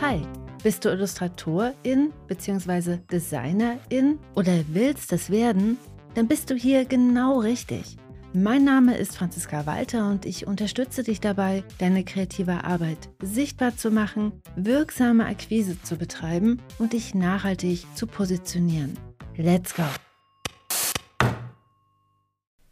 Hi, 0.00 0.22
bist 0.62 0.84
du 0.84 0.90
Illustratorin 0.90 2.12
bzw. 2.28 2.98
Designerin 3.10 4.20
oder 4.36 4.52
willst 4.68 5.12
es 5.12 5.28
werden? 5.28 5.78
Dann 6.14 6.28
bist 6.28 6.50
du 6.50 6.54
hier 6.54 6.84
genau 6.84 7.40
richtig. 7.40 7.96
Mein 8.32 8.62
Name 8.64 8.96
ist 8.96 9.16
Franziska 9.16 9.66
Walter 9.66 10.08
und 10.08 10.24
ich 10.24 10.46
unterstütze 10.46 11.02
dich 11.02 11.20
dabei, 11.20 11.64
deine 11.78 12.04
kreative 12.04 12.62
Arbeit 12.62 13.08
sichtbar 13.20 13.76
zu 13.76 13.90
machen, 13.90 14.32
wirksame 14.54 15.26
Akquise 15.26 15.82
zu 15.82 15.96
betreiben 15.96 16.62
und 16.78 16.92
dich 16.92 17.12
nachhaltig 17.12 17.86
zu 17.96 18.06
positionieren. 18.06 18.96
Let's 19.36 19.74
go! 19.74 19.82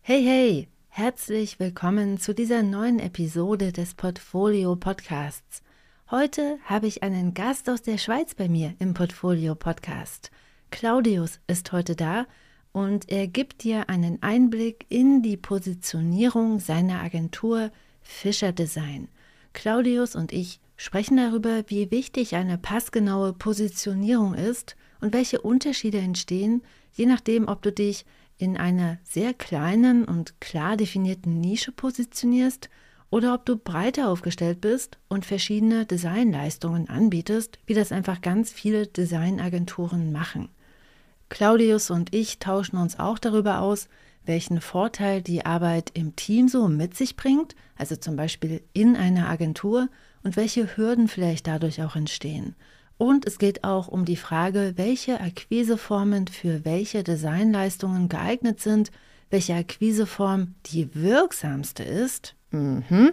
Hey, 0.00 0.22
hey! 0.22 0.79
Herzlich 0.93 1.61
willkommen 1.61 2.18
zu 2.18 2.34
dieser 2.34 2.64
neuen 2.64 2.98
Episode 2.98 3.70
des 3.70 3.95
Portfolio 3.95 4.75
Podcasts. 4.75 5.63
Heute 6.11 6.58
habe 6.64 6.89
ich 6.89 7.04
einen 7.04 7.32
Gast 7.32 7.71
aus 7.71 7.80
der 7.80 7.96
Schweiz 7.96 8.35
bei 8.35 8.49
mir 8.49 8.75
im 8.80 8.93
Portfolio 8.93 9.54
Podcast. 9.54 10.32
Claudius 10.72 11.39
ist 11.46 11.71
heute 11.71 11.94
da 11.94 12.26
und 12.72 13.08
er 13.08 13.29
gibt 13.29 13.63
dir 13.63 13.89
einen 13.89 14.21
Einblick 14.21 14.85
in 14.89 15.22
die 15.22 15.36
Positionierung 15.36 16.58
seiner 16.58 17.00
Agentur 17.00 17.71
Fischer 18.02 18.50
Design. 18.50 19.08
Claudius 19.52 20.16
und 20.16 20.32
ich 20.32 20.61
sprechen 20.77 21.16
darüber, 21.16 21.63
wie 21.68 21.93
wichtig 21.93 22.35
eine 22.35 22.58
passgenaue 22.58 23.32
Positionierung 23.32 24.35
ist 24.35 24.75
und 25.00 25.14
welche 25.14 25.41
Unterschiede 25.41 25.99
entstehen, 25.99 26.63
je 26.93 27.07
nachdem, 27.07 27.46
ob 27.46 27.63
du 27.63 27.71
dich 27.71 28.04
in 28.40 28.57
einer 28.57 28.99
sehr 29.04 29.35
kleinen 29.35 30.04
und 30.04 30.40
klar 30.40 30.76
definierten 30.76 31.40
Nische 31.40 31.72
positionierst 31.72 32.70
oder 33.11 33.34
ob 33.34 33.44
du 33.44 33.56
breiter 33.56 34.08
aufgestellt 34.08 34.61
bist 34.61 34.98
und 35.08 35.27
verschiedene 35.27 35.84
Designleistungen 35.84 36.88
anbietest, 36.88 37.58
wie 37.66 37.74
das 37.74 37.92
einfach 37.92 38.22
ganz 38.22 38.50
viele 38.50 38.86
Designagenturen 38.86 40.12
machen. 40.12 40.48
Claudius 41.28 41.91
und 41.91 42.14
ich 42.14 42.38
tauschen 42.38 42.77
uns 42.77 42.98
auch 42.98 43.18
darüber 43.18 43.61
aus, 43.61 43.88
welchen 44.24 44.61
Vorteil 44.61 45.22
die 45.22 45.44
Arbeit 45.44 45.91
im 45.94 46.16
Team 46.16 46.48
so 46.48 46.68
mit 46.68 46.96
sich 46.96 47.16
bringt, 47.16 47.55
also 47.77 47.96
zum 47.96 48.16
Beispiel 48.16 48.62
in 48.72 48.96
einer 48.96 49.28
Agentur, 49.28 49.88
und 50.22 50.36
welche 50.36 50.77
Hürden 50.77 51.08
vielleicht 51.08 51.46
dadurch 51.46 51.83
auch 51.83 51.96
entstehen. 51.96 52.55
Und 53.00 53.24
es 53.24 53.38
geht 53.38 53.64
auch 53.64 53.88
um 53.88 54.04
die 54.04 54.14
Frage, 54.14 54.74
welche 54.76 55.22
Akquiseformen 55.22 56.28
für 56.28 56.66
welche 56.66 57.02
Designleistungen 57.02 58.10
geeignet 58.10 58.60
sind, 58.60 58.90
welche 59.30 59.54
Akquiseform 59.54 60.54
die 60.66 60.94
wirksamste 60.94 61.82
ist 61.82 62.36
mhm. 62.50 63.12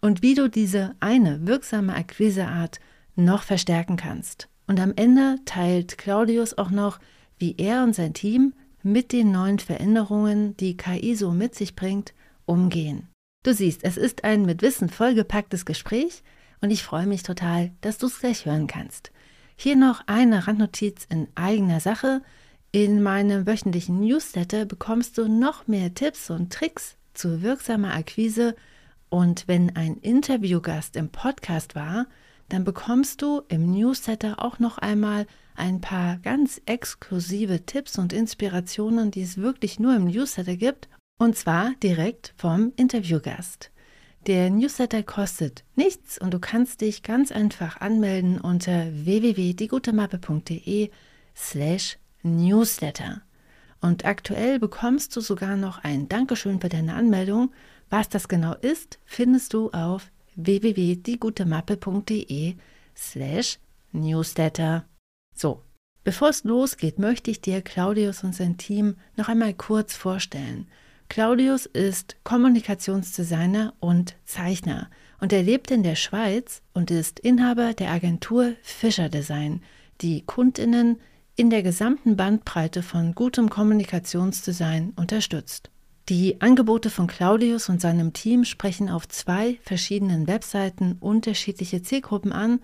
und 0.00 0.22
wie 0.22 0.36
du 0.36 0.48
diese 0.48 0.94
eine 1.00 1.48
wirksame 1.48 1.96
Akquiseart 1.96 2.78
noch 3.16 3.42
verstärken 3.42 3.96
kannst. 3.96 4.48
Und 4.68 4.78
am 4.78 4.92
Ende 4.94 5.40
teilt 5.46 5.98
Claudius 5.98 6.56
auch 6.56 6.70
noch, 6.70 7.00
wie 7.36 7.56
er 7.58 7.82
und 7.82 7.96
sein 7.96 8.14
Team 8.14 8.54
mit 8.84 9.10
den 9.10 9.32
neuen 9.32 9.58
Veränderungen, 9.58 10.56
die 10.58 10.76
KI 10.76 11.16
so 11.16 11.32
mit 11.32 11.56
sich 11.56 11.74
bringt, 11.74 12.14
umgehen. 12.46 13.08
Du 13.42 13.52
siehst, 13.52 13.82
es 13.82 13.96
ist 13.96 14.22
ein 14.22 14.46
mit 14.46 14.62
Wissen 14.62 14.88
vollgepacktes 14.88 15.66
Gespräch 15.66 16.22
und 16.60 16.70
ich 16.70 16.84
freue 16.84 17.08
mich 17.08 17.24
total, 17.24 17.72
dass 17.80 17.98
du 17.98 18.06
es 18.06 18.20
gleich 18.20 18.46
hören 18.46 18.68
kannst. 18.68 19.10
Hier 19.56 19.76
noch 19.76 20.02
eine 20.06 20.46
Randnotiz 20.46 21.06
in 21.08 21.28
eigener 21.34 21.80
Sache. 21.80 22.22
In 22.72 23.02
meinem 23.02 23.46
wöchentlichen 23.46 24.00
Newsletter 24.00 24.64
bekommst 24.64 25.16
du 25.16 25.28
noch 25.28 25.66
mehr 25.66 25.94
Tipps 25.94 26.30
und 26.30 26.52
Tricks 26.52 26.96
zu 27.14 27.42
wirksamer 27.42 27.94
Akquise 27.94 28.56
und 29.10 29.46
wenn 29.46 29.76
ein 29.76 29.98
Interviewgast 29.98 30.96
im 30.96 31.08
Podcast 31.08 31.76
war, 31.76 32.06
dann 32.48 32.64
bekommst 32.64 33.22
du 33.22 33.42
im 33.46 33.70
Newsletter 33.70 34.42
auch 34.42 34.58
noch 34.58 34.78
einmal 34.78 35.26
ein 35.54 35.80
paar 35.80 36.16
ganz 36.18 36.60
exklusive 36.66 37.64
Tipps 37.64 37.96
und 37.96 38.12
Inspirationen, 38.12 39.12
die 39.12 39.22
es 39.22 39.38
wirklich 39.38 39.78
nur 39.78 39.94
im 39.94 40.06
Newsletter 40.06 40.56
gibt, 40.56 40.88
und 41.16 41.36
zwar 41.36 41.74
direkt 41.80 42.34
vom 42.36 42.72
Interviewgast. 42.74 43.70
Der 44.26 44.48
Newsletter 44.48 45.02
kostet 45.02 45.64
nichts 45.76 46.16
und 46.16 46.32
du 46.32 46.38
kannst 46.38 46.80
dich 46.80 47.02
ganz 47.02 47.30
einfach 47.30 47.82
anmelden 47.82 48.40
unter 48.40 48.86
www.diegutemappe.de 48.90 50.90
slash 51.36 51.98
newsletter. 52.22 53.20
Und 53.82 54.06
aktuell 54.06 54.58
bekommst 54.58 55.14
du 55.14 55.20
sogar 55.20 55.56
noch 55.56 55.84
ein 55.84 56.08
Dankeschön 56.08 56.58
für 56.58 56.70
deine 56.70 56.94
Anmeldung. 56.94 57.52
Was 57.90 58.08
das 58.08 58.26
genau 58.26 58.54
ist, 58.54 58.98
findest 59.04 59.52
du 59.52 59.70
auf 59.72 60.10
www.diegutemappe.de 60.36 62.54
slash 62.96 63.58
newsletter. 63.92 64.86
So, 65.34 65.60
bevor 66.02 66.30
es 66.30 66.44
losgeht, 66.44 66.98
möchte 66.98 67.30
ich 67.30 67.42
dir 67.42 67.60
Claudius 67.60 68.24
und 68.24 68.34
sein 68.34 68.56
Team 68.56 68.96
noch 69.16 69.28
einmal 69.28 69.52
kurz 69.52 69.94
vorstellen– 69.94 70.66
Claudius 71.08 71.66
ist 71.66 72.16
Kommunikationsdesigner 72.24 73.74
und 73.80 74.16
Zeichner 74.24 74.88
und 75.20 75.32
er 75.32 75.42
lebt 75.42 75.70
in 75.70 75.82
der 75.82 75.94
Schweiz 75.94 76.62
und 76.72 76.90
ist 76.90 77.20
Inhaber 77.20 77.72
der 77.74 77.90
Agentur 77.90 78.54
Fischer 78.62 79.08
Design, 79.08 79.62
die 80.00 80.22
Kundinnen 80.22 81.00
in 81.36 81.50
der 81.50 81.62
gesamten 81.62 82.16
Bandbreite 82.16 82.82
von 82.82 83.14
gutem 83.14 83.48
Kommunikationsdesign 83.48 84.92
unterstützt. 84.96 85.70
Die 86.08 86.40
Angebote 86.40 86.90
von 86.90 87.06
Claudius 87.06 87.68
und 87.68 87.80
seinem 87.80 88.12
Team 88.12 88.44
sprechen 88.44 88.90
auf 88.90 89.08
zwei 89.08 89.58
verschiedenen 89.62 90.26
Webseiten 90.26 90.96
unterschiedliche 91.00 91.82
Zielgruppen 91.82 92.32
an 92.32 92.60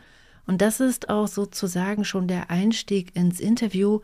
und 0.47 0.61
das 0.61 0.81
ist 0.81 1.09
auch 1.09 1.29
sozusagen 1.29 2.05
schon 2.05 2.27
der 2.27 2.51
Einstieg 2.51 3.15
ins 3.15 3.41
Interview, 3.41 4.01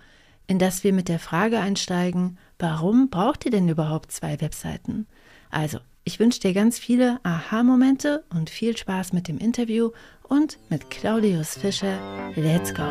in 0.46 0.58
das 0.58 0.84
wir 0.84 0.92
mit 0.92 1.08
der 1.08 1.18
Frage 1.18 1.58
einsteigen, 1.58 2.38
warum 2.58 3.10
braucht 3.10 3.44
ihr 3.44 3.50
denn 3.50 3.68
überhaupt 3.68 4.12
zwei 4.12 4.40
Webseiten? 4.40 5.06
Also, 5.50 5.78
ich 6.04 6.20
wünsche 6.20 6.40
dir 6.40 6.54
ganz 6.54 6.78
viele 6.78 7.18
Aha-Momente 7.24 8.24
und 8.30 8.48
viel 8.48 8.76
Spaß 8.76 9.12
mit 9.12 9.28
dem 9.28 9.38
Interview 9.38 9.90
und 10.22 10.58
mit 10.68 10.88
Claudius 10.90 11.58
Fischer. 11.58 11.98
Let's 12.36 12.72
go! 12.72 12.82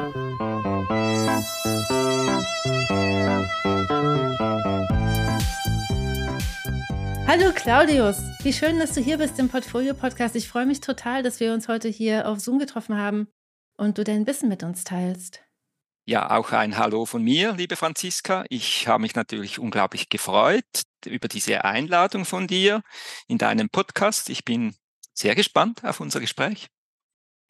Hallo 7.27 7.51
Claudius, 7.53 8.17
wie 8.43 8.53
schön, 8.53 8.79
dass 8.79 8.93
du 8.93 9.01
hier 9.01 9.17
bist 9.17 9.39
im 9.39 9.49
Portfolio-Podcast. 9.49 10.35
Ich 10.35 10.47
freue 10.47 10.65
mich 10.65 10.79
total, 10.79 11.23
dass 11.23 11.39
wir 11.39 11.53
uns 11.53 11.67
heute 11.67 11.89
hier 11.89 12.27
auf 12.29 12.39
Zoom 12.39 12.59
getroffen 12.59 12.97
haben 12.97 13.27
und 13.77 13.97
du 13.97 14.03
dein 14.03 14.27
Wissen 14.27 14.47
mit 14.47 14.63
uns 14.63 14.83
teilst. 14.83 15.44
Ja, 16.07 16.29
auch 16.29 16.51
ein 16.51 16.77
Hallo 16.77 17.07
von 17.07 17.23
mir, 17.23 17.53
liebe 17.53 17.75
Franziska. 17.75 18.45
Ich 18.49 18.87
habe 18.87 19.01
mich 19.01 19.15
natürlich 19.15 19.57
unglaublich 19.57 20.07
gefreut 20.07 20.83
über 21.03 21.27
diese 21.27 21.65
Einladung 21.65 22.25
von 22.25 22.45
dir 22.45 22.83
in 23.27 23.39
deinem 23.39 23.69
Podcast. 23.69 24.29
Ich 24.29 24.45
bin 24.45 24.75
sehr 25.15 25.33
gespannt 25.33 25.83
auf 25.83 25.99
unser 25.99 26.19
Gespräch. 26.19 26.67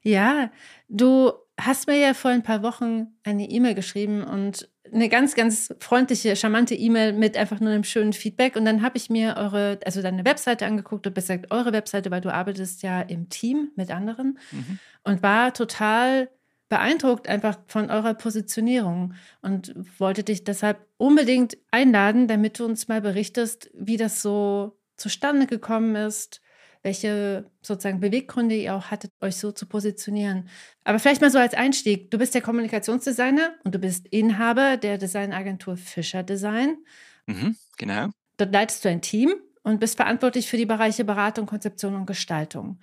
Ja, 0.03 0.51
du 0.87 1.33
hast 1.59 1.87
mir 1.87 1.97
ja 1.97 2.13
vor 2.13 2.31
ein 2.31 2.43
paar 2.43 2.63
Wochen 2.63 3.17
eine 3.23 3.49
E-Mail 3.49 3.75
geschrieben 3.75 4.23
und 4.23 4.69
eine 4.89 5.09
ganz, 5.09 5.35
ganz 5.35 5.73
freundliche, 5.81 6.37
charmante 6.37 6.75
E-Mail 6.75 7.11
mit 7.11 7.35
einfach 7.35 7.59
nur 7.59 7.71
einem 7.71 7.83
schönen 7.83 8.13
Feedback. 8.13 8.55
Und 8.55 8.63
dann 8.63 8.81
habe 8.81 8.95
ich 8.95 9.09
mir 9.09 9.35
eure, 9.35 9.79
also 9.83 10.01
deine 10.01 10.23
Webseite 10.23 10.65
angeguckt, 10.65 11.05
und 11.05 11.13
besser 11.13 11.35
gesagt 11.35 11.53
eure 11.53 11.73
Webseite, 11.73 12.09
weil 12.09 12.21
du 12.21 12.33
arbeitest 12.33 12.83
ja 12.83 13.01
im 13.01 13.27
Team 13.27 13.71
mit 13.75 13.91
anderen 13.91 14.39
mhm. 14.51 14.79
und 15.03 15.21
war 15.21 15.53
total 15.53 16.29
beeindruckt 16.69 17.27
einfach 17.27 17.59
von 17.67 17.89
eurer 17.89 18.13
Positionierung 18.13 19.13
und 19.41 19.73
wollte 19.99 20.23
dich 20.23 20.43
deshalb 20.43 20.85
unbedingt 20.97 21.57
einladen, 21.71 22.27
damit 22.27 22.59
du 22.59 22.65
uns 22.65 22.87
mal 22.87 23.01
berichtest, 23.01 23.69
wie 23.73 23.97
das 23.97 24.21
so 24.21 24.77
zustande 24.97 25.45
gekommen 25.45 25.95
ist, 25.95 26.41
welche 26.81 27.49
sozusagen 27.61 27.99
Beweggründe 27.99 28.55
ihr 28.55 28.75
auch 28.75 28.91
hattet, 28.91 29.11
euch 29.19 29.37
so 29.37 29.51
zu 29.51 29.65
positionieren. 29.65 30.49
Aber 30.83 30.99
vielleicht 30.99 31.21
mal 31.21 31.31
so 31.31 31.39
als 31.39 31.55
Einstieg. 31.55 32.11
Du 32.11 32.17
bist 32.17 32.35
der 32.35 32.41
Kommunikationsdesigner 32.41 33.53
und 33.63 33.73
du 33.73 33.79
bist 33.79 34.07
Inhaber 34.07 34.77
der 34.77 34.97
Designagentur 34.97 35.77
Fischer 35.77 36.23
Design. 36.23 36.77
Mhm, 37.25 37.55
genau. 37.77 38.09
Dort 38.37 38.53
leitest 38.53 38.85
du 38.85 38.89
ein 38.89 39.01
Team 39.01 39.33
und 39.63 39.79
bist 39.79 39.97
verantwortlich 39.97 40.47
für 40.47 40.57
die 40.57 40.67
Bereiche 40.67 41.03
Beratung, 41.03 41.47
Konzeption 41.47 41.95
und 41.95 42.05
Gestaltung. 42.05 42.79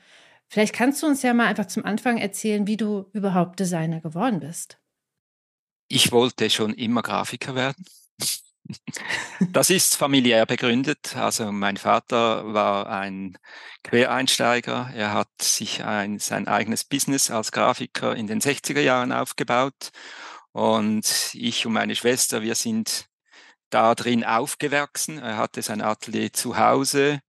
Vielleicht 0.53 0.75
kannst 0.75 1.03
du 1.03 1.07
uns 1.07 1.23
ja 1.23 1.33
mal 1.33 1.47
einfach 1.47 1.65
zum 1.65 1.83
Anfang 1.87 2.19
erzählen, 2.19 2.67
wie 2.67 2.77
du 2.77 3.09
überhaupt 3.15 3.59
Designer 3.59 4.03
geworden 4.03 4.41
bist. 4.41 4.79
Ich 5.89 6.13
wollte 6.13 6.51
schon 6.51 6.75
immer 6.75 7.01
Grafiker 7.01 7.55
werden. 7.55 7.87
Das 9.51 9.71
ist 9.71 9.97
familiär 9.97 10.45
begründet. 10.45 11.17
Also 11.17 11.51
mein 11.53 11.79
Vater 11.79 12.53
war 12.53 12.87
ein 12.87 13.39
Quereinsteiger. 13.83 14.91
Er 14.95 15.15
hat 15.15 15.31
sich 15.41 15.85
ein, 15.85 16.19
sein 16.19 16.47
eigenes 16.49 16.85
Business 16.85 17.31
als 17.31 17.51
Grafiker 17.51 18.15
in 18.15 18.27
den 18.27 18.43
60er 18.43 18.81
Jahren 18.81 19.11
aufgebaut. 19.11 19.91
Und 20.53 21.31
ich 21.33 21.65
und 21.65 21.73
meine 21.73 21.97
Schwester, 21.97 22.43
wir 22.43 22.57
sind 22.57 23.07
da 23.71 23.95
drin 23.95 24.23
aufgewachsen. 24.23 25.17
Er 25.17 25.39
hatte 25.39 25.63
sein 25.63 25.81
Atelier 25.81 26.31
zu 26.35 26.59
Hause 26.59 27.23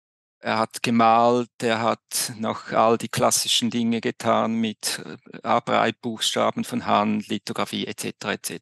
er 0.42 0.58
hat 0.58 0.82
gemalt, 0.82 1.50
er 1.62 1.80
hat 1.80 2.32
noch 2.36 2.72
all 2.72 2.98
die 2.98 3.08
klassischen 3.08 3.70
Dinge 3.70 4.00
getan 4.00 4.54
mit 4.54 5.00
äh, 5.04 5.38
Abreibbuchstaben 5.42 6.64
von 6.64 6.84
Hand, 6.84 7.28
Lithografie 7.28 7.86
etc. 7.86 8.24
etc. 8.24 8.52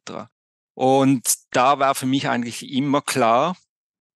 Und 0.75 1.23
da 1.51 1.79
war 1.79 1.95
für 1.95 2.05
mich 2.05 2.29
eigentlich 2.29 2.71
immer 2.71 3.01
klar, 3.01 3.57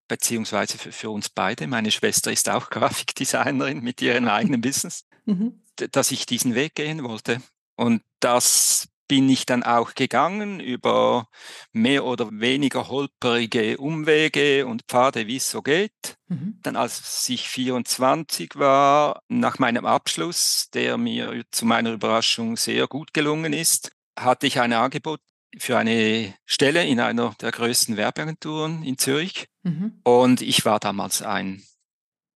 beziehungsweise 0.08 0.78
für, 0.78 0.92
für 0.92 1.10
uns 1.10 1.30
beide, 1.30 1.66
meine 1.66 1.92
Schwester 1.92 2.32
ist 2.32 2.50
auch 2.50 2.70
Grafikdesignerin 2.70 3.82
mit 3.82 4.02
ihrem 4.02 4.28
eigenen 4.28 4.62
Business, 4.62 5.06
mhm. 5.26 5.64
dass 5.76 6.12
ich 6.12 6.28
diesen 6.28 6.54
Weg 6.54 6.76
gehen 6.76 7.04
wollte. 7.04 7.42
Und 7.76 8.04
das 8.20 8.88
bin 9.08 9.30
ich 9.30 9.46
dann 9.46 9.64
auch 9.64 9.94
gegangen 9.94 10.60
über 10.60 11.28
mehr 11.72 12.06
oder 12.06 12.30
weniger 12.32 12.88
holperige 12.88 13.78
Umwege 13.78 14.66
und 14.66 14.84
Pfade, 14.88 15.28
wie 15.28 15.38
es 15.38 15.50
so 15.50 15.62
geht. 15.62 16.18
Mhm. 16.28 16.60
Dann 16.64 16.76
als 16.76 17.28
ich 17.30 17.48
24 17.48 18.56
war, 18.56 19.22
nach 19.28 19.60
meinem 19.60 19.86
Abschluss, 19.86 20.70
der 20.74 20.98
mir 20.98 21.44
zu 21.52 21.66
meiner 21.66 21.94
Überraschung 21.94 22.58
sehr 22.58 22.88
gut 22.88 23.14
gelungen 23.14 23.54
ist, 23.54 23.92
hatte 24.18 24.48
ich 24.48 24.60
ein 24.60 24.74
Angebot 24.74 25.22
für 25.58 25.78
eine 25.78 26.34
Stelle 26.46 26.86
in 26.86 27.00
einer 27.00 27.34
der 27.40 27.52
größten 27.52 27.98
Werbeagenturen 27.98 28.84
in 28.84 28.98
Zürich. 28.98 29.48
Mhm. 29.64 30.00
Und 30.04 30.42
ich 30.42 30.66
war 30.66 30.80
damals 30.80 31.22
ein 31.22 31.64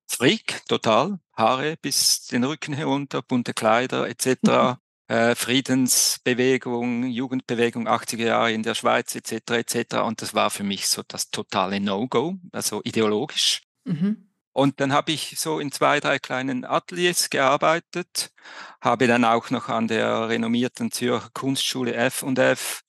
Freak, 0.07 0.65
total. 0.67 1.19
Haare 1.33 1.77
bis 1.81 2.27
den 2.27 2.43
Rücken 2.43 2.73
herunter, 2.73 3.21
bunte 3.21 3.53
Kleider 3.53 4.07
etc 4.07 4.77
äh, 5.09 5.35
Friedensbewegung, 5.35 7.05
Jugendbewegung 7.05 7.87
80er 7.87 8.25
Jahre 8.25 8.53
in 8.53 8.63
der 8.63 8.75
Schweiz 8.75 9.15
etc. 9.15 9.51
etc. 9.51 9.95
Und 10.05 10.21
das 10.21 10.33
war 10.33 10.51
für 10.51 10.63
mich 10.63 10.87
so 10.87 11.01
das 11.07 11.31
totale 11.31 11.79
No-Go, 11.79 12.35
also 12.51 12.81
ideologisch. 12.83 13.63
Mhm. 13.85 14.29
Und 14.53 14.79
dann 14.79 14.93
habe 14.93 15.11
ich 15.11 15.39
so 15.39 15.59
in 15.59 15.71
zwei, 15.71 15.99
drei 15.99 16.19
kleinen 16.19 16.63
Ateliers 16.63 17.29
gearbeitet, 17.29 18.31
habe 18.81 19.07
dann 19.07 19.25
auch 19.25 19.49
noch 19.49 19.69
an 19.69 19.87
der 19.87 20.29
renommierten 20.29 20.91
Zürcher 20.91 21.29
Kunstschule 21.33 21.93
F&F, 21.93 22.81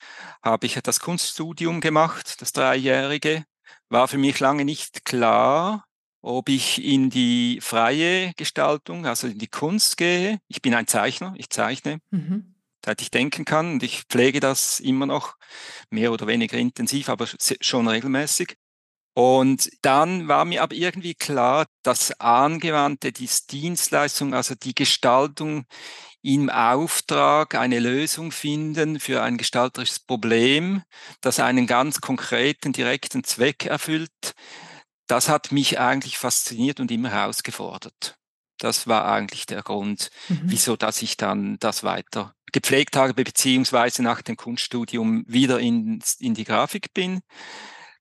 habe 0.43 0.67
ich 0.67 0.75
das 0.75 1.01
Kunststudium 1.01 1.81
gemacht, 1.81 2.41
das 2.41 2.53
dreijährige. 2.53 3.45
War 3.89 4.09
für 4.09 4.19
mich 4.19 4.41
lange 4.41 4.65
nicht 4.65 5.05
klar, 5.05 5.85
ob 6.23 6.49
ich 6.49 6.85
in 6.85 7.11
die 7.11 7.61
freie 7.61 8.33
Gestaltung, 8.37 9.07
also 9.07 9.27
in 9.27 9.39
die 9.39 9.49
Kunst 9.49 9.97
gehe. 9.97 10.41
Ich 10.49 10.63
bin 10.63 10.75
ein 10.75 10.87
Zeichner, 10.87 11.35
ich 11.37 11.51
zeichne, 11.51 12.01
mhm. 12.11 12.55
seit 12.85 13.01
ich 13.03 13.11
denken 13.11 13.45
kann 13.45 13.75
und 13.75 13.83
ich 13.83 14.03
pflege 14.05 14.41
das 14.41 14.81
immer 14.81 15.07
noch 15.07 15.37
mehr 15.91 16.13
oder 16.13 16.27
weniger 16.27 16.59
intensiv, 16.59 17.09
aber 17.09 17.27
schon 17.61 17.89
regelmäßig. 17.89 18.57
Und 19.15 19.71
dann 19.83 20.29
war 20.29 20.45
mir 20.45 20.63
aber 20.63 20.75
irgendwie 20.75 21.15
klar, 21.15 21.67
dass 21.83 22.13
angewandte 22.21 23.13
die 23.13 23.29
Dienstleistung, 23.51 24.35
also 24.35 24.55
die 24.55 24.75
Gestaltung 24.75 25.67
im 26.23 26.49
Auftrag 26.51 27.55
eine 27.55 27.81
Lösung 27.81 28.31
finden 28.31 29.01
für 29.01 29.23
ein 29.23 29.37
gestalterisches 29.37 30.01
Problem, 30.01 30.83
das 31.23 31.41
einen 31.41 31.67
ganz 31.67 32.01
konkreten, 32.01 32.73
direkten 32.73 33.25
Zweck 33.25 33.67
erfüllt, 33.67 34.35
das 35.11 35.29
hat 35.29 35.51
mich 35.53 35.79
eigentlich 35.79 36.19
fasziniert 36.19 36.81
und 36.81 36.91
immer 36.91 37.11
herausgefordert. 37.11 38.17
Das 38.59 38.87
war 38.87 39.11
eigentlich 39.11 39.47
der 39.47 39.63
Grund, 39.63 40.11
mhm. 40.29 40.43
wieso, 40.45 40.77
dass 40.77 41.03
ich 41.03 41.17
dann 41.17 41.59
das 41.59 41.83
weiter 41.83 42.35
gepflegt 42.53 42.97
habe, 42.97 43.15
beziehungsweise 43.15 44.03
nach 44.03 44.23
dem 44.23 44.37
Kunststudium 44.37 45.25
wieder 45.27 45.59
in, 45.59 46.03
in 46.19 46.35
die 46.35 46.45
Grafik 46.45 46.93
bin. 46.93 47.21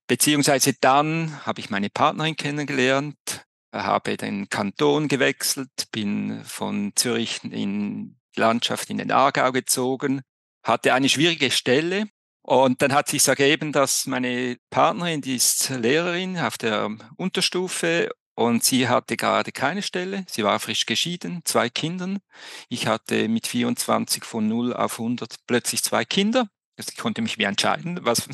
Beziehungsweise 0.06 0.74
dann 0.80 1.44
habe 1.46 1.60
ich 1.60 1.70
meine 1.70 1.88
Partnerin 1.88 2.36
kennengelernt, 2.36 3.46
habe 3.72 4.16
den 4.16 4.48
Kanton 4.48 5.08
gewechselt, 5.08 5.70
bin 5.92 6.44
von 6.44 6.92
Zürich 6.94 7.42
in 7.44 8.18
die 8.36 8.40
Landschaft 8.40 8.90
in 8.90 8.98
den 8.98 9.12
Aargau 9.12 9.52
gezogen, 9.52 10.22
hatte 10.62 10.94
eine 10.94 11.08
schwierige 11.08 11.50
Stelle, 11.50 12.08
und 12.42 12.82
dann 12.82 12.92
hat 12.92 13.08
sich 13.08 13.26
ergeben, 13.28 13.72
dass 13.72 14.06
meine 14.06 14.56
Partnerin, 14.70 15.20
die 15.20 15.36
ist 15.36 15.70
Lehrerin 15.70 16.38
auf 16.38 16.58
der 16.58 16.90
Unterstufe 17.16 18.10
und 18.34 18.64
sie 18.64 18.88
hatte 18.88 19.16
gerade 19.16 19.52
keine 19.52 19.82
Stelle. 19.82 20.24
Sie 20.26 20.44
war 20.44 20.58
frisch 20.60 20.86
geschieden, 20.86 21.42
zwei 21.44 21.68
Kindern. 21.68 22.20
Ich 22.68 22.86
hatte 22.86 23.28
mit 23.28 23.46
24 23.46 24.24
von 24.24 24.48
0 24.48 24.72
auf 24.72 24.98
100 24.98 25.36
plötzlich 25.46 25.82
zwei 25.82 26.04
Kinder. 26.04 26.48
Also 26.78 26.92
ich 26.92 26.98
konnte 26.98 27.20
mich 27.20 27.36
wie 27.36 27.44
entscheiden, 27.44 27.98
was 28.02 28.26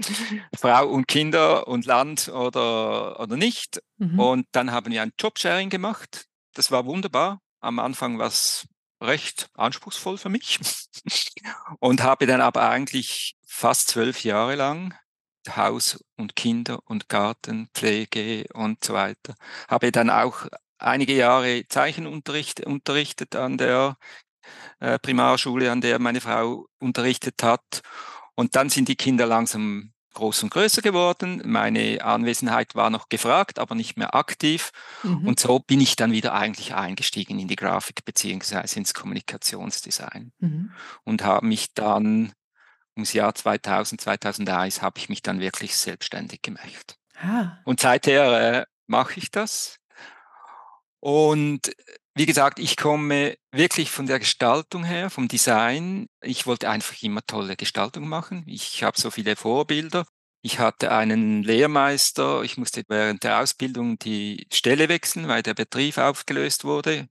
Frau 0.58 0.88
und 0.88 1.06
Kinder 1.06 1.68
und 1.68 1.86
Land 1.86 2.28
oder, 2.28 3.20
oder 3.20 3.36
nicht. 3.36 3.80
Mhm. 3.98 4.18
Und 4.18 4.46
dann 4.50 4.72
haben 4.72 4.92
wir 4.92 5.02
ein 5.02 5.12
Jobsharing 5.18 5.70
gemacht. 5.70 6.26
Das 6.54 6.72
war 6.72 6.86
wunderbar. 6.86 7.40
Am 7.60 7.78
Anfang 7.78 8.18
war 8.18 8.26
es 8.26 8.66
recht 9.00 9.48
anspruchsvoll 9.54 10.18
für 10.18 10.28
mich 10.28 10.58
und 11.78 12.02
habe 12.02 12.26
dann 12.26 12.40
aber 12.40 12.68
eigentlich 12.68 13.36
fast 13.54 13.88
zwölf 13.88 14.24
Jahre 14.24 14.56
lang 14.56 14.94
Haus 15.48 16.02
und 16.16 16.34
Kinder 16.34 16.80
und 16.86 17.08
Gartenpflege 17.08 18.46
und 18.52 18.82
so 18.82 18.94
weiter. 18.94 19.34
Habe 19.68 19.92
dann 19.92 20.10
auch 20.10 20.46
einige 20.78 21.14
Jahre 21.14 21.64
Zeichenunterricht 21.68 22.66
unterrichtet 22.66 23.36
an 23.36 23.56
der 23.56 23.96
äh, 24.80 24.98
Primarschule, 24.98 25.70
an 25.70 25.80
der 25.80 25.98
meine 25.98 26.20
Frau 26.20 26.66
unterrichtet 26.80 27.42
hat. 27.42 27.82
Und 28.34 28.56
dann 28.56 28.70
sind 28.70 28.88
die 28.88 28.96
Kinder 28.96 29.26
langsam 29.26 29.92
groß 30.14 30.44
und 30.44 30.50
größer 30.50 30.82
geworden. 30.82 31.42
Meine 31.44 32.04
Anwesenheit 32.04 32.74
war 32.74 32.90
noch 32.90 33.08
gefragt, 33.08 33.58
aber 33.58 33.74
nicht 33.74 33.96
mehr 33.96 34.14
aktiv. 34.14 34.70
Mhm. 35.02 35.28
Und 35.28 35.38
so 35.40 35.60
bin 35.60 35.80
ich 35.80 35.96
dann 35.96 36.12
wieder 36.12 36.34
eigentlich 36.34 36.74
eingestiegen 36.74 37.38
in 37.38 37.48
die 37.48 37.56
Grafik 37.56 38.04
beziehungsweise 38.04 38.78
ins 38.78 38.94
Kommunikationsdesign 38.94 40.32
mhm. 40.38 40.72
und 41.04 41.22
habe 41.22 41.46
mich 41.46 41.72
dann 41.74 42.32
ums 42.96 43.12
Jahr 43.12 43.34
2000, 43.34 44.00
2001 44.00 44.82
habe 44.82 44.98
ich 44.98 45.08
mich 45.08 45.22
dann 45.22 45.40
wirklich 45.40 45.76
selbstständig 45.76 46.42
gemacht. 46.42 46.96
Ah. 47.16 47.58
Und 47.64 47.80
seither 47.80 48.60
äh, 48.60 48.66
mache 48.86 49.18
ich 49.18 49.30
das. 49.30 49.78
Und 51.00 51.72
wie 52.14 52.26
gesagt, 52.26 52.58
ich 52.58 52.76
komme 52.76 53.36
wirklich 53.50 53.90
von 53.90 54.06
der 54.06 54.20
Gestaltung 54.20 54.84
her, 54.84 55.10
vom 55.10 55.28
Design. 55.28 56.06
Ich 56.22 56.46
wollte 56.46 56.70
einfach 56.70 57.02
immer 57.02 57.22
tolle 57.26 57.56
Gestaltung 57.56 58.08
machen. 58.08 58.44
Ich 58.46 58.84
habe 58.84 58.98
so 58.98 59.10
viele 59.10 59.36
Vorbilder. 59.36 60.06
Ich 60.42 60.60
hatte 60.60 60.92
einen 60.92 61.42
Lehrmeister. 61.42 62.42
Ich 62.42 62.56
musste 62.56 62.84
während 62.88 63.24
der 63.24 63.40
Ausbildung 63.40 63.98
die 63.98 64.46
Stelle 64.52 64.88
wechseln, 64.88 65.26
weil 65.26 65.42
der 65.42 65.54
Betrieb 65.54 65.98
aufgelöst 65.98 66.64
wurde 66.64 67.08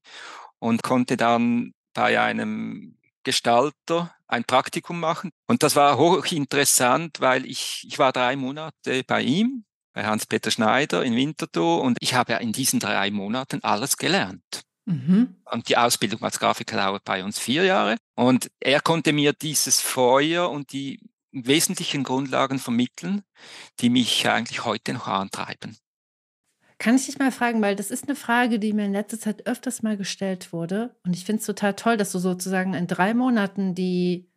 und 0.60 0.84
konnte 0.84 1.18
dann 1.18 1.74
bei 1.94 2.20
einem 2.22 2.98
Gestalter 3.24 4.14
ein 4.28 4.44
Praktikum 4.44 5.00
machen. 5.00 5.32
Und 5.48 5.64
das 5.64 5.76
war 5.76 5.98
hochinteressant, 5.98 7.22
weil 7.22 7.46
ich, 7.46 7.86
ich 7.88 8.00
war 8.00 8.12
drei 8.12 8.36
Monate 8.36 9.04
bei 9.06 9.22
ihm, 9.22 9.66
bei 9.94 10.06
Hans-Peter 10.06 10.52
Schneider 10.52 11.04
in 11.04 11.16
Winterthur 11.16 11.82
und 11.82 11.98
ich 12.02 12.16
habe 12.16 12.34
in 12.34 12.52
diesen 12.52 12.80
drei 12.80 13.12
Monaten 13.12 13.64
alles 13.64 13.98
gelernt. 13.98 14.64
Mhm. 14.86 15.38
Und 15.46 15.70
die 15.70 15.78
Ausbildung 15.78 16.22
als 16.24 16.40
Grafiker 16.40 16.78
dauert 16.78 17.04
bei 17.04 17.24
uns 17.24 17.40
vier 17.40 17.64
Jahre. 17.64 17.98
Und 18.16 18.50
er 18.60 18.82
konnte 18.82 19.14
mir 19.14 19.34
dieses 19.34 19.80
Feuer 19.80 20.50
und 20.50 20.74
die 20.74 21.00
wesentlichen 21.32 22.04
Grundlagen 22.04 22.60
vermitteln, 22.60 23.24
die 23.80 23.90
mich 23.90 24.28
eigentlich 24.28 24.66
heute 24.66 24.94
noch 24.94 25.08
antreiben. 25.08 25.78
Kann 26.78 26.96
ich 26.96 27.06
dich 27.06 27.20
mal 27.20 27.32
fragen, 27.32 27.62
weil 27.62 27.76
das 27.76 27.92
ist 27.92 28.06
eine 28.06 28.16
Frage, 28.16 28.60
die 28.60 28.74
mir 28.74 28.86
in 28.86 28.94
letzter 28.94 29.20
Zeit 29.20 29.48
öfters 29.48 29.84
mal 29.84 29.98
gestellt 29.98 30.52
wurde. 30.54 30.96
Und 31.06 31.16
ich 31.16 31.26
finde 31.26 31.40
es 31.40 31.46
total 31.46 31.76
toll, 31.76 31.98
dass 31.98 32.12
du 32.12 32.20
sozusagen 32.20 32.74
in 32.74 32.88
drei 32.88 33.14
Monaten 33.14 33.76
die 33.76 34.30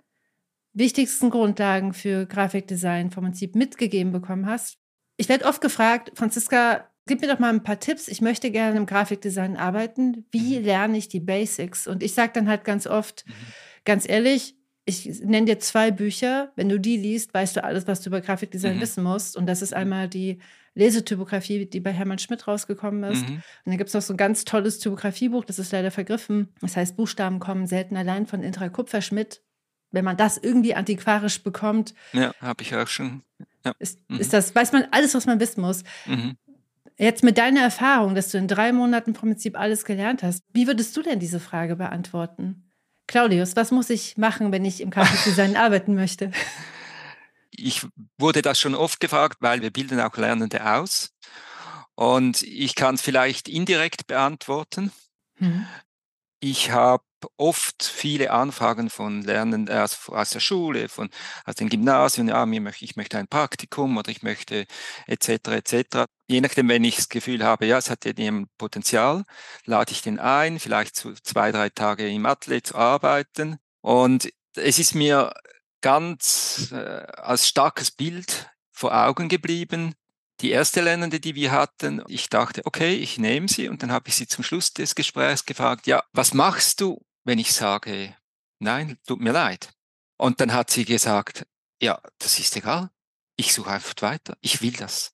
wichtigsten 0.72 1.30
Grundlagen 1.30 1.92
für 1.92 2.26
Grafikdesign 2.26 3.10
vom 3.10 3.24
Prinzip 3.24 3.54
mitgegeben 3.54 4.12
bekommen 4.12 4.46
hast. 4.46 4.78
Ich 5.16 5.28
werde 5.28 5.46
oft 5.46 5.60
gefragt, 5.60 6.12
Franziska, 6.14 6.88
Gib 7.06 7.20
mir 7.20 7.28
doch 7.28 7.38
mal 7.38 7.50
ein 7.50 7.62
paar 7.62 7.78
Tipps. 7.78 8.08
Ich 8.08 8.20
möchte 8.20 8.50
gerne 8.50 8.76
im 8.76 8.86
Grafikdesign 8.86 9.56
arbeiten. 9.56 10.26
Wie 10.32 10.58
mhm. 10.58 10.64
lerne 10.64 10.98
ich 10.98 11.08
die 11.08 11.20
Basics? 11.20 11.86
Und 11.86 12.02
ich 12.02 12.14
sage 12.14 12.32
dann 12.34 12.48
halt 12.48 12.64
ganz 12.64 12.86
oft, 12.86 13.24
mhm. 13.26 13.32
ganz 13.84 14.08
ehrlich, 14.08 14.56
ich 14.84 15.20
nenne 15.20 15.46
dir 15.46 15.58
zwei 15.60 15.92
Bücher. 15.92 16.52
Wenn 16.56 16.68
du 16.68 16.80
die 16.80 16.96
liest, 16.96 17.32
weißt 17.32 17.56
du 17.56 17.64
alles, 17.64 17.86
was 17.86 18.00
du 18.00 18.10
über 18.10 18.20
Grafikdesign 18.20 18.76
mhm. 18.76 18.80
wissen 18.80 19.04
musst. 19.04 19.36
Und 19.36 19.46
das 19.46 19.62
ist 19.62 19.70
mhm. 19.70 19.76
einmal 19.76 20.08
die 20.08 20.40
Lesetypografie, 20.76 21.66
die 21.66 21.80
bei 21.80 21.90
Hermann 21.90 22.18
Schmidt 22.18 22.46
rausgekommen 22.46 23.02
ist. 23.10 23.26
Mhm. 23.26 23.36
Und 23.36 23.42
dann 23.64 23.78
gibt 23.78 23.88
es 23.88 23.94
noch 23.94 24.02
so 24.02 24.12
ein 24.12 24.18
ganz 24.18 24.44
tolles 24.44 24.78
Typografiebuch, 24.78 25.44
das 25.44 25.58
ist 25.58 25.72
leider 25.72 25.90
vergriffen. 25.90 26.48
Das 26.60 26.76
heißt, 26.76 26.96
Buchstaben 26.96 27.40
kommen 27.40 27.66
selten 27.66 27.96
allein 27.96 28.26
von 28.26 28.42
Intra 28.42 28.68
Kupferschmidt. 28.68 29.42
Wenn 29.90 30.04
man 30.04 30.16
das 30.16 30.36
irgendwie 30.36 30.74
antiquarisch 30.74 31.42
bekommt. 31.42 31.94
Ja, 32.12 32.34
habe 32.40 32.62
ich 32.62 32.74
auch 32.74 32.88
schon. 32.88 33.22
Ja. 33.64 33.72
Ist, 33.78 33.98
mhm. 34.08 34.18
ist, 34.18 34.32
das, 34.32 34.54
weiß 34.54 34.72
man 34.72 34.86
alles, 34.90 35.14
was 35.14 35.24
man 35.24 35.40
wissen 35.40 35.62
muss. 35.62 35.82
Mhm. 36.04 36.36
Jetzt 36.98 37.24
mit 37.24 37.38
deiner 37.38 37.60
Erfahrung, 37.60 38.14
dass 38.14 38.30
du 38.30 38.38
in 38.38 38.48
drei 38.48 38.72
Monaten 38.72 39.10
im 39.10 39.14
Prinzip 39.14 39.58
alles 39.58 39.84
gelernt 39.84 40.22
hast, 40.22 40.42
wie 40.52 40.66
würdest 40.66 40.96
du 40.96 41.02
denn 41.02 41.20
diese 41.20 41.40
Frage 41.40 41.76
beantworten? 41.76 42.70
Claudius, 43.06 43.56
was 43.56 43.70
muss 43.70 43.88
ich 43.88 44.16
machen, 44.16 44.52
wenn 44.52 44.64
ich 44.64 44.80
im 44.80 44.90
Grafikdesign 44.90 45.56
arbeiten 45.56 45.94
möchte? 45.94 46.32
Ich 47.56 47.86
wurde 48.18 48.42
das 48.42 48.60
schon 48.60 48.74
oft 48.74 49.00
gefragt, 49.00 49.38
weil 49.40 49.62
wir 49.62 49.70
bilden 49.70 50.00
auch 50.00 50.16
Lernende 50.16 50.64
aus. 50.64 51.10
Und 51.94 52.42
ich 52.42 52.74
kann 52.74 52.96
es 52.96 53.02
vielleicht 53.02 53.48
indirekt 53.48 54.06
beantworten. 54.06 54.92
Mhm. 55.38 55.66
Ich 56.40 56.70
habe 56.70 57.02
oft 57.38 57.82
viele 57.82 58.30
Anfragen 58.30 58.90
von 58.90 59.22
Lernenden 59.22 59.68
äh, 59.68 59.80
aus 59.80 60.30
der 60.30 60.40
Schule, 60.40 60.88
von 60.88 61.08
aus 61.44 61.54
dem 61.54 61.68
Gymnasium, 61.68 62.28
ja, 62.28 62.44
mir 62.44 62.60
möchte, 62.60 62.84
ich 62.84 62.96
möchte 62.96 63.18
ein 63.18 63.28
Praktikum 63.28 63.96
oder 63.96 64.10
ich 64.10 64.22
möchte 64.22 64.66
etc. 65.06 65.28
etc. 65.48 66.04
Je 66.28 66.40
nachdem, 66.42 66.68
wenn 66.68 66.84
ich 66.84 66.96
das 66.96 67.08
Gefühl 67.08 67.42
habe, 67.42 67.66
ja, 67.66 67.78
es 67.78 67.90
hat 67.90 68.04
jemand 68.18 68.48
Potenzial, 68.58 69.24
lade 69.64 69.92
ich 69.92 70.02
den 70.02 70.18
ein, 70.18 70.58
vielleicht 70.60 70.96
zu 70.96 71.14
zwei, 71.14 71.52
drei 71.52 71.70
Tage 71.70 72.08
im 72.08 72.26
Atelier 72.26 72.62
zu 72.62 72.74
arbeiten. 72.76 73.56
Und 73.80 74.30
es 74.54 74.78
ist 74.78 74.94
mir 74.94 75.32
ganz 75.80 76.72
äh, 76.72 76.76
als 76.76 77.48
starkes 77.48 77.90
Bild 77.90 78.50
vor 78.72 78.94
Augen 78.94 79.28
geblieben, 79.28 79.94
die 80.40 80.50
erste 80.50 80.82
Lernende, 80.82 81.18
die 81.18 81.34
wir 81.34 81.50
hatten, 81.52 82.02
ich 82.08 82.28
dachte, 82.28 82.62
okay, 82.66 82.94
ich 82.94 83.18
nehme 83.18 83.48
sie 83.48 83.68
und 83.68 83.82
dann 83.82 83.90
habe 83.90 84.08
ich 84.08 84.16
sie 84.16 84.26
zum 84.26 84.44
Schluss 84.44 84.72
des 84.72 84.94
Gesprächs 84.94 85.46
gefragt, 85.46 85.86
ja, 85.86 86.04
was 86.12 86.34
machst 86.34 86.80
du, 86.80 87.02
wenn 87.24 87.38
ich 87.38 87.52
sage, 87.52 88.14
nein, 88.58 88.98
tut 89.06 89.20
mir 89.20 89.32
leid? 89.32 89.70
Und 90.18 90.40
dann 90.40 90.52
hat 90.52 90.70
sie 90.70 90.84
gesagt, 90.84 91.46
ja, 91.80 92.00
das 92.18 92.38
ist 92.38 92.56
egal. 92.56 92.90
Ich 93.36 93.52
suche 93.52 93.70
einfach 93.70 93.94
weiter. 94.00 94.36
Ich 94.40 94.62
will 94.62 94.72
das. 94.72 95.12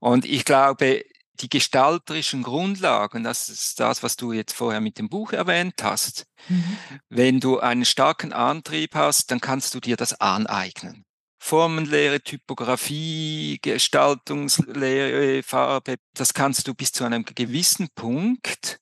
Und 0.00 0.24
ich 0.24 0.44
glaube, 0.44 1.04
die 1.40 1.48
gestalterischen 1.48 2.42
Grundlagen, 2.42 3.24
das 3.24 3.48
ist 3.48 3.80
das, 3.80 4.02
was 4.02 4.16
du 4.16 4.32
jetzt 4.32 4.54
vorher 4.54 4.80
mit 4.80 4.98
dem 4.98 5.08
Buch 5.08 5.32
erwähnt 5.32 5.82
hast. 5.82 6.26
Mhm. 6.48 6.78
Wenn 7.08 7.40
du 7.40 7.60
einen 7.60 7.84
starken 7.84 8.32
Antrieb 8.32 8.94
hast, 8.94 9.30
dann 9.30 9.40
kannst 9.40 9.74
du 9.74 9.80
dir 9.80 9.96
das 9.96 10.20
aneignen. 10.20 11.04
Formenlehre, 11.40 12.20
Typografie, 12.20 13.58
Gestaltungslehre, 13.62 15.42
Farbe, 15.42 15.96
das 16.14 16.34
kannst 16.34 16.66
du 16.66 16.74
bis 16.74 16.92
zu 16.92 17.04
einem 17.04 17.24
gewissen 17.24 17.88
Punkt, 17.94 18.80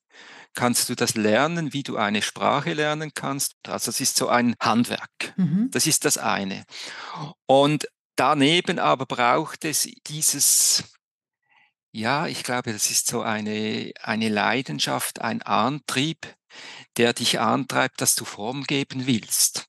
kannst 0.54 0.88
du 0.88 0.94
das 0.94 1.14
lernen, 1.14 1.72
wie 1.74 1.82
du 1.82 1.96
eine 1.96 2.22
Sprache 2.22 2.72
lernen 2.72 3.12
kannst. 3.14 3.54
Also 3.68 3.90
es 3.90 4.00
ist 4.00 4.16
so 4.16 4.28
ein 4.28 4.56
Handwerk. 4.58 5.34
Mhm. 5.36 5.68
Das 5.70 5.86
ist 5.86 6.06
das 6.06 6.16
eine. 6.16 6.64
Und 7.44 7.86
daneben 8.16 8.78
aber 8.78 9.04
braucht 9.04 9.64
es 9.66 9.88
dieses, 10.06 10.82
ja, 11.96 12.26
ich 12.26 12.42
glaube, 12.42 12.72
das 12.72 12.90
ist 12.90 13.06
so 13.06 13.22
eine, 13.22 13.92
eine 14.02 14.28
Leidenschaft, 14.28 15.22
ein 15.22 15.42
Antrieb, 15.42 16.36
der 16.98 17.14
dich 17.14 17.40
antreibt, 17.40 18.00
dass 18.00 18.14
du 18.14 18.24
Form 18.26 18.64
geben 18.64 19.06
willst. 19.06 19.66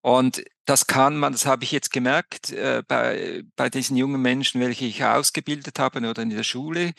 Und 0.00 0.42
das 0.64 0.86
kann 0.86 1.16
man, 1.16 1.32
das 1.32 1.46
habe 1.46 1.64
ich 1.64 1.72
jetzt 1.72 1.92
gemerkt, 1.92 2.50
äh, 2.50 2.82
bei, 2.88 3.42
bei 3.54 3.68
diesen 3.68 3.96
jungen 3.96 4.22
Menschen, 4.22 4.60
welche 4.60 4.86
ich 4.86 5.04
ausgebildet 5.04 5.78
habe 5.78 6.00
oder 6.08 6.22
in 6.22 6.30
der 6.30 6.42
Schule. 6.42 6.92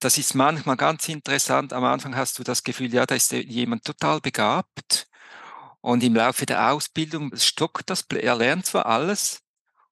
Das 0.00 0.18
ist 0.18 0.34
manchmal 0.34 0.76
ganz 0.76 1.08
interessant. 1.08 1.72
Am 1.72 1.84
Anfang 1.84 2.14
hast 2.14 2.38
du 2.38 2.44
das 2.44 2.62
Gefühl, 2.64 2.92
ja, 2.92 3.06
da 3.06 3.14
ist 3.14 3.32
jemand 3.32 3.84
total 3.84 4.20
begabt. 4.20 5.08
Und 5.80 6.02
im 6.02 6.14
Laufe 6.14 6.44
der 6.46 6.72
Ausbildung 6.72 7.34
stockt 7.36 7.88
das, 7.90 8.04
er 8.10 8.36
lernt 8.36 8.66
zwar 8.66 8.86
alles 8.86 9.40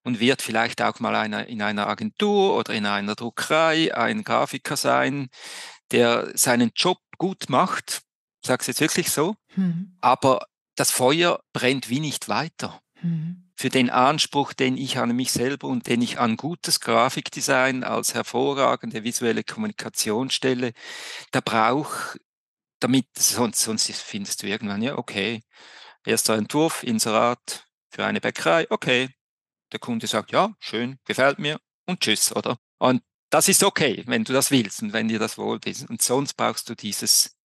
und 0.07 0.21
wird 0.21 0.41
vielleicht 0.41 0.81
auch 0.83 1.01
mal 1.01 1.17
einer, 1.17 1.49
in 1.49 1.61
einer 1.61 1.89
Agentur 1.89 2.57
oder 2.57 2.73
in 2.73 2.87
einer 2.87 3.17
Druckerei 3.17 3.93
ein 3.93 4.23
Grafiker 4.23 4.77
sein, 4.77 5.31
der 5.91 6.31
seinen 6.39 6.71
Job 6.77 6.99
gut 7.19 7.49
macht. 7.49 8.03
Sag's 8.41 8.69
jetzt 8.69 8.81
wirklich 8.81 9.11
so. 9.11 9.35
Hm. 9.55 9.97
Aber 10.01 10.47
das 10.77 10.93
Feuer 10.93 11.41
brennt 11.53 11.91
wie 11.91 11.99
nicht 11.99 12.29
weiter. 12.29 12.81
Mhm. 13.03 13.51
Für 13.57 13.69
den 13.69 13.91
Anspruch, 13.91 14.53
den 14.53 14.77
ich 14.77 14.99
an 14.99 15.17
mich 15.17 15.33
selber 15.33 15.67
und 15.67 15.89
den 15.89 16.01
ich 16.03 16.21
an 16.21 16.37
gutes 16.37 16.79
Grafikdesign 16.79 17.83
als 17.83 18.15
hervorragende 18.15 19.03
visuelle 19.03 19.43
Kommunikation 19.43 20.31
stelle, 20.31 20.73
da 21.33 21.41
braucht, 21.41 22.21
damit, 22.79 23.07
sonst, 23.19 23.61
sonst 23.61 23.91
findest 23.91 24.45
du 24.45 24.47
irgendwann, 24.47 24.83
ja, 24.83 24.99
okay, 24.99 25.43
erster 26.05 26.37
Entwurf, 26.37 26.85
Inserat 26.85 27.67
für 27.91 28.05
eine 28.05 28.21
Bäckerei, 28.21 28.67
okay. 28.71 29.09
Der 29.73 29.81
Kunde 29.81 30.07
sagt, 30.07 30.33
ja, 30.33 30.55
schön, 30.59 30.99
gefällt 31.05 31.39
mir 31.39 31.59
und 31.87 32.01
tschüss, 32.01 32.35
oder? 32.35 32.59
Und 32.79 33.03
das 33.31 33.49
ist 33.49 33.65
okay, 33.65 34.05
wenn 34.07 34.25
du 34.25 34.33
das 34.33 34.51
willst 34.51 34.83
und 34.83 34.93
wenn 34.93 35.09
dir 35.09 35.19
das 35.19 35.39
wohl 35.39 35.59
ist. 35.65 35.89
Und 35.89 36.01
sonst 36.03 36.35
brauchst 36.35 36.69
du 36.69 36.75
dieses 36.75 37.37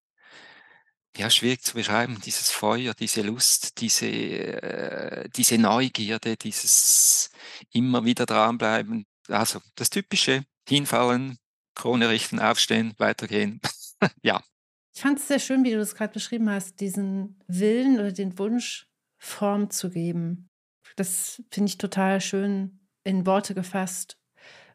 ja, 1.17 1.29
schwierig 1.31 1.63
zu 1.63 1.75
beschreiben, 1.75 2.21
dieses 2.25 2.51
Feuer, 2.51 2.95
diese 2.95 3.23
Lust, 3.23 3.81
diese, 3.81 4.07
äh, 4.07 5.29
diese 5.31 5.59
Neugierde, 5.59 6.37
dieses 6.37 7.31
immer 7.73 8.05
wieder 8.05 8.27
dranbleiben. 8.27 9.07
Also 9.29 9.61
das 9.75 9.91
Typische, 9.91 10.45
hinfallen, 10.69 11.39
Krone 11.75 12.09
richten, 12.09 12.39
aufstehen, 12.39 12.95
weitergehen. 12.99 13.61
ja. 14.23 14.43
Ich 14.95 15.03
fand 15.03 15.19
es 15.19 15.29
sehr 15.29 15.39
schön, 15.39 15.65
wie 15.65 15.71
du 15.71 15.79
das 15.79 15.95
gerade 15.95 16.13
beschrieben 16.13 16.51
hast, 16.51 16.81
diesen 16.81 17.41
Willen 17.47 17.99
oder 17.99 18.13
den 18.13 18.39
Wunsch, 18.39 18.87
Form 19.19 19.71
zu 19.71 19.91
geben. 19.91 20.50
Das 20.97 21.43
finde 21.51 21.69
ich 21.69 21.79
total 21.79 22.21
schön 22.21 22.81
in 23.05 23.27
Worte 23.27 23.55
gefasst. 23.55 24.19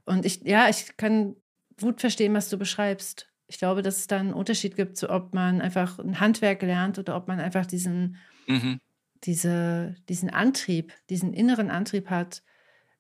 Und 0.06 0.26
ich, 0.26 0.42
ja, 0.44 0.70
ich 0.70 0.98
kann 0.98 1.36
gut 1.80 2.02
verstehen, 2.02 2.34
was 2.34 2.50
du 2.50 2.58
beschreibst. 2.58 3.32
Ich 3.48 3.58
glaube, 3.58 3.82
dass 3.82 3.98
es 3.98 4.08
da 4.08 4.20
einen 4.20 4.34
Unterschied 4.34 4.76
gibt, 4.76 4.98
so 4.98 5.10
ob 5.10 5.34
man 5.34 5.62
einfach 5.62 6.00
ein 6.00 6.20
Handwerk 6.20 6.62
lernt 6.62 6.98
oder 6.98 7.16
ob 7.16 7.28
man 7.28 7.40
einfach 7.40 7.66
diesen, 7.66 8.18
mhm. 8.48 8.80
diese, 9.24 9.96
diesen 10.10 10.30
Antrieb, 10.30 10.94
diesen 11.10 11.34
inneren 11.34 11.70
Antrieb 11.70 12.10
hat, 12.10 12.44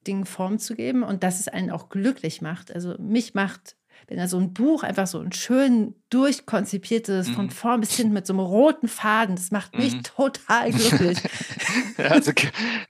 Dingen 0.05 0.25
Form 0.25 0.59
zu 0.59 0.75
geben 0.75 1.03
und 1.03 1.23
dass 1.23 1.39
es 1.39 1.47
einen 1.47 1.71
auch 1.71 1.89
glücklich 1.89 2.41
macht. 2.41 2.71
Also 2.71 2.95
mich 2.99 3.33
macht, 3.33 3.75
wenn 4.07 4.17
er 4.17 4.27
so 4.27 4.37
ein 4.37 4.53
Buch 4.53 4.83
einfach 4.83 5.07
so 5.07 5.19
ein 5.19 5.31
schön 5.31 5.95
durchkonzipiertes, 6.09 7.29
mhm. 7.29 7.33
von 7.33 7.49
vorn 7.49 7.81
bis 7.81 7.95
hinten 7.95 8.13
mit 8.13 8.27
so 8.27 8.33
einem 8.33 8.41
roten 8.41 8.87
Faden, 8.87 9.35
das 9.35 9.51
macht 9.51 9.75
mich 9.75 9.95
mhm. 9.95 10.03
total 10.03 10.71
glücklich. 10.71 11.17
also 11.97 12.31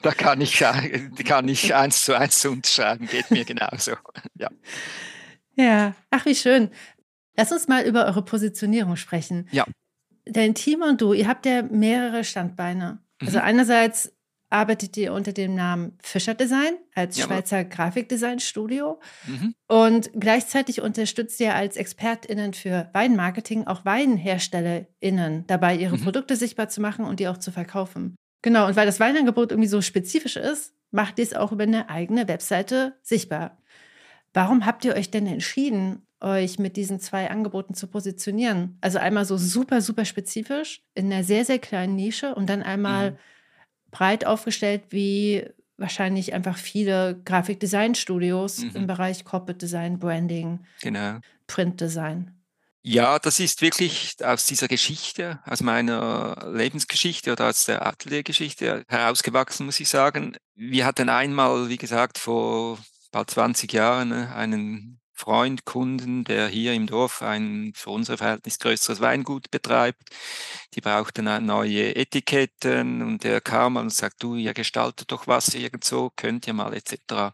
da 0.02 0.12
kann 0.12 0.42
ich, 0.42 0.58
kann 0.58 1.48
ich 1.48 1.74
eins 1.74 2.02
zu 2.04 2.18
eins 2.18 2.46
unterschreiben, 2.46 3.08
geht 3.08 3.32
mir 3.32 3.46
genauso. 3.46 3.94
Ja. 4.36 4.50
Ja, 5.56 5.96
ach 6.12 6.26
wie 6.26 6.36
schön. 6.36 6.70
Lass 7.38 7.52
uns 7.52 7.68
mal 7.68 7.86
über 7.86 8.06
eure 8.06 8.24
Positionierung 8.24 8.96
sprechen. 8.96 9.48
Ja. 9.52 9.66
Dein 10.26 10.56
Team 10.56 10.82
und 10.82 11.02
du, 11.02 11.14
ihr 11.14 11.28
habt 11.28 11.46
ja 11.46 11.62
mehrere 11.64 12.24
Standbeine. 12.24 13.00
Also 13.22 13.38
mhm. 13.38 13.46
einerseits 13.46 14.15
arbeitet 14.56 14.96
ihr 14.96 15.12
unter 15.12 15.34
dem 15.34 15.54
Namen 15.54 15.98
Fischer 16.02 16.34
Design 16.34 16.78
als 16.96 17.18
ja, 17.18 17.26
Schweizer 17.26 17.66
Grafikdesign-Studio 17.66 19.00
mhm. 19.28 19.54
und 19.68 20.10
gleichzeitig 20.14 20.82
unterstützt 20.82 21.40
ihr 21.42 21.54
als 21.54 21.76
ExpertInnen 21.76 22.54
für 22.54 22.90
Weinmarketing 22.94 23.68
auch 23.68 23.84
WeinherstellerInnen 23.84 25.46
dabei, 25.48 25.76
ihre 25.76 25.98
mhm. 25.98 26.04
Produkte 26.04 26.38
sichtbar 26.38 26.70
zu 26.70 26.80
machen 26.82 27.04
und 27.04 27.20
die 27.20 27.28
auch 27.28 27.38
zu 27.38 27.52
verkaufen. 27.52 28.16
Genau, 28.42 28.68
und 28.68 28.78
weil 28.78 28.86
das 28.86 29.02
Weinangebot 29.02 29.52
irgendwie 29.52 29.68
so 29.68 29.82
spezifisch 29.82 30.38
ist, 30.38 30.74
macht 30.92 31.20
ihr 31.20 31.24
es 31.24 31.34
auch 31.34 31.52
über 31.52 31.64
eine 31.64 31.90
eigene 31.90 32.30
Webseite 32.30 32.96
sichtbar. 33.02 33.58
Warum 34.34 34.66
habt 34.66 34.86
ihr 34.86 34.96
euch 34.96 35.12
denn 35.12 35.28
entschieden, 35.28 36.06
euch 36.22 36.60
mit 36.60 36.78
diesen 36.78 37.00
zwei 37.00 37.30
Angeboten 37.30 37.74
zu 37.74 37.88
positionieren. 37.88 38.78
Also 38.82 38.98
einmal 38.98 39.26
so 39.26 39.38
super, 39.38 39.82
super 39.82 40.06
spezifisch 40.06 40.82
in 40.96 41.12
einer 41.12 41.24
sehr, 41.24 41.46
sehr 41.46 41.60
kleinen 41.60 41.96
Nische 41.96 42.34
und 42.34 42.50
dann 42.50 42.64
einmal 42.64 43.12
mhm. 43.12 43.18
Breit 43.96 44.26
aufgestellt 44.26 44.84
wie 44.90 45.46
wahrscheinlich 45.78 46.34
einfach 46.34 46.58
viele 46.58 47.22
Grafikdesign-Studios 47.24 48.60
mhm. 48.60 48.72
im 48.74 48.88
Bereich 48.88 49.24
Corporate 49.24 49.58
Design, 49.58 50.00
Branding, 50.00 50.60
genau. 50.82 51.20
Printdesign. 51.48 52.32
Ja, 52.82 53.20
das 53.20 53.40
ist 53.40 53.62
wirklich 53.62 54.16
aus 54.22 54.46
dieser 54.46 54.68
Geschichte, 54.68 55.40
aus 55.46 55.62
meiner 55.62 56.52
Lebensgeschichte 56.54 57.32
oder 57.32 57.50
aus 57.50 57.66
der 57.66 57.86
Ateliergeschichte 57.86 58.84
herausgewachsen, 58.88 59.66
muss 59.66 59.80
ich 59.80 59.88
sagen. 59.88 60.36
Wir 60.56 60.86
hatten 60.86 61.10
einmal, 61.10 61.70
wie 61.70 61.78
gesagt, 61.78 62.18
vor 62.18 62.78
bald 63.12 63.32
20 63.32 63.72
Jahren 63.74 64.12
einen 64.12 65.00
Freund, 65.16 65.66
Kunden, 65.66 66.26
der 66.26 66.48
hier 66.48 66.74
im 66.74 66.88
Dorf 66.88 67.22
ein 67.22 67.72
für 67.74 67.90
unser 67.90 68.18
Verhältnis 68.18 68.60
größeres 68.60 69.00
Weingut 69.00 69.50
betreibt. 69.50 70.10
Die 70.74 70.82
brauchten 70.82 71.26
neue 71.46 71.96
Etiketten 71.96 73.02
und 73.02 73.24
der 73.24 73.40
kam 73.40 73.78
und 73.78 73.92
sagt, 73.92 74.22
du, 74.22 74.36
ihr 74.36 74.54
gestaltet 74.54 75.12
doch 75.12 75.26
was 75.26 75.54
irgendwo, 75.54 76.12
könnt 76.16 76.48
ihr 76.48 76.54
mal 76.54 76.74
etc. 76.74 77.34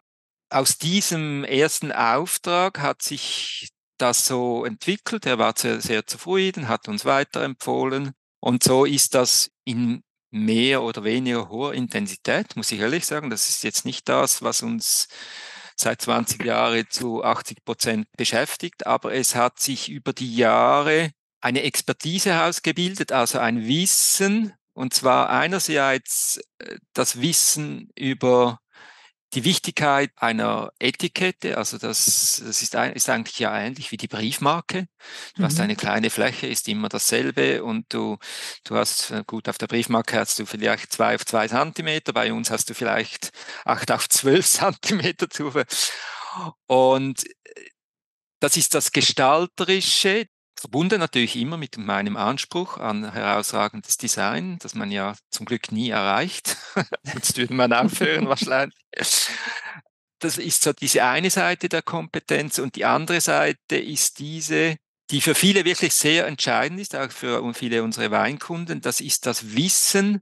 Aus 0.49 0.77
diesem 0.77 1.43
ersten 1.43 1.91
Auftrag 1.91 2.79
hat 2.79 3.01
sich 3.01 3.71
das 3.97 4.25
so 4.25 4.63
entwickelt. 4.63 5.25
Er 5.25 5.39
war 5.39 5.53
sehr, 5.57 5.81
sehr 5.81 6.05
zufrieden, 6.05 6.67
hat 6.67 6.87
uns 6.87 7.05
weiterempfohlen. 7.05 8.11
Und 8.39 8.63
so 8.63 8.85
ist 8.85 9.15
das 9.15 9.51
in 9.63 10.03
mehr 10.31 10.81
oder 10.81 11.03
weniger 11.03 11.49
hoher 11.49 11.73
Intensität, 11.73 12.55
muss 12.55 12.71
ich 12.71 12.79
ehrlich 12.79 13.05
sagen. 13.05 13.29
Das 13.29 13.49
ist 13.49 13.63
jetzt 13.63 13.85
nicht 13.85 14.07
das, 14.07 14.41
was 14.41 14.61
uns 14.61 15.07
seit 15.81 16.01
20 16.01 16.43
Jahren 16.45 16.85
zu 16.89 17.23
80 17.23 17.65
Prozent 17.65 18.07
beschäftigt, 18.17 18.85
aber 18.87 19.13
es 19.13 19.35
hat 19.35 19.59
sich 19.59 19.89
über 19.89 20.13
die 20.13 20.35
Jahre 20.35 21.11
eine 21.41 21.63
Expertise 21.63 22.31
herausgebildet, 22.33 23.11
also 23.11 23.39
ein 23.39 23.67
Wissen, 23.67 24.53
und 24.73 24.93
zwar 24.93 25.29
einerseits 25.29 26.39
äh, 26.59 26.77
das 26.93 27.19
Wissen 27.21 27.89
über 27.97 28.59
die 29.33 29.43
Wichtigkeit 29.45 30.11
einer 30.17 30.71
Etikette, 30.79 31.57
also 31.57 31.77
das, 31.77 32.41
das 32.45 32.61
ist, 32.61 32.75
ist, 32.75 33.09
eigentlich 33.09 33.39
ja 33.39 33.57
ähnlich 33.57 33.91
wie 33.91 33.97
die 33.97 34.07
Briefmarke. 34.07 34.87
Du 35.35 35.41
mhm. 35.41 35.45
hast 35.45 35.59
eine 35.59 35.75
kleine 35.75 36.09
Fläche, 36.09 36.47
ist 36.47 36.67
immer 36.67 36.89
dasselbe 36.89 37.63
und 37.63 37.93
du, 37.93 38.17
du 38.65 38.75
hast, 38.75 39.11
äh, 39.11 39.23
gut, 39.25 39.47
auf 39.47 39.57
der 39.57 39.67
Briefmarke 39.67 40.19
hast 40.19 40.37
du 40.39 40.45
vielleicht 40.45 40.91
zwei 40.91 41.15
auf 41.15 41.25
zwei 41.25 41.47
Zentimeter, 41.47 42.11
bei 42.13 42.33
uns 42.33 42.51
hast 42.51 42.69
du 42.69 42.73
vielleicht 42.73 43.31
acht 43.63 43.91
auf 43.91 44.09
zwölf 44.09 44.45
Zentimeter 44.47 45.29
zu. 45.29 45.51
Und 46.67 47.25
äh, 47.25 47.69
das 48.41 48.57
ist 48.57 48.73
das 48.73 48.91
Gestalterische, 48.91 50.25
verbunden 50.61 50.99
natürlich 50.99 51.35
immer 51.35 51.57
mit 51.57 51.77
meinem 51.77 52.15
Anspruch 52.15 52.77
an 52.77 53.11
herausragendes 53.11 53.97
Design, 53.97 54.59
das 54.59 54.75
man 54.75 54.91
ja 54.91 55.15
zum 55.31 55.47
Glück 55.47 55.71
nie 55.71 55.89
erreicht. 55.89 56.55
Sonst 57.03 57.37
würde 57.37 57.53
man 57.55 57.73
aufhören 57.73 58.27
wahrscheinlich. 58.27 58.77
Das 60.19 60.37
ist 60.37 60.61
so 60.61 60.71
diese 60.71 61.03
eine 61.03 61.31
Seite 61.31 61.67
der 61.67 61.81
Kompetenz 61.81 62.59
und 62.59 62.75
die 62.75 62.85
andere 62.85 63.21
Seite 63.21 63.75
ist 63.75 64.19
diese, 64.19 64.77
die 65.09 65.19
für 65.19 65.33
viele 65.33 65.65
wirklich 65.65 65.95
sehr 65.95 66.27
entscheidend 66.27 66.79
ist, 66.79 66.95
auch 66.95 67.09
für 67.09 67.53
viele 67.55 67.81
unserer 67.81 68.11
Weinkunden. 68.11 68.81
Das 68.81 69.01
ist 69.01 69.25
das 69.25 69.55
Wissen 69.55 70.21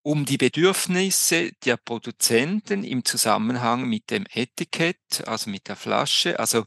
um 0.00 0.24
die 0.24 0.38
Bedürfnisse 0.38 1.50
der 1.64 1.76
Produzenten 1.76 2.84
im 2.84 3.04
Zusammenhang 3.04 3.86
mit 3.86 4.10
dem 4.10 4.24
Etikett, 4.30 5.26
also 5.26 5.50
mit 5.50 5.68
der 5.68 5.76
Flasche. 5.76 6.38
Also 6.38 6.64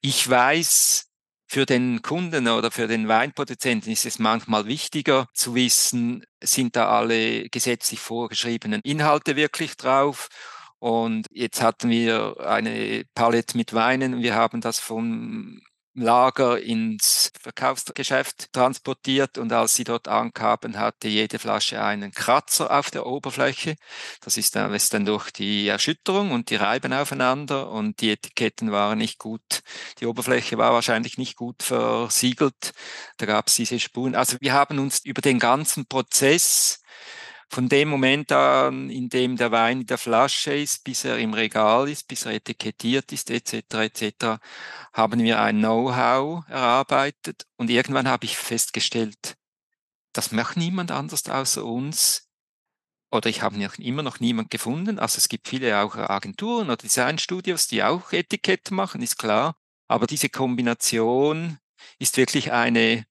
ich 0.00 0.26
weiß, 0.26 1.07
für 1.48 1.64
den 1.64 2.02
Kunden 2.02 2.46
oder 2.46 2.70
für 2.70 2.86
den 2.86 3.08
Weinproduzenten 3.08 3.90
ist 3.90 4.04
es 4.04 4.18
manchmal 4.18 4.66
wichtiger 4.66 5.28
zu 5.32 5.54
wissen, 5.54 6.24
sind 6.42 6.76
da 6.76 6.88
alle 6.88 7.48
gesetzlich 7.48 8.00
vorgeschriebenen 8.00 8.82
Inhalte 8.84 9.34
wirklich 9.34 9.76
drauf? 9.76 10.28
Und 10.78 11.26
jetzt 11.30 11.62
hatten 11.62 11.90
wir 11.90 12.36
eine 12.40 13.04
Palette 13.14 13.56
mit 13.56 13.72
Weinen. 13.72 14.22
Wir 14.22 14.34
haben 14.34 14.60
das 14.60 14.78
vom 14.78 15.60
Lager 16.02 16.60
ins 16.60 17.32
Verkaufsgeschäft 17.40 18.52
transportiert 18.52 19.38
und 19.38 19.52
als 19.52 19.74
sie 19.74 19.84
dort 19.84 20.08
ankamen, 20.08 20.78
hatte 20.78 21.08
jede 21.08 21.38
Flasche 21.38 21.82
einen 21.82 22.12
Kratzer 22.12 22.70
auf 22.76 22.90
der 22.90 23.06
Oberfläche. 23.06 23.76
Das 24.20 24.36
ist 24.36 24.56
dann, 24.56 24.72
ist 24.74 24.94
dann 24.94 25.04
durch 25.04 25.30
die 25.30 25.68
Erschütterung 25.68 26.30
und 26.32 26.50
die 26.50 26.56
reiben 26.56 26.92
aufeinander 26.92 27.70
und 27.70 28.00
die 28.00 28.10
Etiketten 28.10 28.72
waren 28.72 28.98
nicht 28.98 29.18
gut. 29.18 29.62
Die 30.00 30.06
Oberfläche 30.06 30.58
war 30.58 30.72
wahrscheinlich 30.72 31.18
nicht 31.18 31.36
gut 31.36 31.62
versiegelt. 31.62 32.72
Da 33.18 33.26
gab 33.26 33.48
es 33.48 33.56
diese 33.56 33.78
Spuren. 33.78 34.14
Also 34.14 34.36
wir 34.40 34.52
haben 34.52 34.78
uns 34.78 35.04
über 35.04 35.22
den 35.22 35.38
ganzen 35.38 35.86
Prozess 35.86 36.80
von 37.50 37.68
dem 37.68 37.88
Moment 37.88 38.30
an, 38.30 38.90
in 38.90 39.08
dem 39.08 39.36
der 39.36 39.50
Wein 39.50 39.80
in 39.80 39.86
der 39.86 39.98
Flasche 39.98 40.54
ist, 40.54 40.84
bis 40.84 41.04
er 41.04 41.18
im 41.18 41.32
Regal 41.32 41.88
ist, 41.88 42.06
bis 42.06 42.26
er 42.26 42.32
etikettiert 42.32 43.10
ist, 43.12 43.30
etc., 43.30 43.74
etc., 43.74 44.40
haben 44.92 45.22
wir 45.22 45.40
ein 45.40 45.58
Know-how 45.58 46.46
erarbeitet 46.48 47.46
und 47.56 47.70
irgendwann 47.70 48.08
habe 48.08 48.26
ich 48.26 48.36
festgestellt, 48.36 49.36
das 50.12 50.32
macht 50.32 50.56
niemand 50.56 50.90
anders 50.90 51.28
außer 51.28 51.64
uns. 51.64 52.28
Oder 53.10 53.30
ich 53.30 53.40
habe 53.40 53.56
immer 53.78 54.02
noch 54.02 54.20
niemand 54.20 54.50
gefunden. 54.50 54.98
Also 54.98 55.16
es 55.16 55.28
gibt 55.28 55.48
viele 55.48 55.80
auch 55.80 55.96
Agenturen 55.96 56.66
oder 56.66 56.76
Designstudios, 56.76 57.66
die 57.68 57.82
auch 57.82 58.12
Etiketten 58.12 58.76
machen, 58.76 59.00
ist 59.00 59.16
klar. 59.16 59.56
Aber 59.86 60.06
diese 60.06 60.28
Kombination 60.28 61.58
ist 61.98 62.18
wirklich 62.18 62.52
eine 62.52 63.06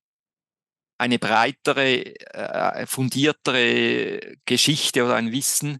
eine 0.98 1.20
breitere, 1.20 2.16
äh, 2.34 2.88
fundiertere 2.88 4.38
Geschichte 4.46 5.06
oder 5.06 5.16
ein 5.16 5.32
Wissen, 5.32 5.80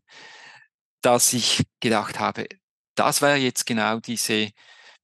dass 1.02 1.34
ich 1.34 1.64
gedacht 1.80 2.20
habe, 2.20 2.48
das 2.96 3.22
wäre 3.22 3.38
jetzt 3.38 3.66
genau 3.66 4.00
diese, 4.00 4.50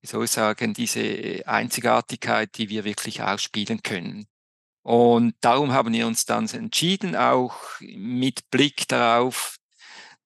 wie 0.02 0.08
soll 0.08 0.26
ich 0.26 0.32
sagen, 0.32 0.74
diese 0.74 1.44
Einzigartigkeit, 1.46 2.58
die 2.58 2.70
wir 2.70 2.84
wirklich 2.84 3.22
ausspielen 3.22 3.82
können. 3.84 4.28
Und 4.84 5.36
darum 5.42 5.72
haben 5.72 5.94
wir 5.94 6.08
uns 6.08 6.26
dann 6.26 6.48
entschieden, 6.50 7.16
auch 7.16 7.56
mit 7.80 8.50
Blick 8.52 8.88
darauf, 8.88 9.58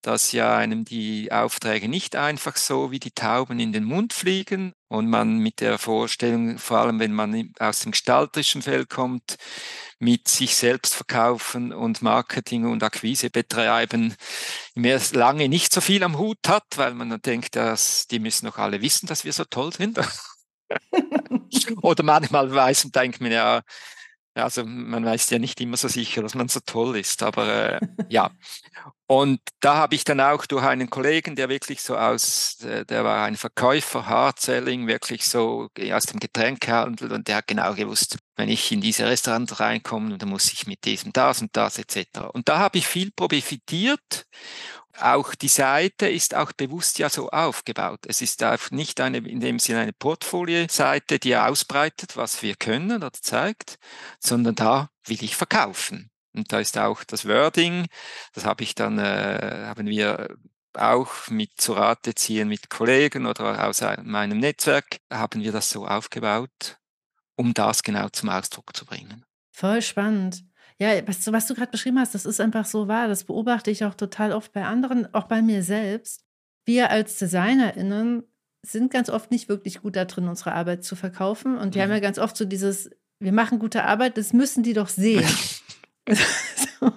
dass 0.01 0.31
ja 0.31 0.57
einem 0.57 0.85
die 0.85 1.31
Aufträge 1.31 1.89
nicht 1.89 2.15
einfach 2.15 2.55
so 2.55 2.91
wie 2.91 2.99
die 2.99 3.11
Tauben 3.11 3.59
in 3.59 3.73
den 3.73 3.83
Mund 3.83 4.13
fliegen 4.13 4.73
und 4.87 5.09
man 5.09 5.39
mit 5.39 5.59
der 5.59 5.77
Vorstellung, 5.77 6.57
vor 6.57 6.79
allem 6.79 6.99
wenn 6.99 7.13
man 7.13 7.51
aus 7.59 7.79
dem 7.79 7.91
gestalterischen 7.91 8.61
Feld 8.61 8.89
kommt, 8.89 9.37
mit 9.99 10.27
sich 10.27 10.55
selbst 10.55 10.95
verkaufen 10.95 11.73
und 11.73 12.01
Marketing 12.01 12.65
und 12.65 12.83
Akquise 12.83 13.29
betreiben, 13.29 14.15
mehr 14.75 15.01
lange 15.11 15.49
nicht 15.49 15.73
so 15.73 15.81
viel 15.81 16.03
am 16.03 16.17
Hut 16.17 16.39
hat, 16.47 16.65
weil 16.75 16.93
man 16.93 17.09
dann 17.09 17.21
denkt, 17.21 17.55
dass 17.55 18.07
die 18.07 18.19
müssen 18.19 18.45
noch 18.45 18.57
alle 18.57 18.81
wissen, 18.81 19.07
dass 19.07 19.25
wir 19.25 19.33
so 19.33 19.43
toll 19.45 19.73
sind. 19.73 19.99
Oder 21.81 22.03
manchmal 22.03 22.53
weiß 22.53 22.85
und 22.85 22.95
denkt 22.95 23.21
man 23.21 23.31
ja, 23.31 23.61
also 24.37 24.65
man 24.65 25.05
weiß 25.05 25.29
ja 25.29 25.39
nicht 25.39 25.59
immer 25.61 25.77
so 25.77 25.87
sicher, 25.87 26.21
dass 26.21 26.35
man 26.35 26.47
so 26.47 26.59
toll 26.65 26.97
ist, 26.97 27.23
aber 27.23 27.79
äh, 27.81 27.87
ja. 28.09 28.31
Und 29.09 29.39
da 29.61 29.75
habe 29.75 29.95
ich 29.95 30.03
dann 30.03 30.19
auch 30.19 30.45
durch 30.45 30.63
einen 30.63 30.89
Kollegen, 30.89 31.35
der 31.35 31.47
wirklich 31.47 31.81
so 31.81 31.95
aus, 31.95 32.61
äh, 32.61 32.85
der 32.85 33.03
war 33.03 33.25
ein 33.25 33.37
Verkäufer, 33.37 34.05
Hardselling, 34.05 34.87
wirklich 34.87 35.27
so 35.27 35.69
aus 35.91 36.05
dem 36.05 36.19
Getränkehandel 36.19 37.13
und 37.13 37.27
der 37.27 37.37
hat 37.37 37.47
genau 37.47 37.73
gewusst, 37.73 38.17
wenn 38.35 38.49
ich 38.49 38.71
in 38.71 38.81
diese 38.81 39.05
Restaurant 39.05 39.59
reinkomme, 39.59 40.17
dann 40.17 40.29
muss 40.29 40.51
ich 40.51 40.67
mit 40.67 40.83
diesem, 40.85 41.13
das 41.13 41.41
und 41.41 41.55
das 41.55 41.79
etc. 41.79 42.19
Und 42.33 42.49
da 42.49 42.59
habe 42.59 42.77
ich 42.77 42.87
viel 42.87 43.11
profitiert 43.11 44.25
auch 44.99 45.35
die 45.35 45.47
Seite 45.47 46.07
ist 46.07 46.35
auch 46.35 46.51
bewusst 46.51 46.99
ja 46.99 47.09
so 47.09 47.29
aufgebaut. 47.29 48.01
Es 48.07 48.21
ist 48.21 48.43
nicht 48.71 48.99
eine, 48.99 49.17
in 49.17 49.39
dem 49.39 49.59
Sinne 49.59 49.81
eine 49.81 49.93
Portfolio-Seite, 49.93 51.19
die 51.19 51.35
ausbreitet, 51.35 52.17
was 52.17 52.41
wir 52.41 52.55
können 52.55 52.91
oder 52.91 53.13
zeigt, 53.13 53.77
sondern 54.19 54.55
da 54.55 54.89
will 55.05 55.23
ich 55.23 55.35
verkaufen. 55.35 56.09
Und 56.33 56.51
da 56.51 56.59
ist 56.59 56.77
auch 56.77 57.03
das 57.03 57.27
Wording, 57.27 57.87
das 58.33 58.45
habe 58.45 58.63
ich 58.63 58.75
dann, 58.75 58.99
äh, 58.99 59.65
haben 59.65 59.87
wir 59.87 60.37
auch 60.73 61.27
mit 61.29 61.59
zu 61.59 61.73
Rate 61.73 62.13
ziehen 62.13 62.47
mit 62.47 62.69
Kollegen 62.69 63.25
oder 63.25 63.67
aus 63.67 63.81
meinem 64.03 64.39
Netzwerk, 64.39 64.99
haben 65.11 65.41
wir 65.41 65.51
das 65.51 65.69
so 65.69 65.87
aufgebaut, 65.87 66.77
um 67.35 67.53
das 67.53 67.81
genau 67.81 68.09
zum 68.09 68.29
Ausdruck 68.29 68.75
zu 68.75 68.85
bringen. 68.85 69.25
Voll 69.51 69.81
spannend. 69.81 70.46
Ja, 70.79 71.07
was, 71.07 71.31
was 71.31 71.47
du 71.47 71.55
gerade 71.55 71.71
beschrieben 71.71 71.99
hast, 71.99 72.13
das 72.13 72.25
ist 72.25 72.39
einfach 72.39 72.65
so 72.65 72.87
wahr. 72.87 73.07
Das 73.07 73.23
beobachte 73.23 73.71
ich 73.71 73.83
auch 73.83 73.95
total 73.95 74.31
oft 74.31 74.53
bei 74.53 74.63
anderen, 74.63 75.11
auch 75.13 75.25
bei 75.25 75.41
mir 75.41 75.63
selbst. 75.63 76.23
Wir 76.65 76.91
als 76.91 77.17
DesignerInnen 77.17 78.23
sind 78.61 78.91
ganz 78.91 79.09
oft 79.09 79.31
nicht 79.31 79.49
wirklich 79.49 79.81
gut 79.81 79.95
da 79.95 80.05
drin, 80.05 80.27
unsere 80.27 80.53
Arbeit 80.53 80.83
zu 80.83 80.95
verkaufen. 80.95 81.57
Und 81.57 81.73
wir 81.73 81.81
haben 81.81 81.89
ja 81.89 81.97
mhm. 81.97 82.01
ganz 82.01 82.19
oft 82.19 82.37
so 82.37 82.45
dieses, 82.45 82.89
wir 83.19 83.31
machen 83.31 83.59
gute 83.59 83.83
Arbeit, 83.85 84.17
das 84.17 84.33
müssen 84.33 84.63
die 84.63 84.73
doch 84.73 84.89
sehen. 84.89 85.25
so. 86.07 86.91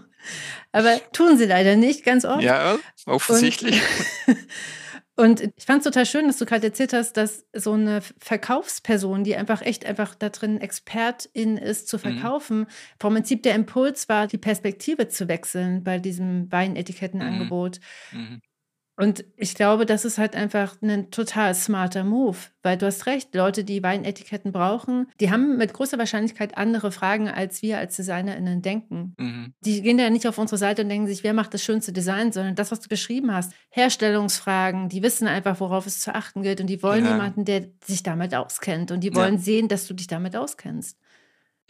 Aber 0.73 1.01
tun 1.13 1.37
sie 1.37 1.47
leider 1.47 1.77
nicht, 1.77 2.05
ganz 2.05 2.25
oft. 2.25 2.43
Ja, 2.43 2.79
offensichtlich. 3.07 3.81
Und, 4.27 4.37
Und 5.21 5.43
ich 5.43 5.67
fand 5.67 5.81
es 5.81 5.85
total 5.85 6.07
schön, 6.07 6.27
dass 6.29 6.39
du 6.39 6.47
gerade 6.47 6.67
erzählt 6.67 6.95
hast, 6.95 7.13
dass 7.19 7.45
so 7.53 7.75
eine 7.75 8.01
Verkaufsperson, 8.01 9.23
die 9.23 9.37
einfach 9.37 9.61
echt 9.61 9.85
einfach 9.85 10.15
da 10.15 10.31
drin 10.31 10.59
Expertin 10.59 11.59
ist, 11.59 11.89
zu 11.89 11.99
mhm. 11.99 12.01
verkaufen, 12.01 12.59
mhm. 12.61 12.67
vom 12.99 13.15
Prinzip 13.15 13.43
der 13.43 13.55
Impuls 13.55 14.09
war, 14.09 14.27
die 14.27 14.39
Perspektive 14.39 15.09
zu 15.09 15.29
wechseln 15.29 15.85
bei 15.85 15.99
diesem 15.99 16.51
Weinetikettenangebot. 16.51 17.81
Mhm. 18.13 18.41
Und 19.01 19.25
ich 19.37 19.55
glaube, 19.55 19.87
das 19.87 20.05
ist 20.05 20.19
halt 20.19 20.37
einfach 20.37 20.77
ein 20.83 21.11
total 21.11 21.55
smarter 21.55 22.05
Move, 22.05 22.37
weil 22.63 22.77
du 22.77 22.85
hast 22.85 23.07
recht, 23.07 23.35
Leute, 23.35 23.65
die 23.65 23.83
Weinetiketten 23.83 24.53
brauchen, 24.53 25.11
die 25.21 25.31
haben 25.31 25.57
mit 25.57 25.73
großer 25.73 25.97
Wahrscheinlichkeit 25.97 26.59
andere 26.59 26.93
Fragen, 26.93 27.27
als 27.27 27.63
wir 27.63 27.79
als 27.79 27.97
DesignerInnen 27.97 28.61
denken. 28.61 29.15
Mhm. 29.17 29.55
Die 29.61 29.81
gehen 29.81 29.99
ja 29.99 30.11
nicht 30.11 30.29
auf 30.29 30.37
unsere 30.37 30.59
Seite 30.59 30.83
und 30.83 30.91
denken 30.91 31.07
sich, 31.07 31.25
wer 31.25 31.33
macht 31.33 31.55
das 31.55 31.65
schönste 31.65 31.95
Design, 31.95 32.31
sondern 32.31 32.57
das, 32.57 32.71
was 32.73 32.81
du 32.81 32.91
beschrieben 32.91 33.33
hast. 33.33 33.55
Herstellungsfragen, 33.71 34.91
die 34.91 35.03
wissen 35.03 35.27
einfach, 35.27 35.61
worauf 35.61 35.87
es 35.87 36.01
zu 36.01 36.15
achten 36.15 36.43
gilt 36.43 36.61
und 36.61 36.67
die 36.67 36.83
wollen 36.83 37.07
ja. 37.07 37.13
jemanden, 37.13 37.47
der 37.47 37.69
sich 37.83 38.03
damit 38.03 38.35
auskennt 38.35 38.91
und 38.91 39.01
die 39.01 39.15
wollen 39.15 39.37
ja. 39.37 39.41
sehen, 39.41 39.69
dass 39.69 39.87
du 39.87 39.95
dich 39.95 40.09
damit 40.09 40.37
auskennst. 40.37 40.99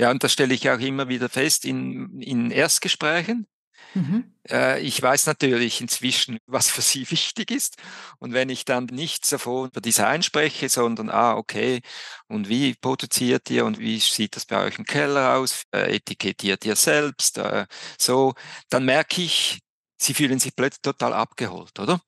Ja, 0.00 0.10
und 0.10 0.24
das 0.24 0.32
stelle 0.32 0.52
ich 0.52 0.68
auch 0.68 0.80
immer 0.80 1.08
wieder 1.08 1.28
fest 1.28 1.64
in, 1.64 2.20
in 2.20 2.50
Erstgesprächen. 2.50 3.46
Mhm. 3.94 4.33
Äh, 4.48 4.81
ich 4.81 5.00
weiß 5.00 5.26
natürlich 5.26 5.81
inzwischen, 5.81 6.38
was 6.46 6.70
für 6.70 6.83
sie 6.83 7.11
wichtig 7.11 7.50
ist. 7.50 7.76
Und 8.18 8.33
wenn 8.33 8.48
ich 8.48 8.64
dann 8.64 8.87
nicht 8.87 9.24
so 9.24 9.66
über 9.66 9.81
Design 9.81 10.22
spreche, 10.22 10.68
sondern, 10.68 11.11
ah, 11.11 11.37
okay, 11.37 11.81
und 12.29 12.48
wie 12.48 12.74
produziert 12.74 13.50
ihr 13.50 13.64
und 13.64 13.79
wie 13.79 13.98
sieht 13.98 14.37
das 14.37 14.46
bei 14.46 14.64
euch 14.64 14.79
im 14.79 14.85
Keller 14.85 15.37
aus? 15.37 15.64
Äh, 15.72 15.96
etikettiert 15.96 16.64
ihr 16.64 16.76
selbst? 16.76 17.38
Äh, 17.38 17.66
so, 17.98 18.35
dann 18.68 18.85
merke 18.85 19.22
ich, 19.22 19.61
sie 19.98 20.14
fühlen 20.14 20.38
sich 20.38 20.55
plötzlich 20.55 20.83
total 20.83 21.12
abgeholt, 21.12 21.79
oder? 21.79 22.00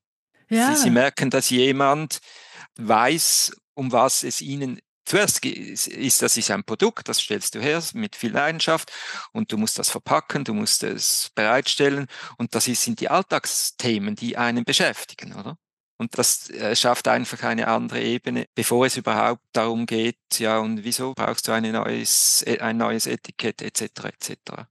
Ja. 0.49 0.75
Sie, 0.75 0.83
sie 0.83 0.91
merken, 0.91 1.31
dass 1.31 1.51
jemand 1.51 2.21
weiß, 2.77 3.57
um 3.75 3.93
was 3.93 4.23
es 4.23 4.41
ihnen 4.41 4.81
Zuerst 5.05 5.45
ist 5.45 6.23
das 6.23 6.37
ist 6.37 6.51
ein 6.51 6.65
Produkt, 6.65 7.09
das 7.09 7.21
stellst 7.21 7.55
du 7.55 7.61
her 7.61 7.83
mit 7.95 8.17
viel 8.17 8.33
Leidenschaft 8.33 8.93
und 9.33 9.51
du 9.51 9.57
musst 9.57 9.79
das 9.79 9.91
verpacken, 9.91 10.45
du 10.45 10.55
musst 10.55 10.83
es 10.85 11.31
bereitstellen 11.35 12.07
und 12.39 12.55
das 12.55 12.67
sind 12.67 13.01
die 13.01 13.09
Alltagsthemen, 13.09 14.15
die 14.15 14.37
einen 14.37 14.65
beschäftigen, 14.65 15.35
oder? 15.35 15.59
Und 15.99 16.19
das 16.19 16.51
äh, 16.51 16.75
schafft 16.75 17.07
einfach 17.07 17.43
eine 17.45 17.69
andere 17.69 18.03
Ebene, 18.03 18.47
bevor 18.55 18.87
es 18.87 18.97
überhaupt 18.97 19.43
darum 19.53 19.87
geht, 19.87 20.19
ja, 20.39 20.59
und 20.59 20.83
wieso 20.83 21.15
brauchst 21.15 21.47
du 21.47 21.53
ein 21.53 21.71
neues, 21.71 22.43
äh, 22.47 22.59
ein 22.59 22.77
neues 22.77 23.07
Etikett 23.07 23.63
etc. 23.63 24.07
etc. 24.07 24.67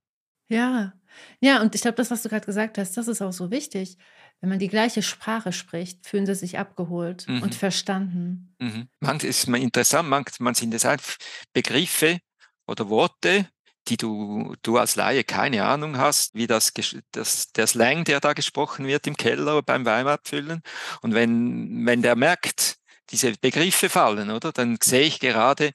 Ja, 0.50 0.94
ja, 1.40 1.62
und 1.62 1.76
ich 1.76 1.82
glaube, 1.82 1.96
das, 1.96 2.12
was 2.12 2.24
du 2.24 2.30
gerade 2.30 2.46
gesagt 2.46 2.78
hast, 2.78 2.98
das 2.98 3.08
ist 3.08 3.22
auch 3.22 3.32
so 3.32 3.52
wichtig. 3.52 3.98
Wenn 4.42 4.50
man 4.50 4.60
die 4.60 4.68
gleiche 4.68 5.04
Sprache 5.04 5.54
spricht, 5.54 6.06
fühlen 6.06 6.26
sie 6.26 6.34
sich 6.34 6.58
abgeholt 6.58 7.28
mhm. 7.28 7.44
und 7.44 7.56
verstanden. 7.56 8.56
Mhm. 8.60 8.90
Manchmal 9.00 9.30
ist 9.30 9.48
es 9.48 9.54
interessant, 9.54 10.10
manchmal 10.10 10.56
sind 10.56 10.74
es 10.74 10.84
einfach 10.84 11.16
Begriffe 11.54 12.20
oder 12.66 12.90
Worte, 12.90 13.48
die 13.88 13.98
du, 13.98 14.56
du 14.64 14.78
als 14.78 14.96
Laie 14.96 15.24
keine 15.24 15.64
Ahnung 15.66 15.98
hast, 15.98 16.34
wie 16.34 16.48
das, 16.48 16.74
das, 17.12 17.52
der 17.52 17.68
Slang, 17.68 18.04
der 18.04 18.20
da 18.20 18.34
gesprochen 18.34 18.88
wird 18.88 19.06
im 19.06 19.16
Keller 19.16 19.62
beim 19.62 19.86
Weinabfüllen. 19.86 20.62
Und 21.02 21.14
wenn, 21.14 21.86
wenn 21.86 22.02
der 22.02 22.16
merkt, 22.16 22.78
diese 23.12 23.34
Begriffe 23.34 23.90
fallen, 23.90 24.32
oder, 24.32 24.52
dann 24.52 24.78
sehe 24.82 25.02
ich 25.02 25.20
gerade 25.20 25.72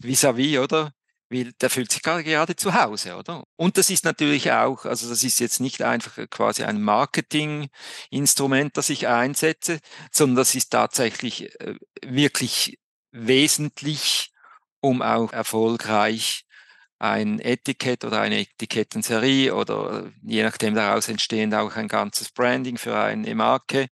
vis-à-vis, 0.00 0.56
-vis, 0.56 0.60
oder, 0.60 0.92
weil 1.30 1.52
der 1.60 1.70
fühlt 1.70 1.92
sich 1.92 2.02
gerade 2.02 2.56
zu 2.56 2.74
Hause, 2.74 3.16
oder? 3.16 3.44
Und 3.56 3.76
das 3.76 3.90
ist 3.90 4.04
natürlich 4.04 4.52
auch, 4.52 4.84
also 4.84 5.08
das 5.08 5.24
ist 5.24 5.40
jetzt 5.40 5.60
nicht 5.60 5.82
einfach 5.82 6.18
quasi 6.30 6.64
ein 6.64 6.82
Marketinginstrument, 6.82 8.76
das 8.76 8.88
ich 8.88 9.08
einsetze, 9.08 9.80
sondern 10.10 10.36
das 10.36 10.54
ist 10.54 10.70
tatsächlich 10.70 11.60
äh, 11.60 11.74
wirklich 12.04 12.78
wesentlich, 13.12 14.32
um 14.80 15.02
auch 15.02 15.32
erfolgreich 15.32 16.44
ein 16.98 17.38
Etikett 17.40 18.04
oder 18.04 18.20
eine 18.20 18.40
Etikettenserie 18.40 19.54
oder 19.54 20.10
je 20.22 20.42
nachdem 20.42 20.74
daraus 20.74 21.08
entstehend 21.08 21.54
auch 21.54 21.76
ein 21.76 21.88
ganzes 21.88 22.30
Branding 22.30 22.76
für 22.76 22.96
eine 22.98 23.34
Marke. 23.34 23.88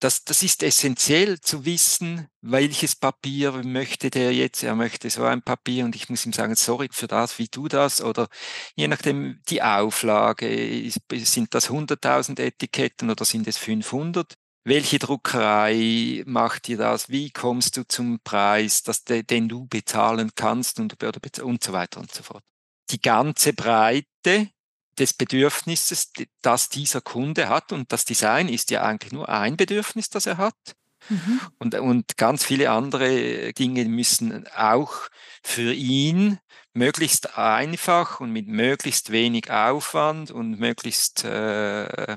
Das, 0.00 0.22
das 0.22 0.44
ist 0.44 0.62
essentiell 0.62 1.40
zu 1.40 1.64
wissen, 1.64 2.28
welches 2.40 2.94
Papier 2.94 3.64
möchte 3.64 4.10
der 4.10 4.32
jetzt. 4.32 4.62
Er 4.62 4.76
möchte 4.76 5.10
so 5.10 5.24
ein 5.24 5.42
Papier 5.42 5.84
und 5.84 5.96
ich 5.96 6.08
muss 6.08 6.24
ihm 6.24 6.32
sagen, 6.32 6.54
sorry 6.54 6.88
für 6.92 7.08
das, 7.08 7.40
wie 7.40 7.48
du 7.48 7.66
das 7.66 8.00
oder 8.00 8.28
je 8.76 8.86
nachdem 8.86 9.40
die 9.48 9.60
Auflage. 9.60 10.88
Sind 11.12 11.52
das 11.52 11.68
100.000 11.68 12.40
Etiketten 12.40 13.10
oder 13.10 13.24
sind 13.24 13.48
es 13.48 13.58
500? 13.58 14.34
Welche 14.64 14.98
Druckerei 15.00 16.22
macht 16.26 16.68
dir 16.68 16.76
das? 16.76 17.08
Wie 17.08 17.30
kommst 17.30 17.76
du 17.76 17.88
zum 17.88 18.20
Preis, 18.22 18.82
dass 18.82 19.02
de, 19.02 19.24
den 19.24 19.48
du 19.48 19.66
bezahlen 19.66 20.30
kannst 20.34 20.78
und, 20.78 21.02
und 21.42 21.64
so 21.64 21.72
weiter 21.72 21.98
und 21.98 22.12
so 22.12 22.22
fort? 22.22 22.44
Die 22.90 23.00
ganze 23.00 23.52
Breite 23.52 24.50
des 24.98 25.12
Bedürfnisses, 25.12 26.12
das 26.42 26.68
dieser 26.68 27.00
Kunde 27.00 27.48
hat. 27.48 27.72
Und 27.72 27.92
das 27.92 28.04
Design 28.04 28.48
ist 28.48 28.70
ja 28.70 28.82
eigentlich 28.82 29.12
nur 29.12 29.28
ein 29.28 29.56
Bedürfnis, 29.56 30.10
das 30.10 30.26
er 30.26 30.38
hat. 30.38 30.76
Mhm. 31.08 31.40
Und, 31.58 31.74
und 31.74 32.16
ganz 32.16 32.44
viele 32.44 32.70
andere 32.70 33.52
Dinge 33.52 33.84
müssen 33.86 34.46
auch 34.48 35.08
für 35.42 35.72
ihn 35.72 36.38
möglichst 36.72 37.36
einfach 37.38 38.20
und 38.20 38.32
mit 38.32 38.46
möglichst 38.46 39.10
wenig 39.10 39.50
Aufwand 39.50 40.30
und 40.30 40.58
möglichst 40.58 41.24
äh, 41.24 42.16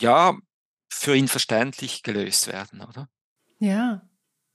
ja 0.00 0.36
für 0.90 1.16
ihn 1.16 1.28
verständlich 1.28 2.02
gelöst 2.02 2.46
werden, 2.46 2.82
oder? 2.82 3.08
Ja. 3.58 4.02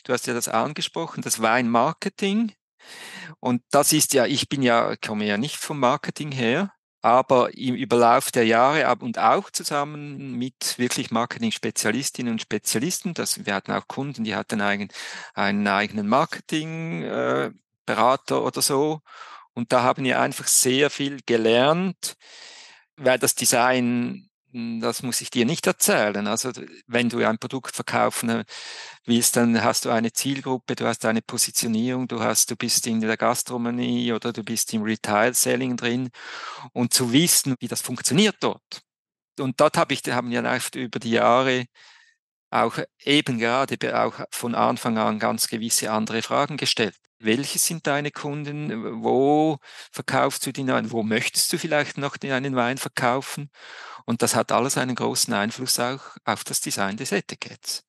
Du 0.03 0.13
hast 0.13 0.27
ja 0.27 0.33
das 0.33 0.47
angesprochen, 0.47 1.21
das 1.21 1.41
Weinmarketing. 1.41 2.53
Und 3.39 3.61
das 3.71 3.93
ist 3.93 4.13
ja, 4.13 4.25
ich 4.25 4.49
bin 4.49 4.61
ja, 4.61 4.95
komme 4.97 5.25
ja 5.25 5.37
nicht 5.37 5.57
vom 5.57 5.79
Marketing 5.79 6.31
her, 6.31 6.71
aber 7.01 7.55
im 7.57 7.75
Überlauf 7.75 8.31
der 8.31 8.45
Jahre 8.45 8.95
und 8.99 9.19
auch 9.19 9.49
zusammen 9.51 10.33
mit 10.33 10.77
wirklich 10.77 11.11
Marketing-Spezialistinnen 11.11 12.33
und 12.33 12.41
Spezialisten, 12.41 13.13
das, 13.13 13.45
wir 13.45 13.55
hatten 13.55 13.71
auch 13.71 13.87
Kunden, 13.87 14.23
die 14.23 14.35
hatten 14.35 14.61
einen, 14.61 14.89
einen 15.33 15.67
eigenen 15.67 16.07
Marketing-Berater 16.07 18.35
äh, 18.35 18.39
oder 18.39 18.61
so. 18.61 19.01
Und 19.53 19.71
da 19.71 19.83
haben 19.83 20.03
wir 20.03 20.19
einfach 20.19 20.47
sehr 20.47 20.89
viel 20.89 21.19
gelernt, 21.25 22.15
weil 22.97 23.19
das 23.19 23.35
Design 23.35 24.26
das 24.53 25.03
muss 25.03 25.21
ich 25.21 25.29
dir 25.29 25.45
nicht 25.45 25.67
erzählen. 25.67 26.25
Also 26.27 26.51
wenn 26.87 27.09
du 27.09 27.25
ein 27.25 27.37
Produkt 27.37 27.75
verkaufen 27.75 28.29
äh, 28.29 28.45
willst, 29.05 29.35
dann 29.35 29.63
hast 29.63 29.85
du 29.85 29.89
eine 29.89 30.13
Zielgruppe, 30.13 30.75
du 30.75 30.85
hast 30.85 31.05
eine 31.05 31.21
Positionierung, 31.21 32.07
du 32.07 32.21
hast, 32.21 32.49
du 32.51 32.55
bist 32.55 32.87
in 32.87 33.01
der 33.01 33.17
Gastronomie 33.17 34.11
oder 34.13 34.33
du 34.33 34.43
bist 34.43 34.73
im 34.73 34.83
Retail-Selling 34.83 35.77
drin 35.77 36.09
und 36.73 36.93
zu 36.93 37.11
wissen, 37.11 37.55
wie 37.59 37.67
das 37.67 37.81
funktioniert 37.81 38.37
dort. 38.39 38.81
Und 39.39 39.59
dort 39.59 39.77
habe 39.77 39.93
ich, 39.93 40.01
haben 40.07 40.31
wir 40.31 40.43
oft 40.43 40.75
über 40.75 40.99
die 40.99 41.11
Jahre 41.11 41.65
auch 42.49 42.77
eben 43.03 43.39
gerade 43.39 43.99
auch 43.99 44.21
von 44.31 44.55
Anfang 44.55 44.97
an 44.97 45.19
ganz 45.19 45.47
gewisse 45.47 45.91
andere 45.91 46.21
Fragen 46.21 46.57
gestellt. 46.57 46.95
Welche 47.19 47.59
sind 47.59 47.87
deine 47.87 48.11
Kunden? 48.11 49.03
Wo 49.03 49.57
verkaufst 49.91 50.45
du 50.45 50.53
den 50.53 50.67
Wein? 50.67 50.91
Wo 50.91 51.03
möchtest 51.03 51.51
du 51.51 51.57
vielleicht 51.57 51.97
noch 51.97 52.15
einen 52.21 52.55
Wein 52.55 52.77
verkaufen? 52.77 53.49
Und 54.07 54.21
das 54.21 54.35
hat 54.35 54.51
alles 54.53 54.77
einen 54.77 54.95
großen 54.95 55.33
Einfluss 55.33 55.77
auch 55.79 56.15
auf 56.23 56.45
das 56.45 56.61
Design 56.61 56.95
des 56.95 57.11
Etiketts. 57.11 57.83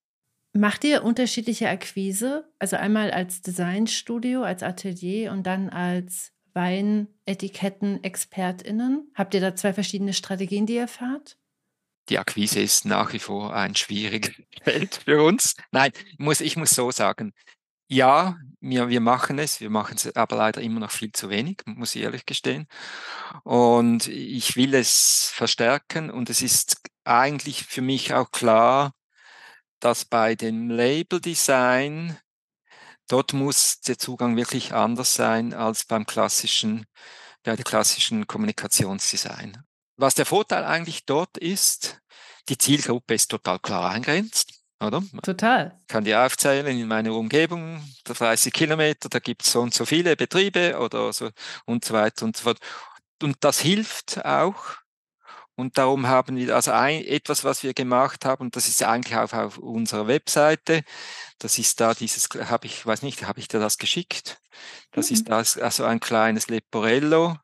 Macht 0.52 0.83
ihr 0.83 1.04
unterschiedliche 1.04 1.68
Akquise? 1.68 2.52
Also 2.59 2.74
einmal 2.76 3.12
als 3.12 3.40
Designstudio, 3.40 4.42
als 4.42 4.64
Atelier 4.64 5.31
und 5.31 5.46
dann 5.46 5.70
als 5.70 6.33
Weinetiketten-ExpertInnen? 6.54 9.12
Habt 9.14 9.35
ihr 9.35 9.40
da 9.40 9.54
zwei 9.54 9.72
verschiedene 9.72 10.12
Strategien, 10.12 10.66
die 10.66 10.74
ihr 10.74 10.88
fahrt? 10.88 11.38
Die 12.09 12.18
Akquise 12.18 12.59
ist 12.61 12.85
nach 12.85 13.12
wie 13.12 13.20
vor 13.20 13.54
ein 13.54 13.76
schwieriges 13.76 14.35
Feld 14.64 15.02
für 15.04 15.22
uns. 15.22 15.54
Nein, 15.70 15.92
muss, 16.16 16.40
ich 16.40 16.57
muss 16.57 16.70
so 16.70 16.90
sagen, 16.90 17.33
ja, 17.88 18.37
wir, 18.61 18.88
wir 18.88 19.01
machen 19.01 19.38
es, 19.38 19.61
wir 19.61 19.70
machen 19.70 19.96
es 19.96 20.14
aber 20.14 20.37
leider 20.37 20.61
immer 20.61 20.81
noch 20.81 20.90
viel 20.90 21.12
zu 21.12 21.31
wenig, 21.31 21.62
muss 21.66 21.94
ich 21.94 22.03
ehrlich 22.03 22.27
gestehen. 22.27 22.66
Und 23.44 24.07
ich 24.09 24.57
will 24.57 24.74
es 24.74 25.31
verstärken 25.35 26.11
und 26.11 26.31
es 26.31 26.42
ist 26.42 26.83
eigentlich 27.05 27.64
für 27.64 27.83
mich 27.83 28.14
auch 28.14 28.31
klar, 28.31 28.92
dass 29.81 30.05
bei 30.05 30.35
dem 30.35 30.70
Label 30.70 31.20
Design 31.20 32.18
dort 33.09 33.33
muss 33.33 33.81
der 33.81 33.96
Zugang 33.98 34.37
wirklich 34.37 34.74
anders 34.74 35.14
sein 35.14 35.55
als 35.55 35.85
beim 35.85 36.05
klassischen, 36.05 36.85
bei 37.42 37.57
der 37.57 37.64
klassischen 37.64 38.27
Kommunikationsdesign. 38.27 39.62
Was 39.96 40.14
der 40.14 40.27
Vorteil 40.27 40.64
eigentlich 40.64 41.07
dort 41.07 41.38
ist, 41.38 42.01
die 42.48 42.59
Zielgruppe 42.59 43.14
ist 43.14 43.31
total 43.31 43.59
klar 43.61 43.90
eingrenzt 43.90 44.58
oder? 44.81 45.03
Total. 45.23 45.77
Ich 45.83 45.88
kann 45.88 46.05
dir 46.05 46.25
aufzählen, 46.25 46.67
in 46.67 46.87
meiner 46.87 47.12
Umgebung, 47.14 47.83
30 48.05 48.53
Kilometer, 48.53 49.09
da 49.09 49.19
gibt 49.19 49.43
es 49.43 49.53
so 49.53 49.61
und 49.61 49.75
so 49.75 49.85
viele 49.85 50.17
Betriebe 50.17 50.79
oder 50.79 51.12
so 51.12 51.31
und 51.64 51.85
so 51.85 51.95
weiter 51.95 52.25
und 52.25 52.37
so 52.37 52.45
fort. 52.45 52.59
Und 53.23 53.37
das 53.41 53.61
hilft 53.61 54.25
auch. 54.25 54.77
Und 55.57 55.77
darum 55.77 56.07
haben 56.07 56.37
wir 56.37 56.55
also 56.55 56.71
ein, 56.71 57.05
etwas, 57.05 57.43
was 57.43 57.64
wir 57.64 57.75
gemacht 57.75 58.25
haben, 58.25 58.45
und 58.45 58.55
das 58.55 58.69
ist 58.69 58.81
eigentlich 58.85 59.17
auch 59.17 59.33
auf 59.33 59.59
unserer 59.59 60.07
Webseite. 60.07 60.85
Das 61.41 61.59
ist 61.59 61.81
da 61.81 61.95
dieses, 61.95 62.29
habe 62.49 62.67
ich, 62.67 62.87
weiß 62.87 63.03
nicht, 63.03 63.27
habe 63.27 63.41
ich 63.41 63.49
dir 63.49 63.59
das 63.59 63.77
geschickt? 63.77 64.41
Das 64.93 65.11
mhm. 65.11 65.14
ist 65.14 65.29
das, 65.29 65.59
also 65.59 65.85
ein 65.85 65.99
kleines 65.99 66.47
Leporello. 66.47 67.37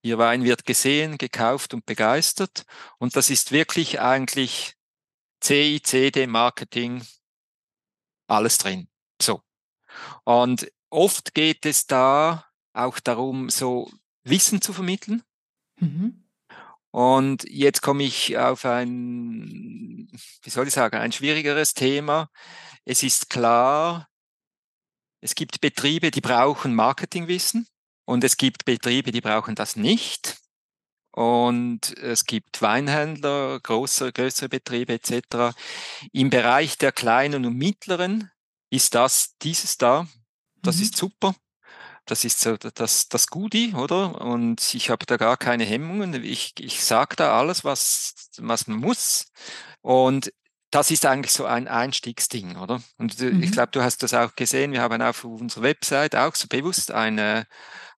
Ihr 0.00 0.16
Wein 0.16 0.44
wird 0.44 0.64
gesehen, 0.64 1.18
gekauft 1.18 1.74
und 1.74 1.84
begeistert. 1.84 2.64
Und 2.96 3.14
das 3.14 3.28
ist 3.28 3.52
wirklich 3.52 4.00
eigentlich 4.00 4.77
CI, 5.40 5.80
CD, 5.82 6.26
Marketing, 6.26 7.02
alles 8.26 8.58
drin. 8.58 8.88
So. 9.20 9.42
Und 10.24 10.70
oft 10.90 11.34
geht 11.34 11.66
es 11.66 11.86
da 11.86 12.46
auch 12.72 13.00
darum, 13.00 13.50
so 13.50 13.90
Wissen 14.24 14.60
zu 14.60 14.72
vermitteln. 14.72 15.22
Mhm. 15.76 16.24
Und 16.90 17.44
jetzt 17.48 17.82
komme 17.82 18.04
ich 18.04 18.38
auf 18.38 18.64
ein, 18.64 20.08
wie 20.42 20.50
soll 20.50 20.68
ich 20.68 20.74
sagen, 20.74 20.96
ein 20.96 21.12
schwierigeres 21.12 21.74
Thema. 21.74 22.30
Es 22.84 23.02
ist 23.02 23.28
klar, 23.28 24.08
es 25.20 25.34
gibt 25.34 25.60
Betriebe, 25.60 26.10
die 26.10 26.20
brauchen 26.20 26.74
Marketingwissen 26.74 27.66
und 28.04 28.24
es 28.24 28.36
gibt 28.36 28.64
Betriebe, 28.64 29.12
die 29.12 29.20
brauchen 29.20 29.54
das 29.54 29.76
nicht. 29.76 30.38
Und 31.10 31.96
es 31.98 32.24
gibt 32.24 32.62
Weinhändler, 32.62 33.58
große, 33.60 34.12
größere 34.12 34.48
Betriebe 34.48 34.92
etc. 34.92 35.56
Im 36.12 36.30
Bereich 36.30 36.78
der 36.78 36.92
kleinen 36.92 37.44
und 37.44 37.56
mittleren 37.56 38.30
ist 38.70 38.94
das 38.94 39.36
dieses 39.42 39.78
da. 39.78 40.06
Das 40.62 40.76
mhm. 40.76 40.82
ist 40.82 40.96
super. 40.96 41.34
Das 42.04 42.24
ist 42.24 42.40
so 42.40 42.56
das, 42.56 43.08
das 43.08 43.26
Goodie, 43.26 43.74
oder? 43.74 44.20
Und 44.22 44.74
ich 44.74 44.88
habe 44.88 45.04
da 45.04 45.18
gar 45.18 45.36
keine 45.36 45.64
Hemmungen. 45.64 46.14
Ich, 46.24 46.54
ich 46.58 46.82
sage 46.82 47.16
da 47.16 47.38
alles, 47.38 47.64
was, 47.64 48.30
was 48.38 48.66
man 48.66 48.78
muss. 48.78 49.26
Und 49.82 50.32
das 50.70 50.90
ist 50.90 51.06
eigentlich 51.06 51.32
so 51.32 51.46
ein 51.46 51.66
Einstiegsding, 51.66 52.56
oder? 52.56 52.82
Und 52.98 53.18
mhm. 53.20 53.42
ich 53.42 53.52
glaube, 53.52 53.70
du 53.72 53.82
hast 53.82 54.02
das 54.02 54.12
auch 54.12 54.36
gesehen. 54.36 54.72
Wir 54.72 54.82
haben 54.82 55.00
auf 55.00 55.24
unserer 55.24 55.62
Website 55.62 56.14
auch 56.14 56.34
so 56.34 56.46
bewusst 56.46 56.90
eine, 56.90 57.46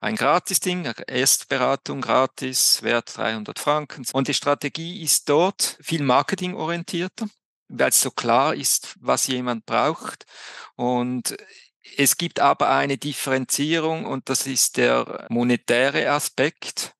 ein 0.00 0.14
Gratis-Ding, 0.14 0.92
Erstberatung 1.06 2.00
gratis, 2.00 2.82
Wert 2.82 3.16
300 3.16 3.58
Franken. 3.58 4.06
Und 4.12 4.28
die 4.28 4.34
Strategie 4.34 5.02
ist 5.02 5.28
dort 5.28 5.78
viel 5.80 6.02
marketingorientierter. 6.02 7.26
weil 7.68 7.90
es 7.90 8.00
so 8.00 8.10
klar 8.10 8.54
ist, 8.54 8.96
was 9.00 9.26
jemand 9.26 9.64
braucht. 9.66 10.26
Und 10.76 11.36
es 11.96 12.16
gibt 12.16 12.40
aber 12.40 12.70
eine 12.70 12.98
Differenzierung 12.98 14.06
und 14.06 14.28
das 14.28 14.46
ist 14.46 14.76
der 14.76 15.26
monetäre 15.28 16.10
Aspekt. 16.10 16.94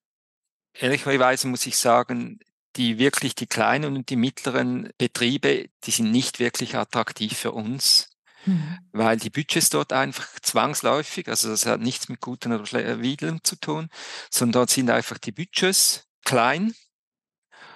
Ehrlicherweise 0.73 1.47
muss 1.47 1.65
ich 1.65 1.77
sagen, 1.77 2.39
die 2.75 2.97
wirklich 2.99 3.35
die 3.35 3.47
kleinen 3.47 3.95
und 3.95 4.09
die 4.09 4.15
mittleren 4.15 4.89
Betriebe, 4.97 5.69
die 5.83 5.91
sind 5.91 6.11
nicht 6.11 6.39
wirklich 6.39 6.75
attraktiv 6.75 7.37
für 7.37 7.51
uns, 7.51 8.09
mhm. 8.45 8.79
weil 8.91 9.17
die 9.17 9.29
Budgets 9.29 9.69
dort 9.69 9.93
einfach 9.93 10.27
zwangsläufig, 10.41 11.27
also 11.27 11.49
das 11.49 11.65
hat 11.65 11.81
nichts 11.81 12.09
mit 12.09 12.21
guten 12.21 12.53
oder 12.53 12.65
schlechten 12.65 13.43
zu 13.43 13.55
tun, 13.57 13.89
sondern 14.29 14.61
dort 14.61 14.69
sind 14.69 14.89
einfach 14.89 15.17
die 15.17 15.31
Budgets 15.31 16.07
klein 16.23 16.73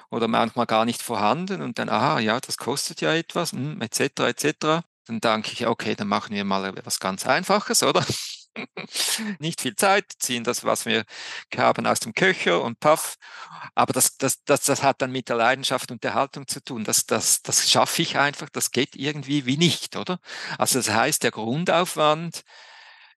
oder 0.09 0.27
manchmal 0.27 0.65
gar 0.65 0.85
nicht 0.85 1.01
vorhanden 1.01 1.61
und 1.61 1.79
dann, 1.79 1.89
aha, 1.89 2.19
ja, 2.19 2.39
das 2.39 2.57
kostet 2.57 3.01
ja 3.01 3.13
etwas, 3.13 3.53
etc., 3.53 3.57
hm, 3.57 3.81
etc. 3.81 4.85
Dann 5.07 5.19
denke 5.19 5.51
ich, 5.51 5.67
okay, 5.67 5.95
dann 5.95 6.07
machen 6.07 6.33
wir 6.33 6.45
mal 6.45 6.65
etwas 6.65 6.99
ganz 6.99 7.25
Einfaches, 7.25 7.83
oder? 7.83 8.05
nicht 9.39 9.61
viel 9.61 9.75
Zeit, 9.75 10.05
ziehen 10.19 10.43
das, 10.43 10.63
was 10.63 10.85
wir 10.85 11.05
haben, 11.55 11.85
aus 11.85 11.99
dem 11.99 12.13
Köcher 12.13 12.61
und 12.61 12.79
paff. 12.79 13.15
Aber 13.75 13.93
das, 13.93 14.17
das, 14.17 14.43
das, 14.43 14.61
das 14.61 14.83
hat 14.83 15.01
dann 15.01 15.11
mit 15.11 15.29
der 15.29 15.37
Leidenschaft 15.37 15.91
und 15.91 16.03
der 16.03 16.13
Haltung 16.13 16.47
zu 16.47 16.63
tun. 16.63 16.83
Das, 16.83 17.05
das, 17.05 17.41
das 17.41 17.69
schaffe 17.69 18.01
ich 18.01 18.17
einfach, 18.17 18.49
das 18.49 18.71
geht 18.71 18.95
irgendwie 18.95 19.45
wie 19.45 19.57
nicht, 19.57 19.95
oder? 19.95 20.19
Also 20.57 20.79
das 20.79 20.89
heißt, 20.89 21.23
der 21.23 21.31
Grundaufwand 21.31 22.43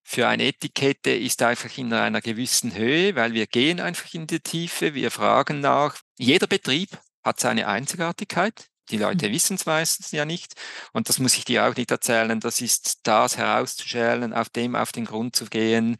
für 0.02 0.26
eine 0.26 0.44
Etikette 0.44 1.10
ist 1.10 1.42
einfach 1.42 1.76
in 1.76 1.92
einer 1.92 2.22
gewissen 2.22 2.74
Höhe, 2.74 3.14
weil 3.14 3.34
wir 3.34 3.46
gehen 3.46 3.78
einfach 3.78 4.14
in 4.14 4.26
die 4.26 4.40
Tiefe, 4.40 4.94
wir 4.94 5.10
fragen 5.10 5.60
nach. 5.60 5.98
Jeder 6.16 6.46
Betrieb 6.46 6.98
hat 7.22 7.40
seine 7.40 7.68
Einzigartigkeit. 7.68 8.68
Die 8.90 8.98
Leute 8.98 9.28
mhm. 9.28 9.32
wissen 9.32 9.54
es 9.56 9.66
meistens 9.66 10.12
ja 10.12 10.24
nicht. 10.24 10.54
Und 10.92 11.08
das 11.08 11.18
muss 11.18 11.36
ich 11.36 11.44
dir 11.44 11.66
auch 11.66 11.76
nicht 11.76 11.90
erzählen. 11.90 12.40
Das 12.40 12.60
ist 12.60 13.06
das 13.06 13.36
herauszuschälen, 13.36 14.32
auf 14.32 14.48
dem 14.48 14.76
auf 14.76 14.92
den 14.92 15.04
Grund 15.04 15.36
zu 15.36 15.46
gehen, 15.46 15.96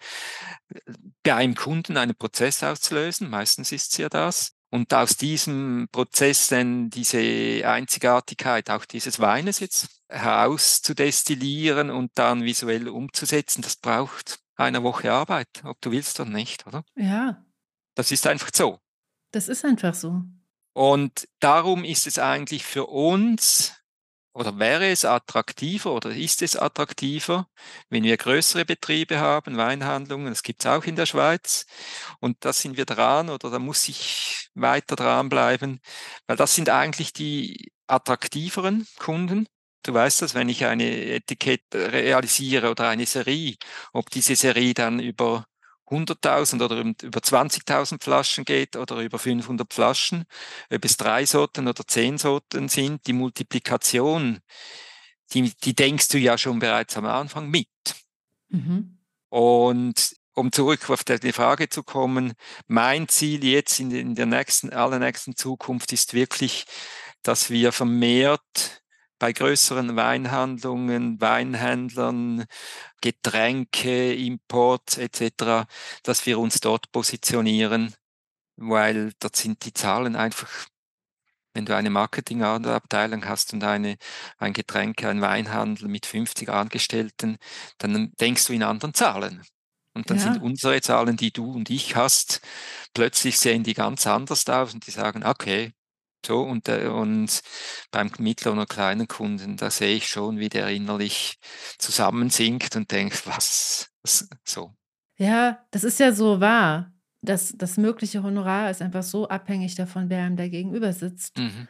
bei 1.22 1.34
einem 1.34 1.54
Kunden 1.54 1.96
einen 1.96 2.14
Prozess 2.14 2.62
auszulösen. 2.62 3.28
Meistens 3.30 3.72
ist 3.72 3.92
es 3.92 3.98
ja 3.98 4.08
das. 4.08 4.54
Und 4.70 4.92
aus 4.92 5.16
diesem 5.16 5.88
Prozess 5.90 6.48
dann 6.48 6.90
diese 6.90 7.18
Einzigartigkeit 7.66 8.68
auch 8.68 8.84
dieses 8.84 9.18
Weines 9.18 9.60
jetzt 9.60 9.88
herauszudestillieren 10.08 11.90
und 11.90 12.12
dann 12.14 12.42
visuell 12.42 12.88
umzusetzen, 12.88 13.62
das 13.62 13.76
braucht 13.76 14.40
eine 14.56 14.82
Woche 14.82 15.12
Arbeit, 15.12 15.48
ob 15.64 15.80
du 15.80 15.90
willst 15.90 16.20
oder 16.20 16.30
nicht, 16.30 16.66
oder? 16.66 16.84
Ja. 16.96 17.44
Das 17.94 18.12
ist 18.12 18.26
einfach 18.26 18.50
so. 18.52 18.78
Das 19.30 19.48
ist 19.48 19.64
einfach 19.64 19.94
so. 19.94 20.22
Und 20.72 21.28
darum 21.40 21.84
ist 21.84 22.06
es 22.06 22.18
eigentlich 22.18 22.64
für 22.64 22.86
uns 22.86 23.74
oder 24.38 24.56
wäre 24.58 24.88
es 24.88 25.04
attraktiver 25.04 25.92
oder 25.92 26.10
ist 26.10 26.42
es 26.42 26.54
attraktiver, 26.54 27.48
wenn 27.90 28.04
wir 28.04 28.16
größere 28.16 28.64
Betriebe 28.64 29.18
haben, 29.18 29.56
Weinhandlungen, 29.56 30.28
das 30.28 30.44
gibt 30.44 30.64
es 30.64 30.70
auch 30.70 30.84
in 30.84 30.94
der 30.94 31.06
Schweiz 31.06 31.66
und 32.20 32.44
da 32.44 32.52
sind 32.52 32.76
wir 32.76 32.84
dran 32.84 33.30
oder 33.30 33.50
da 33.50 33.58
muss 33.58 33.88
ich 33.88 34.48
weiter 34.54 34.94
dranbleiben, 34.94 35.80
weil 36.28 36.36
das 36.36 36.54
sind 36.54 36.68
eigentlich 36.70 37.12
die 37.12 37.72
attraktiveren 37.88 38.86
Kunden. 39.00 39.48
Du 39.82 39.92
weißt 39.94 40.22
das, 40.22 40.34
wenn 40.34 40.48
ich 40.48 40.66
eine 40.66 40.84
Etikette 40.84 41.92
realisiere 41.92 42.70
oder 42.70 42.88
eine 42.88 43.06
Serie, 43.06 43.56
ob 43.92 44.08
diese 44.10 44.36
Serie 44.36 44.72
dann 44.74 45.00
über 45.00 45.46
100.000 45.90 46.62
oder 46.62 46.80
über 46.80 47.20
20.000 47.20 48.02
Flaschen 48.02 48.44
geht 48.44 48.76
oder 48.76 49.00
über 49.00 49.18
500 49.18 49.72
Flaschen, 49.72 50.24
ob 50.70 50.84
es 50.84 50.96
drei 50.96 51.24
Sorten 51.26 51.68
oder 51.68 51.86
zehn 51.86 52.18
Sorten 52.18 52.68
sind, 52.68 53.06
die 53.06 53.12
Multiplikation, 53.12 54.40
die, 55.32 55.52
die 55.64 55.74
denkst 55.74 56.08
du 56.08 56.18
ja 56.18 56.38
schon 56.38 56.58
bereits 56.58 56.96
am 56.96 57.06
Anfang 57.06 57.48
mit. 57.48 57.68
Mhm. 58.48 58.98
Und 59.28 60.16
um 60.34 60.52
zurück 60.52 60.88
auf 60.88 61.04
die 61.04 61.32
Frage 61.32 61.68
zu 61.68 61.82
kommen, 61.82 62.34
mein 62.66 63.08
Ziel 63.08 63.44
jetzt 63.44 63.80
in, 63.80 64.14
der 64.14 64.26
nächsten, 64.26 64.70
allernächsten 64.70 65.36
Zukunft 65.36 65.92
ist 65.92 66.14
wirklich, 66.14 66.64
dass 67.22 67.50
wir 67.50 67.72
vermehrt 67.72 68.82
bei 69.18 69.32
größeren 69.32 69.96
Weinhandlungen, 69.96 71.20
Weinhändlern, 71.20 72.46
Getränke, 73.00 74.14
Import 74.14 74.98
etc., 74.98 75.66
dass 76.02 76.26
wir 76.26 76.38
uns 76.38 76.60
dort 76.60 76.92
positionieren, 76.92 77.94
weil 78.56 79.12
dort 79.20 79.36
sind 79.36 79.64
die 79.64 79.72
Zahlen 79.72 80.16
einfach, 80.16 80.48
wenn 81.54 81.66
du 81.66 81.74
eine 81.74 81.90
Marketingabteilung 81.90 83.26
hast 83.26 83.52
und 83.52 83.64
eine, 83.64 83.96
ein 84.38 84.52
Getränke, 84.52 85.08
ein 85.08 85.20
Weinhandel 85.20 85.88
mit 85.88 86.06
50 86.06 86.48
Angestellten, 86.48 87.38
dann 87.78 88.12
denkst 88.20 88.46
du 88.46 88.52
in 88.52 88.62
anderen 88.62 88.94
Zahlen. 88.94 89.42
Und 89.94 90.10
dann 90.10 90.18
ja. 90.18 90.24
sind 90.24 90.42
unsere 90.42 90.80
Zahlen, 90.80 91.16
die 91.16 91.32
du 91.32 91.50
und 91.50 91.70
ich 91.70 91.96
hast, 91.96 92.40
plötzlich 92.94 93.38
sehen 93.38 93.64
die 93.64 93.74
ganz 93.74 94.06
anders 94.06 94.48
aus 94.48 94.72
und 94.72 94.86
die 94.86 94.92
sagen, 94.92 95.24
okay, 95.24 95.72
so, 96.24 96.42
und, 96.42 96.68
äh, 96.68 96.88
und 96.88 97.40
beim 97.90 98.10
mittleren 98.18 98.58
oder 98.58 98.66
kleinen 98.66 99.08
Kunden, 99.08 99.56
da 99.56 99.70
sehe 99.70 99.96
ich 99.96 100.08
schon, 100.08 100.38
wie 100.38 100.48
der 100.48 100.68
innerlich 100.68 101.38
zusammensinkt 101.78 102.76
und 102.76 102.90
denkt, 102.90 103.26
was, 103.26 103.90
was 104.02 104.28
so. 104.44 104.74
Ja, 105.16 105.64
das 105.70 105.84
ist 105.84 106.00
ja 106.00 106.12
so 106.12 106.40
wahr. 106.40 106.92
Das, 107.20 107.52
das 107.56 107.76
mögliche 107.76 108.22
Honorar 108.22 108.70
ist 108.70 108.80
einfach 108.80 109.02
so 109.02 109.28
abhängig 109.28 109.74
davon, 109.74 110.08
wer 110.08 110.22
einem 110.22 110.36
da 110.36 110.46
gegenüber 110.46 110.92
sitzt. 110.92 111.36
Mhm. 111.36 111.66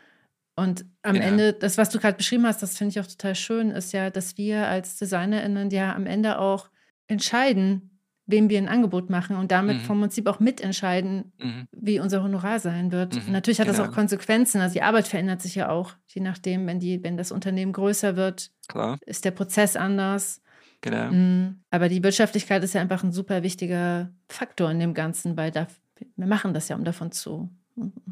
Und 0.56 0.84
am 1.02 1.14
genau. 1.14 1.26
Ende, 1.26 1.52
das, 1.52 1.78
was 1.78 1.88
du 1.88 1.98
gerade 1.98 2.16
beschrieben 2.16 2.44
hast, 2.44 2.62
das 2.62 2.76
finde 2.76 2.90
ich 2.90 3.00
auch 3.00 3.06
total 3.06 3.34
schön, 3.34 3.70
ist 3.70 3.92
ja, 3.92 4.11
dass 4.11 4.37
wir 4.37 4.66
als 4.66 4.96
DesignerInnen 4.96 5.70
ja 5.70 5.94
am 5.94 6.04
Ende 6.04 6.38
auch 6.38 6.68
entscheiden, 7.06 7.97
wem 8.28 8.50
wir 8.50 8.58
ein 8.58 8.68
Angebot 8.68 9.08
machen 9.08 9.36
und 9.36 9.50
damit 9.50 9.78
mhm. 9.78 9.80
vom 9.80 10.00
Prinzip 10.00 10.26
auch 10.26 10.38
mitentscheiden, 10.38 11.32
mhm. 11.38 11.66
wie 11.72 11.98
unser 11.98 12.22
Honorar 12.22 12.60
sein 12.60 12.92
wird. 12.92 13.14
Mhm. 13.14 13.32
Natürlich 13.32 13.58
hat 13.58 13.66
genau. 13.66 13.78
das 13.78 13.88
auch 13.88 13.92
Konsequenzen. 13.92 14.60
Also 14.60 14.74
die 14.74 14.82
Arbeit 14.82 15.08
verändert 15.08 15.40
sich 15.40 15.54
ja 15.54 15.70
auch, 15.70 15.94
je 16.06 16.20
nachdem, 16.20 16.66
wenn 16.66 16.78
die, 16.78 17.02
wenn 17.02 17.16
das 17.16 17.32
Unternehmen 17.32 17.72
größer 17.72 18.16
wird, 18.16 18.50
Klar. 18.68 18.98
ist 19.06 19.24
der 19.24 19.30
Prozess 19.30 19.76
anders. 19.76 20.42
Genau. 20.82 21.10
Mhm. 21.10 21.62
Aber 21.70 21.88
die 21.88 22.04
Wirtschaftlichkeit 22.04 22.62
ist 22.62 22.74
ja 22.74 22.82
einfach 22.82 23.02
ein 23.02 23.12
super 23.12 23.42
wichtiger 23.42 24.12
Faktor 24.28 24.70
in 24.70 24.78
dem 24.78 24.92
Ganzen, 24.92 25.38
weil 25.38 25.50
da, 25.50 25.66
wir 26.16 26.26
machen 26.26 26.52
das 26.52 26.68
ja, 26.68 26.76
um 26.76 26.84
davon 26.84 27.10
zu 27.10 27.50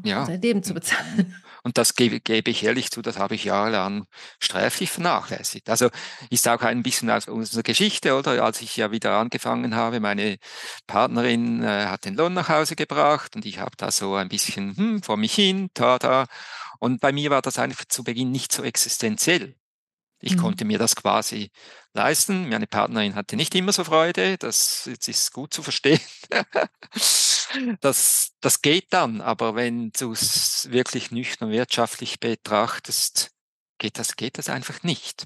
ja. 0.03 0.21
unser 0.21 0.37
Leben 0.37 0.63
zu 0.63 0.73
bezahlen. 0.73 1.35
Und 1.63 1.77
das 1.77 1.95
gebe, 1.95 2.19
gebe 2.19 2.49
ich 2.49 2.63
ehrlich 2.63 2.91
zu, 2.91 3.01
das 3.01 3.17
habe 3.17 3.35
ich 3.35 3.43
jahrelang 3.43 4.05
sträflich 4.39 4.89
vernachlässigt. 4.89 5.69
Also 5.69 5.89
ist 6.29 6.47
auch 6.47 6.61
ein 6.61 6.83
bisschen 6.83 7.09
aus 7.09 7.27
unserer 7.27 7.63
Geschichte, 7.63 8.15
oder? 8.15 8.43
Als 8.43 8.61
ich 8.61 8.77
ja 8.77 8.91
wieder 8.91 9.17
angefangen 9.17 9.75
habe, 9.75 9.99
meine 9.99 10.37
Partnerin 10.85 11.63
äh, 11.63 11.87
hat 11.87 12.05
den 12.05 12.15
Lohn 12.15 12.33
nach 12.33 12.49
Hause 12.49 12.75
gebracht 12.75 13.35
und 13.35 13.45
ich 13.45 13.59
habe 13.59 13.75
da 13.75 13.91
so 13.91 14.15
ein 14.15 14.29
bisschen 14.29 14.77
hm, 14.77 15.03
vor 15.03 15.17
mich 15.17 15.33
hin, 15.33 15.69
da, 15.73 15.99
da. 15.99 16.27
Und 16.79 17.01
bei 17.01 17.11
mir 17.11 17.31
war 17.31 17.41
das 17.41 17.59
einfach 17.59 17.85
zu 17.85 18.03
Beginn 18.03 18.31
nicht 18.31 18.51
so 18.51 18.63
existenziell. 18.63 19.55
Ich 20.19 20.35
mhm. 20.35 20.41
konnte 20.41 20.65
mir 20.65 20.79
das 20.79 20.95
quasi 20.95 21.51
leisten. 21.93 22.49
Meine 22.49 22.67
Partnerin 22.67 23.15
hatte 23.15 23.35
nicht 23.35 23.53
immer 23.55 23.73
so 23.73 23.83
Freude. 23.83 24.37
Das 24.37 24.87
ist 24.87 25.33
gut 25.33 25.53
zu 25.53 25.61
verstehen. 25.63 25.99
das, 27.81 28.33
das 28.41 28.61
geht 28.61 28.87
dann, 28.91 29.21
aber 29.21 29.55
wenn 29.55 29.91
du 29.91 30.11
es 30.11 30.67
wirklich 30.71 31.11
nüchtern 31.11 31.51
wirtschaftlich 31.51 32.19
betrachtest, 32.19 33.31
geht 33.77 33.99
das, 33.99 34.15
geht 34.15 34.37
das 34.37 34.49
einfach 34.49 34.83
nicht. 34.83 35.25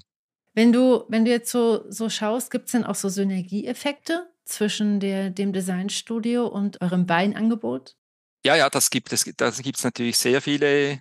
Wenn 0.54 0.72
du, 0.72 1.04
wenn 1.08 1.24
du 1.24 1.30
jetzt 1.30 1.50
so, 1.50 1.84
so 1.90 2.10
schaust, 2.10 2.50
gibt 2.50 2.66
es 2.66 2.72
denn 2.72 2.84
auch 2.84 2.94
so 2.94 3.08
Synergieeffekte 3.08 4.30
zwischen 4.44 5.00
der, 5.00 5.30
dem 5.30 5.52
Designstudio 5.52 6.46
und 6.46 6.80
eurem 6.82 7.08
Weinangebot? 7.08 7.96
Ja, 8.44 8.56
ja, 8.56 8.68
das 8.68 8.90
gibt 8.90 9.12
es. 9.12 9.24
Da 9.36 9.50
gibt 9.50 9.78
es 9.78 9.84
natürlich 9.84 10.18
sehr 10.18 10.42
viele 10.42 11.00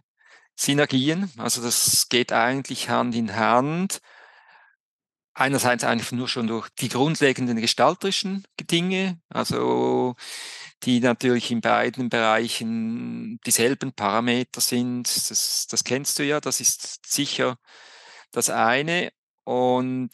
Synergien. 0.56 1.32
Also 1.38 1.62
das 1.62 2.08
geht 2.10 2.32
eigentlich 2.32 2.90
Hand 2.90 3.16
in 3.16 3.36
Hand. 3.36 4.00
Einerseits 5.34 5.84
einfach 5.84 6.12
nur 6.12 6.28
schon 6.28 6.48
durch 6.48 6.68
die 6.80 6.90
grundlegenden 6.90 7.58
gestalterischen 7.62 8.44
Dinge, 8.60 9.20
also 9.30 10.16
die 10.84 11.00
natürlich 11.00 11.52
in 11.52 11.62
beiden 11.62 12.10
Bereichen 12.10 13.40
dieselben 13.46 13.94
Parameter 13.94 14.60
sind. 14.60 15.08
Das, 15.30 15.68
das 15.70 15.84
kennst 15.84 16.20
du 16.20 16.24
ja, 16.26 16.42
das 16.42 16.60
ist 16.60 17.06
sicher 17.06 17.58
das 18.32 18.50
eine. 18.50 19.12
Und 19.44 20.12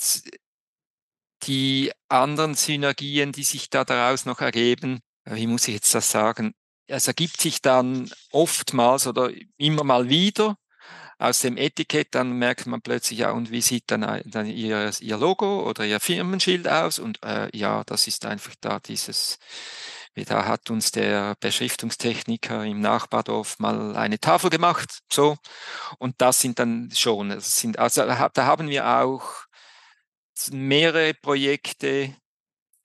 die 1.43 1.91
anderen 2.09 2.55
Synergien, 2.55 3.31
die 3.31 3.43
sich 3.43 3.69
da 3.69 3.85
daraus 3.85 4.25
noch 4.25 4.41
ergeben, 4.41 4.99
wie 5.25 5.47
muss 5.47 5.67
ich 5.67 5.75
jetzt 5.75 5.93
das 5.95 6.11
sagen? 6.11 6.53
es 6.87 7.07
ergibt 7.07 7.39
sich 7.41 7.61
dann 7.61 8.09
oftmals 8.31 9.07
oder 9.07 9.31
immer 9.57 9.83
mal 9.83 10.09
wieder 10.09 10.57
aus 11.19 11.39
dem 11.41 11.57
Etikett, 11.57 12.09
dann 12.15 12.33
merkt 12.33 12.67
man 12.67 12.81
plötzlich, 12.81 13.19
ja, 13.19 13.31
und 13.31 13.51
wie 13.51 13.61
sieht 13.61 13.85
dann, 13.91 14.21
dann 14.25 14.45
ihr, 14.45 14.91
ihr 14.99 15.17
Logo 15.17 15.67
oder 15.67 15.85
ihr 15.85 15.99
Firmenschild 15.99 16.67
aus? 16.67 16.99
Und 16.99 17.23
äh, 17.23 17.49
ja, 17.57 17.83
das 17.85 18.07
ist 18.07 18.25
einfach 18.25 18.53
da 18.61 18.79
dieses, 18.79 19.39
Da 20.25 20.45
hat 20.47 20.69
uns 20.71 20.91
der 20.91 21.35
Beschriftungstechniker 21.39 22.65
im 22.65 22.81
Nachbardorf 22.81 23.59
mal 23.59 23.95
eine 23.95 24.19
Tafel 24.19 24.49
gemacht, 24.49 24.99
so. 25.11 25.37
Und 25.99 26.15
das 26.21 26.39
sind 26.39 26.59
dann 26.59 26.89
schon, 26.93 27.39
sind, 27.39 27.77
also 27.79 28.05
da 28.05 28.45
haben 28.45 28.69
wir 28.69 28.87
auch 28.87 29.47
mehrere 30.51 31.13
Projekte 31.13 32.15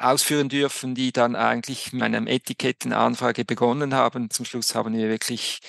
ausführen 0.03 0.49
dürfen, 0.49 0.95
die 0.95 1.13
dann 1.13 1.37
eigentlich 1.37 1.93
mit 1.93 2.03
einer 2.03 2.27
Etikettenanfrage 2.27 3.45
begonnen 3.45 3.95
haben. 3.95 4.31
Zum 4.31 4.45
Schluss 4.45 4.75
haben 4.75 4.95
wir 4.95 5.09
wirklich 5.09 5.61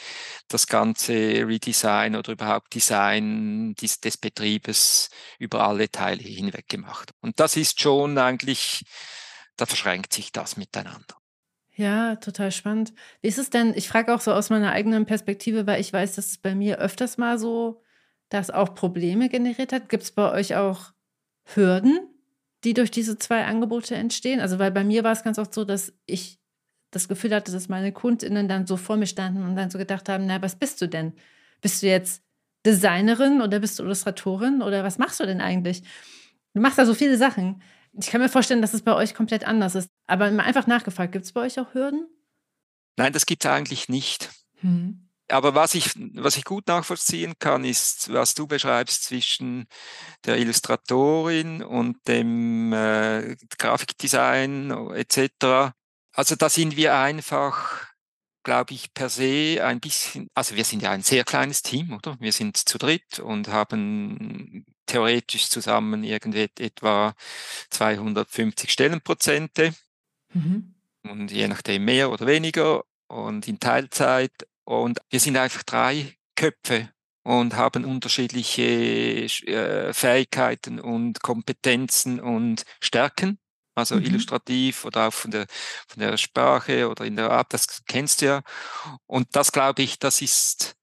das 0.48 0.68
ganze 0.68 1.14
Redesign 1.14 2.16
oder 2.16 2.34
überhaupt 2.34 2.74
Design 2.74 3.76
des, 3.76 4.00
des 4.00 4.18
Betriebes 4.18 5.10
über 5.40 5.68
alle 5.68 5.90
Teile 5.90 6.24
hinweg 6.24 6.68
gemacht. 6.68 7.12
Und 7.22 7.40
das 7.40 7.56
ist 7.58 7.82
schon 7.82 8.18
eigentlich, 8.18 8.84
da 9.58 9.66
verschränkt 9.66 10.14
sich 10.14 10.32
das 10.32 10.58
miteinander. 10.58 11.16
Ja, 11.76 12.18
total 12.18 12.52
spannend. 12.52 12.94
Wie 13.22 13.28
ist 13.28 13.40
es 13.40 13.50
denn? 13.50 13.74
Ich 13.76 13.88
frage 13.88 14.14
auch 14.14 14.22
so 14.22 14.32
aus 14.32 14.52
meiner 14.52 14.72
eigenen 14.72 15.06
Perspektive, 15.06 15.66
weil 15.66 15.82
ich 15.82 15.92
weiß, 15.92 16.16
dass 16.16 16.28
es 16.28 16.38
bei 16.38 16.54
mir 16.54 16.78
öfters 16.78 17.18
mal 17.18 17.40
so, 17.40 17.82
dass 18.30 18.52
auch 18.52 18.76
Probleme 18.76 19.28
generiert 19.28 19.74
hat. 19.74 19.90
Gibt 19.90 20.04
es 20.04 20.12
bei 20.12 20.32
euch 20.32 20.56
auch 20.56 20.92
Hürden, 21.46 22.13
die 22.64 22.74
durch 22.74 22.92
diese 22.92 23.18
zwei 23.18 23.46
Angebote 23.46 23.96
entstehen? 23.96 24.40
Also, 24.40 24.60
weil 24.60 24.72
bei 24.72 24.84
mir 24.84 25.04
war 25.04 25.12
es 25.12 25.24
ganz 25.24 25.38
oft 25.38 25.54
so, 25.54 25.66
dass 25.66 25.94
ich 26.06 26.40
das 26.92 27.08
Gefühl 27.08 27.34
hatte, 27.34 27.52
dass 27.52 27.70
meine 27.70 27.92
KundInnen 27.92 28.48
dann 28.48 28.68
so 28.68 28.78
vor 28.78 28.98
mir 28.98 29.08
standen 29.08 29.44
und 29.44 29.56
dann 29.56 29.70
so 29.70 29.78
gedacht 29.78 30.10
haben, 30.10 30.26
na, 30.26 30.42
was 30.42 30.56
bist 30.56 30.82
du 30.82 30.88
denn? 30.88 31.14
Bist 31.62 31.82
du 31.82 31.88
jetzt 31.88 32.24
Designerin 32.66 33.42
oder 33.42 33.60
bist 33.60 33.80
du 33.80 33.84
Illustratorin 33.84 34.62
oder 34.62 34.84
was 34.84 34.98
machst 34.98 35.20
du 35.20 35.26
denn 35.26 35.42
eigentlich? 35.42 35.84
Du 36.54 36.62
machst 36.62 36.78
da 36.78 36.86
so 36.86 36.94
viele 36.94 37.18
Sachen. 37.18 37.62
Ich 37.94 38.08
kann 38.08 38.22
mir 38.22 38.30
vorstellen, 38.30 38.62
dass 38.62 38.74
es 38.74 38.82
bei 38.82 38.94
euch 38.96 39.14
komplett 39.14 39.46
anders 39.46 39.76
ist. 39.76 39.90
Aber 40.08 40.26
einfach 40.26 40.68
nachgefragt, 40.68 41.12
gibt 41.12 41.26
es 41.26 41.34
bei 41.34 41.42
euch 41.42 41.60
auch 41.60 41.74
Hürden? 41.74 42.08
Nein, 42.98 43.14
das 43.14 43.26
gibt 43.26 43.44
es 43.44 43.52
eigentlich 43.52 43.90
nicht. 43.90 44.30
Hm. 44.62 45.03
Aber 45.34 45.56
was 45.56 45.74
ich, 45.74 45.90
was 46.14 46.38
ich 46.38 46.46
gut 46.46 46.68
nachvollziehen 46.68 47.34
kann, 47.40 47.66
ist, 47.66 48.14
was 48.14 48.36
du 48.36 48.46
beschreibst 48.46 49.04
zwischen 49.06 49.66
der 50.26 50.38
Illustratorin 50.38 51.64
und 51.64 52.08
dem 52.08 52.72
äh, 52.72 53.36
Grafikdesign 53.58 54.70
etc. 54.94 55.74
Also 56.12 56.36
da 56.36 56.50
sind 56.50 56.78
wir 56.78 56.96
einfach, 56.96 57.88
glaube 58.44 58.76
ich, 58.76 58.94
per 58.94 59.10
se 59.10 59.60
ein 59.64 59.80
bisschen, 59.80 60.28
also 60.36 60.56
wir 60.56 60.66
sind 60.66 60.84
ja 60.84 60.92
ein 60.92 61.02
sehr 61.02 61.24
kleines 61.24 61.64
Team, 61.64 61.94
oder? 61.94 62.16
Wir 62.20 62.32
sind 62.32 62.56
zu 62.56 62.78
dritt 62.78 63.18
und 63.18 63.48
haben 63.48 64.66
theoretisch 64.86 65.50
zusammen 65.50 66.04
irgendwie 66.04 66.48
etwa 66.60 67.16
250 67.72 68.70
Stellenprozente. 68.72 69.74
Mhm. 70.32 70.76
Und 71.02 71.32
je 71.32 71.48
nachdem 71.48 71.86
mehr 71.86 72.12
oder 72.12 72.28
weniger 72.28 72.84
und 73.08 73.48
in 73.48 73.60
Teilzeit 73.60 74.32
und 74.66 75.00
wir 75.10 75.20
sind 75.20 75.38
einfach 75.38 75.64
drei 75.64 76.16
Köpfe 76.36 76.90
und 77.24 77.56
haben 77.56 77.86
unterschiedliche 77.86 78.64
äh, 78.64 79.94
Fähigkeiten 79.94 80.80
und 80.80 81.22
Kompetenzen 81.22 82.20
und 82.20 82.64
Stärken. 82.82 83.40
Also 83.76 83.96
mhm. 83.96 84.04
illustrativ 84.04 84.86
oder 84.86 85.08
auch 85.08 85.14
von 85.14 85.32
der, 85.32 85.48
von 85.88 86.00
der 86.00 86.18
Sprache 86.18 86.88
oder 86.90 87.06
in 87.06 87.16
der 87.16 87.32
Art, 87.32 87.54
das 87.54 87.84
kennst 87.88 88.22
du 88.22 88.26
ja. 88.28 88.42
Und 89.08 89.36
das 89.36 89.52
glaube 89.52 89.82
ich, 89.82 89.98
das 89.98 90.22
ist, 90.22 90.76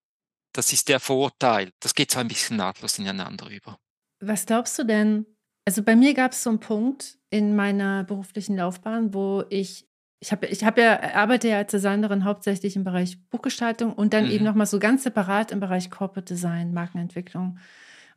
das 0.53 0.73
ist 0.73 0.89
der 0.89 0.99
Vorteil. 0.99 1.71
Das 1.79 1.95
geht 1.95 2.11
so 2.11 2.19
ein 2.19 2.27
bisschen 2.27 2.57
nahtlos 2.57 2.99
ineinander 2.99 3.49
über. 3.49 3.79
Was 4.21 4.45
glaubst 4.45 4.79
du 4.79 4.85
denn? 4.85 5.25
Also 5.65 5.83
bei 5.85 5.95
mir 5.95 6.15
gab 6.15 6.33
es 6.33 6.43
so 6.43 6.51
einen 6.51 6.59
Punkt 6.59 7.19
in 7.31 7.55
meiner 7.55 8.03
beruflichen 8.03 8.57
Laufbahn, 8.57 9.15
wo 9.15 9.45
ich 9.51 9.87
ich 10.21 10.33
habe 10.33 10.47
ich 10.47 10.65
hab 10.65 10.77
ja, 10.77 11.15
arbeite 11.15 11.49
ja 11.49 11.57
als 11.57 11.71
Designerin 11.71 12.25
hauptsächlich 12.25 12.77
im 12.77 12.85
Bereich 12.85 13.19
Buchgestaltung 13.31 13.95
und 13.95 14.13
dann 14.13 14.27
mhm. 14.27 14.31
eben 14.31 14.45
nochmal 14.45 14.67
so 14.67 14.79
ganz 14.79 15.03
separat 15.03 15.51
im 15.51 15.61
Bereich 15.61 15.91
Corporate 15.91 16.33
Design, 16.33 16.75
Markenentwicklung. 16.75 17.59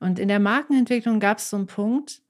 Und 0.01 0.19
in 0.19 0.27
der 0.27 0.39
Markenentwicklung 0.39 1.21
gab 1.21 1.37
es 1.37 1.49
so 1.49 1.55
einen 1.55 1.67
Punkt, 1.67 2.21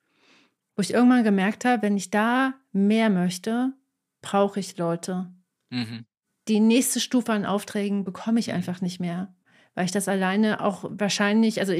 wo 0.75 0.81
ich 0.81 0.93
irgendwann 0.93 1.23
gemerkt 1.23 1.65
habe, 1.65 1.81
wenn 1.81 1.97
ich 1.97 2.11
da 2.11 2.53
mehr 2.71 3.09
möchte, 3.09 3.73
brauche 4.21 4.59
ich 4.59 4.77
Leute. 4.77 5.31
Mhm. 5.71 6.05
Die 6.47 6.59
nächste 6.59 6.99
Stufe 6.99 7.31
an 7.31 7.45
Aufträgen 7.45 8.03
bekomme 8.03 8.39
ich 8.39 8.51
einfach 8.51 8.79
nicht 8.79 8.99
mehr, 8.99 9.33
weil 9.73 9.85
ich 9.85 9.91
das 9.91 10.07
alleine 10.07 10.61
auch 10.61 10.85
wahrscheinlich, 10.87 11.59
also 11.59 11.73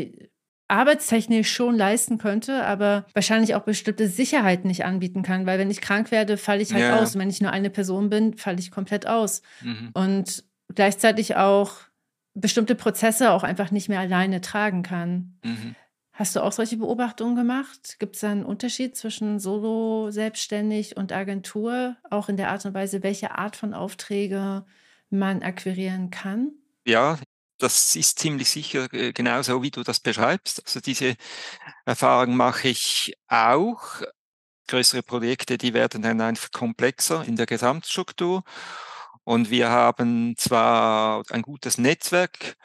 arbeitstechnisch 0.74 1.52
schon 1.52 1.78
leisten 1.78 2.18
könnte, 2.18 2.66
aber 2.66 3.06
wahrscheinlich 3.14 3.54
auch 3.54 3.62
bestimmte 3.62 4.08
Sicherheiten 4.08 4.68
nicht 4.68 4.86
anbieten 4.86 5.22
kann, 5.22 5.46
weil 5.46 5.60
wenn 5.60 5.70
ich 5.70 5.82
krank 5.82 6.10
werde, 6.10 6.36
falle 6.36 6.64
ich 6.64 6.74
halt 6.74 6.84
ja. 6.84 7.00
aus. 7.00 7.14
Und 7.14 7.22
wenn 7.22 7.30
ich 7.30 7.42
nur 7.42 7.52
eine 7.52 7.70
Person 7.70 8.10
bin, 8.10 8.36
falle 8.36 8.58
ich 8.58 8.72
komplett 8.72 9.06
aus. 9.06 9.44
Mhm. 9.62 9.92
Und 9.94 10.44
gleichzeitig 10.74 11.36
auch 11.36 11.76
bestimmte 12.34 12.74
Prozesse 12.74 13.32
auch 13.32 13.44
einfach 13.44 13.70
nicht 13.70 13.88
mehr 13.88 14.00
alleine 14.00 14.42
tragen 14.42 14.82
kann. 14.82 15.38
Mhm. 15.44 15.76
Hast 16.12 16.36
du 16.36 16.42
auch 16.42 16.52
solche 16.52 16.78
Beobachtungen 16.78 17.36
gemacht? 17.36 17.98
Gibt 18.00 18.16
es 18.16 18.22
da 18.22 18.32
einen 18.32 18.46
Unterschied 18.46 18.96
zwischen 18.96 19.40
Solo, 19.40 20.10
Selbstständig 20.10 20.98
und 20.98 21.12
Agentur, 21.12 21.98
auch 22.10 22.30
in 22.30 22.38
der 22.38 22.50
Art 22.50 22.66
und 22.66 22.74
Weise, 22.74 23.04
welche 23.04 23.38
Art 23.38 23.56
von 23.56 23.76
Aufträge 23.76 24.66
man 25.12 25.44
akquirieren 25.44 26.10
kann? 26.10 26.52
Ja, 26.86 27.20
das 27.64 27.96
ist 27.96 28.20
ziemlich 28.20 28.50
sicher 28.50 28.92
äh, 28.94 29.14
genauso, 29.14 29.64
wie 29.64 29.72
du 29.72 29.84
das 29.84 30.00
beschreibst. 30.00 30.64
Also 30.66 30.82
diese 30.82 31.16
Erfahrung 31.86 32.36
mache 32.36 32.70
ich 32.70 33.14
auch. 33.28 34.02
Größere 34.68 35.04
Projekte, 35.04 35.58
die 35.58 35.74
werden 35.74 36.02
dann 36.02 36.22
einfach 36.22 36.52
komplexer 36.52 37.24
in 37.26 37.36
der 37.36 37.46
Gesamtstruktur. 37.46 38.44
Und 39.24 39.50
wir 39.50 39.70
haben 39.70 40.36
zwar 40.38 41.24
ein 41.32 41.42
gutes 41.44 41.78
Netzwerk, 41.78 42.56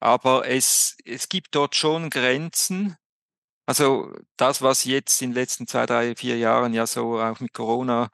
aber 0.00 0.48
es, 0.48 0.96
es 1.04 1.28
gibt 1.28 1.54
dort 1.54 1.76
schon 1.76 2.10
Grenzen. 2.10 2.96
Also 3.66 4.12
das, 4.36 4.62
was 4.62 4.84
jetzt 4.84 5.22
in 5.22 5.30
den 5.30 5.36
letzten 5.36 5.66
zwei, 5.68 5.86
drei, 5.86 6.16
vier 6.16 6.38
Jahren 6.38 6.74
ja 6.74 6.86
so 6.86 7.20
auch 7.20 7.40
mit 7.40 7.52
Corona 7.52 8.10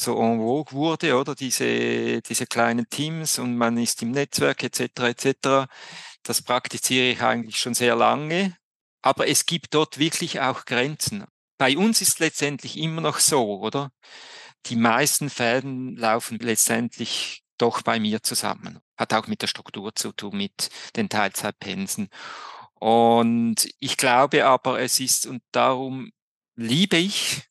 so 0.00 0.18
en 0.20 0.38
vogue 0.38 0.72
wurde, 0.72 1.16
oder 1.16 1.34
diese, 1.34 2.22
diese 2.22 2.46
kleinen 2.46 2.88
Teams 2.88 3.38
und 3.38 3.56
man 3.56 3.76
ist 3.78 4.02
im 4.02 4.10
Netzwerk 4.12 4.62
etc. 4.62 4.80
etc. 5.00 5.68
Das 6.22 6.42
praktiziere 6.42 7.10
ich 7.12 7.22
eigentlich 7.22 7.56
schon 7.58 7.74
sehr 7.74 7.96
lange, 7.96 8.56
aber 9.02 9.28
es 9.28 9.46
gibt 9.46 9.74
dort 9.74 9.98
wirklich 9.98 10.40
auch 10.40 10.64
Grenzen. 10.64 11.24
Bei 11.58 11.76
uns 11.76 12.00
ist 12.00 12.20
letztendlich 12.20 12.78
immer 12.78 13.02
noch 13.02 13.18
so, 13.18 13.60
oder? 13.60 13.90
Die 14.66 14.76
meisten 14.76 15.30
Fäden 15.30 15.96
laufen 15.96 16.38
letztendlich 16.38 17.42
doch 17.58 17.82
bei 17.82 18.00
mir 18.00 18.22
zusammen. 18.22 18.80
Hat 18.96 19.12
auch 19.12 19.26
mit 19.26 19.42
der 19.42 19.46
Struktur 19.46 19.94
zu 19.94 20.12
tun, 20.12 20.36
mit 20.36 20.70
den 20.96 21.08
Teilzeitpensen. 21.08 22.08
Und 22.74 23.68
ich 23.78 23.96
glaube 23.98 24.46
aber, 24.46 24.80
es 24.80 25.00
ist, 25.00 25.26
und 25.26 25.42
darum 25.52 26.10
liebe 26.56 26.96
ich 26.96 27.49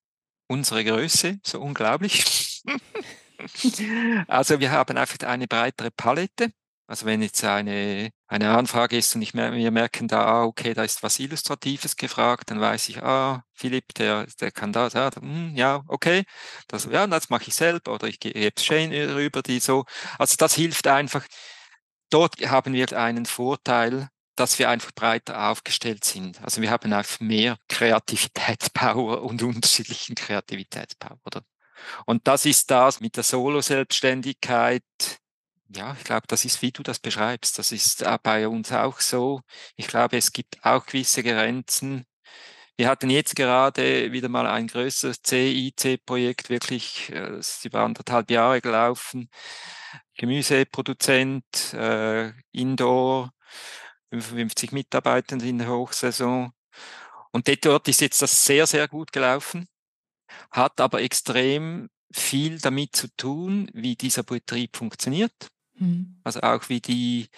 unsere 0.49 0.83
Größe, 0.83 1.39
so 1.45 1.61
unglaublich. 1.61 2.63
also 4.27 4.59
wir 4.59 4.71
haben 4.71 4.97
einfach 4.97 5.19
eine 5.27 5.47
breitere 5.47 5.91
Palette. 5.91 6.51
Also 6.87 7.05
wenn 7.05 7.21
jetzt 7.21 7.43
eine, 7.43 8.09
eine 8.27 8.49
Anfrage 8.49 8.97
ist 8.97 9.13
und 9.15 9.21
ich 9.21 9.35
mer 9.35 9.53
wir 9.53 9.69
merken 9.69 10.07
da, 10.07 10.25
ah, 10.25 10.43
okay, 10.45 10.73
da 10.73 10.83
ist 10.83 11.03
was 11.03 11.19
Illustratives 11.19 11.95
gefragt, 11.97 12.49
dann 12.49 12.59
weiß 12.59 12.89
ich, 12.89 13.03
ah, 13.03 13.43
Philipp, 13.53 13.93
der, 13.93 14.25
der 14.41 14.51
kann 14.51 14.73
da, 14.73 14.87
ja, 14.87 15.11
hm, 15.15 15.55
ja, 15.55 15.83
okay, 15.87 16.23
das, 16.67 16.85
ja, 16.85 17.05
das 17.05 17.29
mache 17.29 17.43
ich 17.47 17.53
selber 17.53 17.93
oder 17.93 18.07
ich 18.07 18.19
gebe 18.19 18.51
es 18.55 18.65
Shane 18.65 18.91
rüber, 19.13 19.43
die 19.43 19.59
so. 19.59 19.85
Also 20.17 20.35
das 20.37 20.55
hilft 20.55 20.87
einfach. 20.87 21.25
Dort 22.09 22.41
haben 22.49 22.73
wir 22.73 22.91
einen 22.97 23.27
Vorteil, 23.27 24.09
dass 24.39 24.57
wir 24.57 24.69
einfach 24.69 24.91
breiter 24.93 25.49
aufgestellt 25.49 26.05
sind. 26.05 26.41
Also 26.41 26.61
wir 26.61 26.71
haben 26.71 26.93
einfach 26.93 27.19
mehr 27.19 27.57
Kreativitätspower 27.67 29.21
und 29.23 29.43
unterschiedlichen 29.43 30.15
Kreativitätspower. 30.15 31.19
Oder? 31.25 31.43
Und 32.05 32.27
das 32.27 32.45
ist 32.45 32.71
das 32.71 33.01
mit 33.01 33.17
der 33.17 33.23
Solo-Selbstständigkeit. 33.23 34.83
Ja, 35.75 35.95
ich 35.97 36.03
glaube, 36.03 36.25
das 36.27 36.45
ist, 36.45 36.61
wie 36.61 36.71
du 36.71 36.83
das 36.83 36.99
beschreibst. 36.99 37.59
Das 37.59 37.71
ist 37.71 38.03
bei 38.23 38.47
uns 38.47 38.71
auch 38.71 38.99
so. 38.99 39.41
Ich 39.75 39.87
glaube, 39.87 40.17
es 40.17 40.31
gibt 40.31 40.57
auch 40.63 40.85
gewisse 40.85 41.21
Grenzen. 41.21 42.05
Wir 42.77 42.87
hatten 42.87 43.09
jetzt 43.09 43.35
gerade 43.35 44.11
wieder 44.13 44.29
mal 44.29 44.47
ein 44.47 44.67
größeres 44.67 45.17
CIC-Projekt, 45.21 46.49
wirklich, 46.49 47.09
es 47.09 47.57
ist 47.57 47.65
über 47.65 47.81
anderthalb 47.81 48.31
Jahre 48.31 48.61
gelaufen. 48.61 49.29
Gemüseproduzent, 50.15 51.73
äh, 51.73 52.31
Indoor, 52.53 53.31
55 54.11 54.71
Mitarbeitende 54.71 55.47
in 55.47 55.59
der 55.59 55.69
Hochsaison. 55.69 56.51
Und 57.31 57.47
dort 57.65 57.87
ist 57.87 58.01
jetzt 58.01 58.21
das 58.21 58.45
sehr, 58.45 58.65
sehr 58.65 58.87
gut 58.87 59.11
gelaufen, 59.11 59.67
hat 60.51 60.79
aber 60.81 61.01
extrem 61.01 61.89
viel 62.11 62.59
damit 62.59 62.95
zu 62.95 63.07
tun, 63.15 63.69
wie 63.73 63.95
dieser 63.95 64.23
Betrieb 64.23 64.77
funktioniert. 64.77 65.49
Mhm. 65.75 66.19
Also 66.23 66.41
auch 66.41 66.69
wie 66.69 66.81
die, 66.81 67.29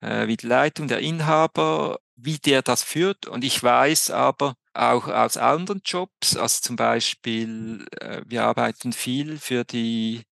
äh, 0.00 0.26
wie 0.26 0.36
die 0.36 0.46
Leitung 0.46 0.88
der 0.88 1.00
Inhaber, 1.00 1.98
wie 2.16 2.38
der 2.38 2.62
das 2.62 2.82
führt. 2.82 3.26
Und 3.26 3.44
ich 3.44 3.62
weiß 3.62 4.10
aber 4.10 4.54
auch 4.72 5.08
aus 5.08 5.36
anderen 5.36 5.82
Jobs, 5.84 6.36
also 6.36 6.60
zum 6.60 6.76
Beispiel, 6.76 7.86
äh, 8.00 8.22
wir 8.26 8.44
arbeiten 8.44 8.92
viel 8.92 9.38
für 9.38 9.64
die 9.64 10.22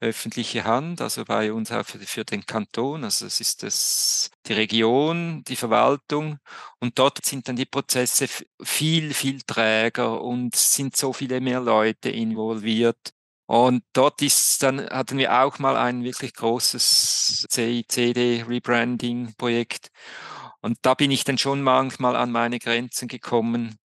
öffentliche 0.00 0.64
Hand, 0.64 1.00
also 1.00 1.24
bei 1.24 1.52
uns 1.52 1.70
auch 1.72 1.84
für, 1.84 1.98
für 2.00 2.24
den 2.24 2.44
Kanton. 2.46 3.04
Also 3.04 3.26
es 3.26 3.40
ist 3.40 3.62
das, 3.62 4.30
die 4.46 4.52
Region, 4.54 5.44
die 5.44 5.56
Verwaltung. 5.56 6.38
Und 6.80 6.98
dort 6.98 7.24
sind 7.24 7.48
dann 7.48 7.56
die 7.56 7.66
Prozesse 7.66 8.26
viel, 8.62 9.14
viel 9.14 9.42
träger 9.42 10.20
und 10.22 10.56
sind 10.56 10.96
so 10.96 11.12
viele 11.12 11.40
mehr 11.40 11.60
Leute 11.60 12.10
involviert. 12.10 13.12
Und 13.46 13.82
dort 13.94 14.22
ist 14.22 14.62
dann, 14.62 14.88
hatten 14.90 15.18
wir 15.18 15.42
auch 15.42 15.58
mal 15.58 15.76
ein 15.76 16.04
wirklich 16.04 16.34
großes 16.34 17.46
CICD-Rebranding-Projekt. 17.50 19.90
Und 20.60 20.78
da 20.82 20.94
bin 20.94 21.10
ich 21.10 21.24
dann 21.24 21.38
schon 21.38 21.62
manchmal 21.62 22.14
an 22.16 22.30
meine 22.30 22.58
Grenzen 22.60 23.08
gekommen, 23.08 23.79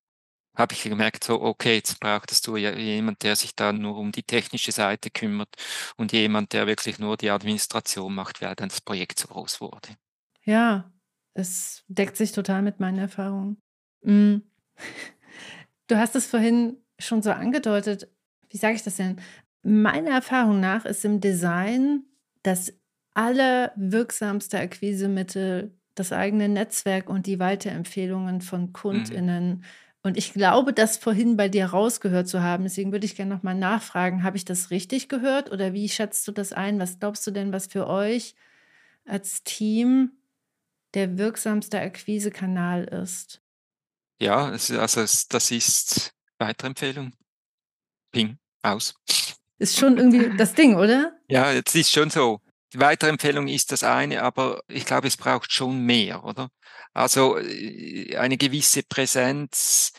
habe 0.55 0.73
ich 0.73 0.83
gemerkt, 0.83 1.23
so, 1.23 1.41
okay, 1.41 1.75
jetzt 1.75 1.99
brauchtest 1.99 2.47
du 2.47 2.55
ja 2.55 2.71
jemand, 2.75 3.23
der 3.23 3.35
sich 3.35 3.55
da 3.55 3.73
nur 3.73 3.97
um 3.97 4.11
die 4.11 4.23
technische 4.23 4.71
Seite 4.71 5.09
kümmert 5.09 5.49
und 5.97 6.11
jemand, 6.11 6.53
der 6.53 6.67
wirklich 6.67 6.99
nur 6.99 7.17
die 7.17 7.29
Administration 7.29 8.13
macht, 8.13 8.41
weil 8.41 8.55
dann 8.55 8.69
das 8.69 8.81
Projekt 8.81 9.19
so 9.19 9.27
groß 9.27 9.61
wurde. 9.61 9.89
Ja, 10.43 10.91
es 11.33 11.83
deckt 11.87 12.17
sich 12.17 12.31
total 12.31 12.61
mit 12.61 12.79
meinen 12.79 12.99
Erfahrungen. 12.99 13.57
Mm. 14.01 14.37
Du 15.87 15.97
hast 15.97 16.15
es 16.15 16.25
vorhin 16.25 16.77
schon 16.97 17.21
so 17.21 17.29
angedeutet. 17.29 18.09
Wie 18.49 18.57
sage 18.57 18.73
ich 18.73 18.81
das 18.81 18.95
denn? 18.95 19.21
Meiner 19.61 20.09
Erfahrung 20.09 20.59
nach 20.59 20.83
ist 20.83 21.05
im 21.05 21.21
Design 21.21 22.05
das 22.41 22.73
allerwirksamste 23.13 24.57
Akquisemittel 24.57 25.77
das 25.93 26.11
eigene 26.11 26.49
Netzwerk 26.49 27.07
und 27.07 27.27
die 27.27 27.37
Weiterempfehlungen 27.37 28.41
von 28.41 28.61
mhm. 28.61 28.73
KundInnen. 28.73 29.47
Mhm 29.49 29.63
und 30.05 30.17
ich 30.17 30.33
glaube, 30.33 30.71
das 30.71 30.97
vorhin 30.97 31.35
bei 31.35 31.49
dir 31.49 31.65
rausgehört 31.65 32.27
zu 32.27 32.43
haben. 32.43 32.63
Deswegen 32.63 32.91
würde 32.91 33.07
ich 33.07 33.15
gerne 33.15 33.33
nochmal 33.33 33.55
nachfragen, 33.55 34.21
habe 34.21 34.37
ich 34.37 34.45
das 34.45 34.69
richtig 34.69 35.09
gehört 35.09 35.51
oder 35.51 35.73
wie 35.73 35.89
schätzt 35.89 36.27
du 36.27 36.31
das 36.31 36.53
ein? 36.53 36.79
Was 36.79 36.99
glaubst 36.99 37.25
du 37.25 37.31
denn, 37.31 37.51
was 37.51 37.65
für 37.65 37.87
euch 37.87 38.35
als 39.05 39.43
Team 39.43 40.11
der 40.93 41.17
wirksamste 41.17 41.79
Akquisekanal 41.79 42.83
ist? 42.83 43.41
Ja, 44.21 44.49
also 44.49 44.77
das 44.79 45.51
ist 45.51 46.13
Weiterempfehlung. 46.37 47.13
Ping, 48.11 48.37
aus. 48.61 48.93
Ist 49.57 49.75
schon 49.75 49.97
irgendwie 49.97 50.37
das 50.37 50.53
Ding, 50.53 50.75
oder? 50.75 51.17
Ja, 51.27 51.51
jetzt 51.51 51.73
ist 51.73 51.91
schon 51.91 52.11
so. 52.11 52.41
Die 52.73 52.79
Weiterempfehlung 52.79 53.47
ist 53.47 53.71
das 53.71 53.83
eine, 53.83 54.21
aber 54.21 54.61
ich 54.67 54.85
glaube, 54.85 55.07
es 55.07 55.17
braucht 55.17 55.51
schon 55.51 55.79
mehr, 55.83 56.23
oder? 56.23 56.49
Also 56.95 57.37
äh, 57.37 58.15
eine 58.17 58.37
gewisse 58.37 58.81
Präsenz. 58.83 59.93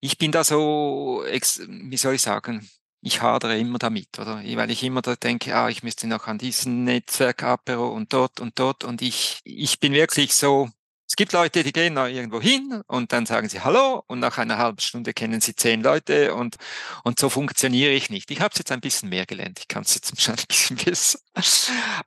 Ich 0.00 0.18
bin 0.18 0.32
da 0.32 0.44
so, 0.44 1.24
wie 1.24 1.96
soll 1.96 2.14
ich 2.16 2.22
sagen, 2.22 2.68
ich 3.00 3.22
hadere 3.22 3.58
immer 3.58 3.78
damit, 3.78 4.18
oder? 4.18 4.42
Weil 4.44 4.70
ich 4.70 4.82
immer 4.82 5.02
da 5.02 5.16
denke, 5.16 5.54
ah, 5.56 5.68
ich 5.68 5.82
müsste 5.82 6.06
noch 6.08 6.26
an 6.26 6.38
diesen 6.38 6.84
Netzwerk-Apero 6.84 7.88
und 7.88 8.12
dort 8.12 8.40
und 8.40 8.58
dort 8.58 8.84
und 8.84 9.02
ich, 9.02 9.40
ich 9.44 9.80
bin 9.80 9.92
wirklich 9.92 10.34
so, 10.34 10.68
es 11.08 11.16
gibt 11.16 11.32
Leute, 11.32 11.62
die 11.62 11.72
gehen 11.72 11.94
da 11.94 12.08
irgendwo 12.08 12.40
hin 12.40 12.82
und 12.86 13.12
dann 13.12 13.26
sagen 13.26 13.48
sie 13.48 13.60
Hallo 13.60 14.02
und 14.06 14.20
nach 14.20 14.38
einer 14.38 14.58
halben 14.58 14.80
Stunde 14.80 15.12
kennen 15.14 15.40
sie 15.40 15.54
zehn 15.54 15.82
Leute 15.82 16.34
und, 16.34 16.56
und 17.04 17.18
so 17.18 17.28
funktioniere 17.28 17.92
ich 17.92 18.10
nicht. 18.10 18.30
Ich 18.30 18.40
habe 18.40 18.50
es 18.52 18.58
jetzt 18.58 18.72
ein 18.72 18.80
bisschen 18.80 19.10
mehr 19.10 19.26
gelernt, 19.26 19.60
ich 19.60 19.68
kann 19.68 19.82
es 19.82 19.94
jetzt 19.94 20.20
schon 20.20 20.34
ein 20.34 20.46
bisschen 20.48 20.76
besser. 20.84 21.18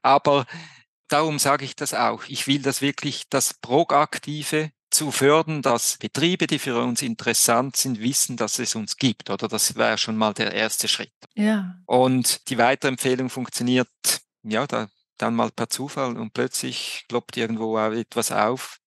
Aber 0.01 0.45
darum 1.07 1.39
sage 1.39 1.65
ich 1.65 1.75
das 1.75 1.93
auch. 1.93 2.23
Ich 2.27 2.47
will 2.47 2.61
das 2.61 2.81
wirklich, 2.81 3.29
das 3.29 3.53
Proaktive 3.53 4.71
zu 4.89 5.11
fördern, 5.11 5.61
dass 5.61 5.97
Betriebe, 5.97 6.47
die 6.47 6.59
für 6.59 6.81
uns 6.81 7.01
interessant 7.01 7.75
sind, 7.75 7.99
wissen, 7.99 8.37
dass 8.37 8.59
es 8.59 8.75
uns 8.75 8.97
gibt. 8.97 9.29
Oder 9.29 9.47
das 9.47 9.75
wäre 9.75 9.97
schon 9.97 10.15
mal 10.15 10.33
der 10.33 10.53
erste 10.53 10.87
Schritt. 10.87 11.13
Ja. 11.33 11.75
Und 11.85 12.49
die 12.49 12.57
Weiterempfehlung 12.57 13.29
funktioniert, 13.29 13.89
ja, 14.43 14.65
da 14.67 14.87
dann 15.17 15.35
mal 15.35 15.51
per 15.51 15.69
Zufall 15.69 16.17
und 16.17 16.33
plötzlich 16.33 17.05
ploppt 17.07 17.37
irgendwo 17.37 17.77
etwas 17.77 18.31
auf, 18.31 18.79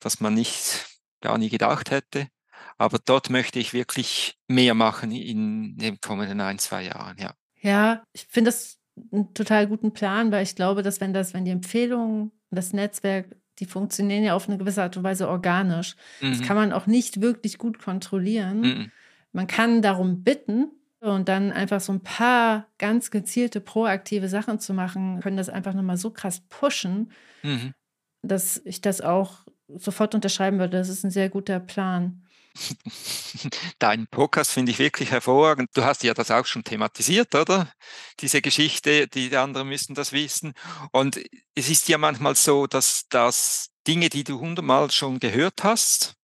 was 0.00 0.20
man 0.20 0.34
nicht 0.34 0.86
gar 1.20 1.38
nie 1.38 1.48
gedacht 1.48 1.90
hätte. 1.90 2.28
Aber 2.76 2.98
dort 2.98 3.30
möchte 3.30 3.60
ich 3.60 3.72
wirklich 3.72 4.36
mehr 4.48 4.74
machen 4.74 5.12
in 5.12 5.76
den 5.76 6.00
kommenden 6.00 6.40
ein, 6.40 6.58
zwei 6.58 6.82
Jahren, 6.82 7.16
ja. 7.18 7.34
Ja, 7.60 8.02
ich 8.12 8.26
finde 8.28 8.50
das 8.50 8.78
einen 9.12 9.34
total 9.34 9.66
guten 9.66 9.92
Plan, 9.92 10.30
weil 10.32 10.42
ich 10.42 10.56
glaube, 10.56 10.82
dass 10.82 11.00
wenn 11.00 11.12
das, 11.12 11.34
wenn 11.34 11.44
die 11.44 11.50
Empfehlungen, 11.50 12.32
das 12.50 12.72
Netzwerk, 12.72 13.36
die 13.58 13.66
funktionieren 13.66 14.24
ja 14.24 14.34
auf 14.34 14.48
eine 14.48 14.58
gewisse 14.58 14.82
Art 14.82 14.96
und 14.96 15.04
Weise 15.04 15.28
organisch. 15.28 15.96
Mhm. 16.20 16.30
Das 16.30 16.42
kann 16.42 16.56
man 16.56 16.72
auch 16.72 16.86
nicht 16.86 17.20
wirklich 17.20 17.58
gut 17.58 17.78
kontrollieren. 17.78 18.60
Mhm. 18.60 18.90
Man 19.32 19.46
kann 19.46 19.82
darum 19.82 20.22
bitten, 20.22 20.70
und 21.04 21.28
dann 21.28 21.52
einfach 21.52 21.80
so 21.80 21.92
ein 21.92 22.00
paar 22.00 22.66
ganz 22.78 23.10
gezielte, 23.10 23.60
proaktive 23.60 24.28
Sachen 24.28 24.58
zu 24.58 24.72
machen, 24.72 25.20
können 25.20 25.36
das 25.36 25.50
einfach 25.50 25.74
nochmal 25.74 25.98
so 25.98 26.10
krass 26.10 26.40
pushen, 26.48 27.10
mhm. 27.42 27.74
dass 28.22 28.62
ich 28.64 28.80
das 28.80 29.02
auch 29.02 29.44
sofort 29.68 30.14
unterschreiben 30.14 30.58
würde. 30.58 30.78
Das 30.78 30.88
ist 30.88 31.04
ein 31.04 31.10
sehr 31.10 31.28
guter 31.28 31.60
Plan. 31.60 32.23
Dein 33.78 34.06
Podcast 34.06 34.52
finde 34.52 34.72
ich 34.72 34.78
wirklich 34.78 35.10
hervorragend. 35.10 35.70
Du 35.74 35.84
hast 35.84 36.02
ja 36.02 36.14
das 36.14 36.30
auch 36.30 36.46
schon 36.46 36.64
thematisiert, 36.64 37.34
oder? 37.34 37.72
Diese 38.20 38.40
Geschichte, 38.42 39.08
die 39.08 39.36
anderen 39.36 39.68
müssen 39.68 39.94
das 39.94 40.12
wissen. 40.12 40.54
Und 40.92 41.20
es 41.54 41.68
ist 41.68 41.88
ja 41.88 41.98
manchmal 41.98 42.36
so, 42.36 42.66
dass 42.66 43.06
das 43.08 43.70
Dinge, 43.86 44.08
die 44.08 44.24
du 44.24 44.40
hundertmal 44.40 44.90
schon 44.90 45.18
gehört 45.18 45.64
hast, 45.64 46.16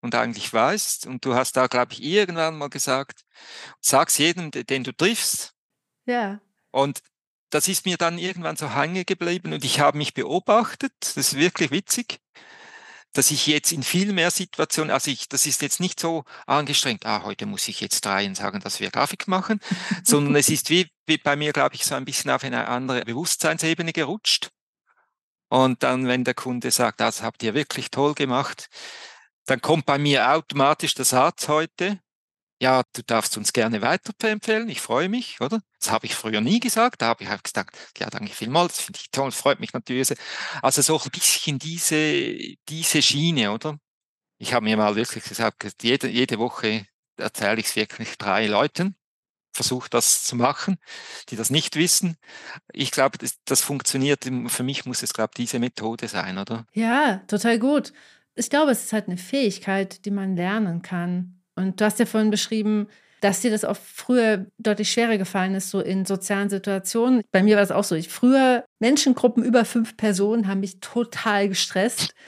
und 0.00 0.14
eigentlich 0.14 0.52
weißt. 0.52 1.06
Und 1.06 1.24
du 1.24 1.34
hast 1.34 1.56
da, 1.56 1.66
glaube 1.66 1.92
ich, 1.92 2.02
irgendwann 2.02 2.56
mal 2.56 2.70
gesagt, 2.70 3.24
sag's 3.80 4.18
jedem, 4.18 4.50
den 4.50 4.84
du 4.84 4.92
triffst. 4.92 5.54
Ja. 6.06 6.40
Und 6.70 7.00
das 7.50 7.68
ist 7.68 7.86
mir 7.86 7.96
dann 7.96 8.18
irgendwann 8.18 8.56
so 8.56 8.74
hängen 8.74 9.06
geblieben 9.06 9.54
und 9.54 9.64
ich 9.64 9.80
habe 9.80 9.96
mich 9.96 10.12
beobachtet, 10.12 10.92
das 11.00 11.16
ist 11.16 11.36
wirklich 11.36 11.70
witzig, 11.70 12.20
dass 13.18 13.32
ich 13.32 13.48
jetzt 13.48 13.72
in 13.72 13.82
viel 13.82 14.12
mehr 14.12 14.30
Situationen, 14.30 14.92
also 14.92 15.10
ich, 15.10 15.28
das 15.28 15.44
ist 15.44 15.60
jetzt 15.60 15.80
nicht 15.80 15.98
so 15.98 16.24
angestrengt, 16.46 17.04
ah, 17.04 17.24
heute 17.24 17.46
muss 17.46 17.66
ich 17.66 17.80
jetzt 17.80 18.04
dreien 18.04 18.36
sagen, 18.36 18.60
dass 18.60 18.78
wir 18.78 18.92
Grafik 18.92 19.26
machen, 19.26 19.58
sondern 20.04 20.36
es 20.36 20.48
ist 20.48 20.70
wie, 20.70 20.88
wie 21.06 21.18
bei 21.18 21.34
mir, 21.34 21.52
glaube 21.52 21.74
ich, 21.74 21.84
so 21.84 21.96
ein 21.96 22.04
bisschen 22.04 22.30
auf 22.30 22.44
eine 22.44 22.68
andere 22.68 23.04
Bewusstseinsebene 23.04 23.92
gerutscht. 23.92 24.50
Und 25.48 25.82
dann, 25.82 26.06
wenn 26.06 26.22
der 26.22 26.34
Kunde 26.34 26.70
sagt, 26.70 27.00
das 27.00 27.20
habt 27.20 27.42
ihr 27.42 27.54
wirklich 27.54 27.90
toll 27.90 28.14
gemacht, 28.14 28.68
dann 29.46 29.60
kommt 29.60 29.84
bei 29.84 29.98
mir 29.98 30.30
automatisch 30.30 30.94
der 30.94 31.04
Satz 31.04 31.48
heute, 31.48 31.98
ja, 32.60 32.82
du 32.92 33.02
darfst 33.02 33.36
uns 33.36 33.52
gerne 33.52 33.82
weiterempfehlen, 33.82 34.68
ich 34.68 34.80
freue 34.80 35.08
mich, 35.08 35.40
oder? 35.40 35.60
Das 35.78 35.90
habe 35.90 36.06
ich 36.06 36.14
früher 36.14 36.40
nie 36.40 36.60
gesagt, 36.60 37.02
da 37.02 37.06
habe 37.08 37.22
ich 37.22 37.30
halt 37.30 37.44
gesagt, 37.44 37.76
ja, 37.98 38.10
danke 38.10 38.32
vielmals, 38.32 38.76
das 38.76 38.84
finde 38.84 39.00
ich 39.00 39.10
toll, 39.10 39.30
freut 39.30 39.60
mich 39.60 39.72
natürlich. 39.72 40.12
Also 40.62 40.82
so 40.82 41.00
ein 41.00 41.10
bisschen 41.10 41.58
diese, 41.58 42.36
diese 42.68 43.02
Schiene, 43.02 43.52
oder? 43.52 43.78
Ich 44.38 44.54
habe 44.54 44.64
mir 44.64 44.76
mal 44.76 44.96
wirklich 44.96 45.24
gesagt, 45.24 45.66
jede, 45.82 46.08
jede 46.08 46.38
Woche 46.38 46.86
erzähle 47.16 47.60
ich 47.60 47.66
es 47.66 47.76
wirklich 47.76 48.18
drei 48.18 48.46
Leuten, 48.46 48.96
versuche 49.52 49.88
das 49.90 50.24
zu 50.24 50.36
machen, 50.36 50.78
die 51.28 51.36
das 51.36 51.50
nicht 51.50 51.76
wissen. 51.76 52.16
Ich 52.72 52.90
glaube, 52.90 53.18
das, 53.18 53.34
das 53.44 53.60
funktioniert, 53.60 54.24
für 54.48 54.62
mich 54.62 54.84
muss 54.84 55.02
es, 55.02 55.12
glaube 55.12 55.30
ich, 55.34 55.44
diese 55.44 55.58
Methode 55.58 56.08
sein, 56.08 56.38
oder? 56.38 56.66
Ja, 56.72 57.18
total 57.28 57.58
gut 57.58 57.92
ich 58.38 58.50
glaube, 58.50 58.70
es 58.70 58.84
ist 58.84 58.92
halt 58.92 59.08
eine 59.08 59.16
Fähigkeit, 59.16 60.04
die 60.04 60.12
man 60.12 60.36
lernen 60.36 60.82
kann. 60.82 61.37
Und 61.58 61.80
du 61.80 61.84
hast 61.84 61.98
ja 61.98 62.06
vorhin 62.06 62.30
beschrieben, 62.30 62.86
dass 63.20 63.40
dir 63.40 63.50
das 63.50 63.64
auch 63.64 63.76
früher 63.76 64.46
deutlich 64.58 64.92
schwerer 64.92 65.18
gefallen 65.18 65.56
ist, 65.56 65.70
so 65.70 65.80
in 65.80 66.04
sozialen 66.04 66.48
Situationen. 66.48 67.22
Bei 67.32 67.42
mir 67.42 67.56
war 67.56 67.64
es 67.64 67.72
auch 67.72 67.82
so. 67.82 67.96
Ich 67.96 68.08
früher 68.08 68.64
Menschengruppen 68.78 69.44
über 69.44 69.64
fünf 69.64 69.96
Personen 69.96 70.46
haben 70.46 70.60
mich 70.60 70.80
total 70.80 71.48
gestresst. 71.48 72.14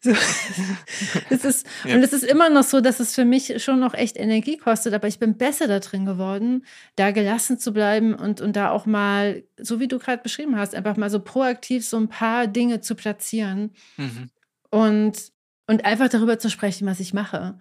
So, 0.00 0.10
es 1.30 1.44
ist, 1.44 1.66
ja. 1.84 1.94
Und 1.94 2.02
es 2.02 2.12
ist 2.12 2.24
immer 2.24 2.50
noch 2.50 2.64
so, 2.64 2.80
dass 2.80 2.98
es 2.98 3.14
für 3.14 3.24
mich 3.24 3.62
schon 3.62 3.78
noch 3.78 3.94
echt 3.94 4.16
Energie 4.16 4.56
kostet, 4.56 4.92
aber 4.92 5.06
ich 5.06 5.20
bin 5.20 5.36
besser 5.36 5.68
da 5.68 5.78
drin 5.78 6.04
geworden, 6.04 6.66
da 6.96 7.12
gelassen 7.12 7.56
zu 7.60 7.72
bleiben 7.72 8.12
und, 8.12 8.40
und 8.40 8.56
da 8.56 8.70
auch 8.70 8.84
mal, 8.84 9.44
so 9.56 9.78
wie 9.78 9.86
du 9.86 10.00
gerade 10.00 10.22
beschrieben 10.22 10.58
hast, 10.58 10.74
einfach 10.74 10.96
mal 10.96 11.08
so 11.08 11.20
proaktiv 11.20 11.86
so 11.86 11.96
ein 11.98 12.08
paar 12.08 12.48
Dinge 12.48 12.80
zu 12.80 12.96
platzieren. 12.96 13.70
Mhm. 13.96 14.30
Und 14.70 15.30
und 15.66 15.84
einfach 15.84 16.08
darüber 16.08 16.38
zu 16.38 16.50
sprechen, 16.50 16.86
was 16.86 17.00
ich 17.00 17.12
mache. 17.12 17.58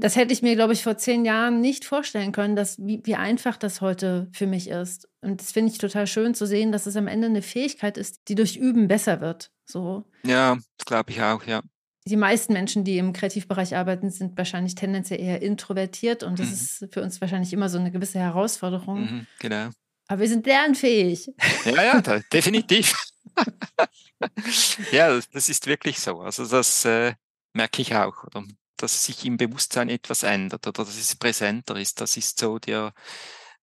Das 0.00 0.16
hätte 0.16 0.32
ich 0.32 0.42
mir, 0.42 0.54
glaube 0.54 0.72
ich, 0.72 0.82
vor 0.82 0.96
zehn 0.96 1.24
Jahren 1.24 1.60
nicht 1.60 1.84
vorstellen 1.84 2.32
können, 2.32 2.56
dass, 2.56 2.78
wie, 2.78 3.00
wie 3.04 3.14
einfach 3.14 3.56
das 3.56 3.80
heute 3.80 4.28
für 4.32 4.46
mich 4.46 4.68
ist. 4.68 5.08
Und 5.20 5.40
das 5.40 5.52
finde 5.52 5.72
ich 5.72 5.78
total 5.78 6.06
schön 6.06 6.34
zu 6.34 6.46
sehen, 6.46 6.72
dass 6.72 6.86
es 6.86 6.96
am 6.96 7.06
Ende 7.06 7.26
eine 7.26 7.42
Fähigkeit 7.42 7.98
ist, 7.98 8.28
die 8.28 8.34
durch 8.34 8.56
Üben 8.56 8.88
besser 8.88 9.20
wird. 9.20 9.50
So. 9.64 10.04
Ja, 10.24 10.56
das 10.76 10.86
glaube 10.86 11.10
ich 11.10 11.22
auch, 11.22 11.44
ja. 11.44 11.62
Die 12.06 12.16
meisten 12.16 12.54
Menschen, 12.54 12.84
die 12.84 12.96
im 12.98 13.12
Kreativbereich 13.12 13.76
arbeiten, 13.76 14.10
sind 14.10 14.38
wahrscheinlich 14.38 14.74
tendenziell 14.74 15.20
eher 15.20 15.42
introvertiert 15.42 16.22
und 16.22 16.38
das 16.38 16.46
mhm. 16.46 16.52
ist 16.52 16.94
für 16.94 17.02
uns 17.02 17.20
wahrscheinlich 17.20 17.52
immer 17.52 17.68
so 17.68 17.78
eine 17.78 17.90
gewisse 17.90 18.18
Herausforderung. 18.18 19.00
Mhm, 19.00 19.26
genau. 19.38 19.68
Aber 20.06 20.20
wir 20.20 20.28
sind 20.28 20.46
lernfähig. 20.46 21.30
Ja, 21.66 21.82
ja, 21.82 22.00
da, 22.00 22.20
definitiv. 22.32 22.94
ja, 24.92 25.20
das 25.32 25.48
ist 25.50 25.66
wirklich 25.66 26.00
so. 26.00 26.20
Also 26.20 26.46
das, 26.46 26.86
äh, 26.86 27.12
merke 27.52 27.82
ich 27.82 27.94
auch, 27.94 28.24
oder? 28.24 28.44
Dass 28.82 29.04
sich 29.04 29.24
im 29.24 29.36
Bewusstsein 29.36 29.88
etwas 29.88 30.22
ändert 30.22 30.66
oder 30.66 30.84
dass 30.84 30.96
es 30.96 31.16
präsenter 31.16 31.76
ist. 31.76 32.00
Das 32.00 32.16
ist 32.16 32.38
so 32.38 32.58
der, 32.58 32.92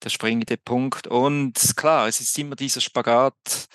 der 0.03 0.09
springende 0.09 0.57
Punkt. 0.57 1.07
Und 1.07 1.53
klar, 1.76 2.07
es 2.07 2.22
ist 2.22 2.38
immer 2.38 2.55
dieser 2.55 2.82
Spagat, 2.82 3.68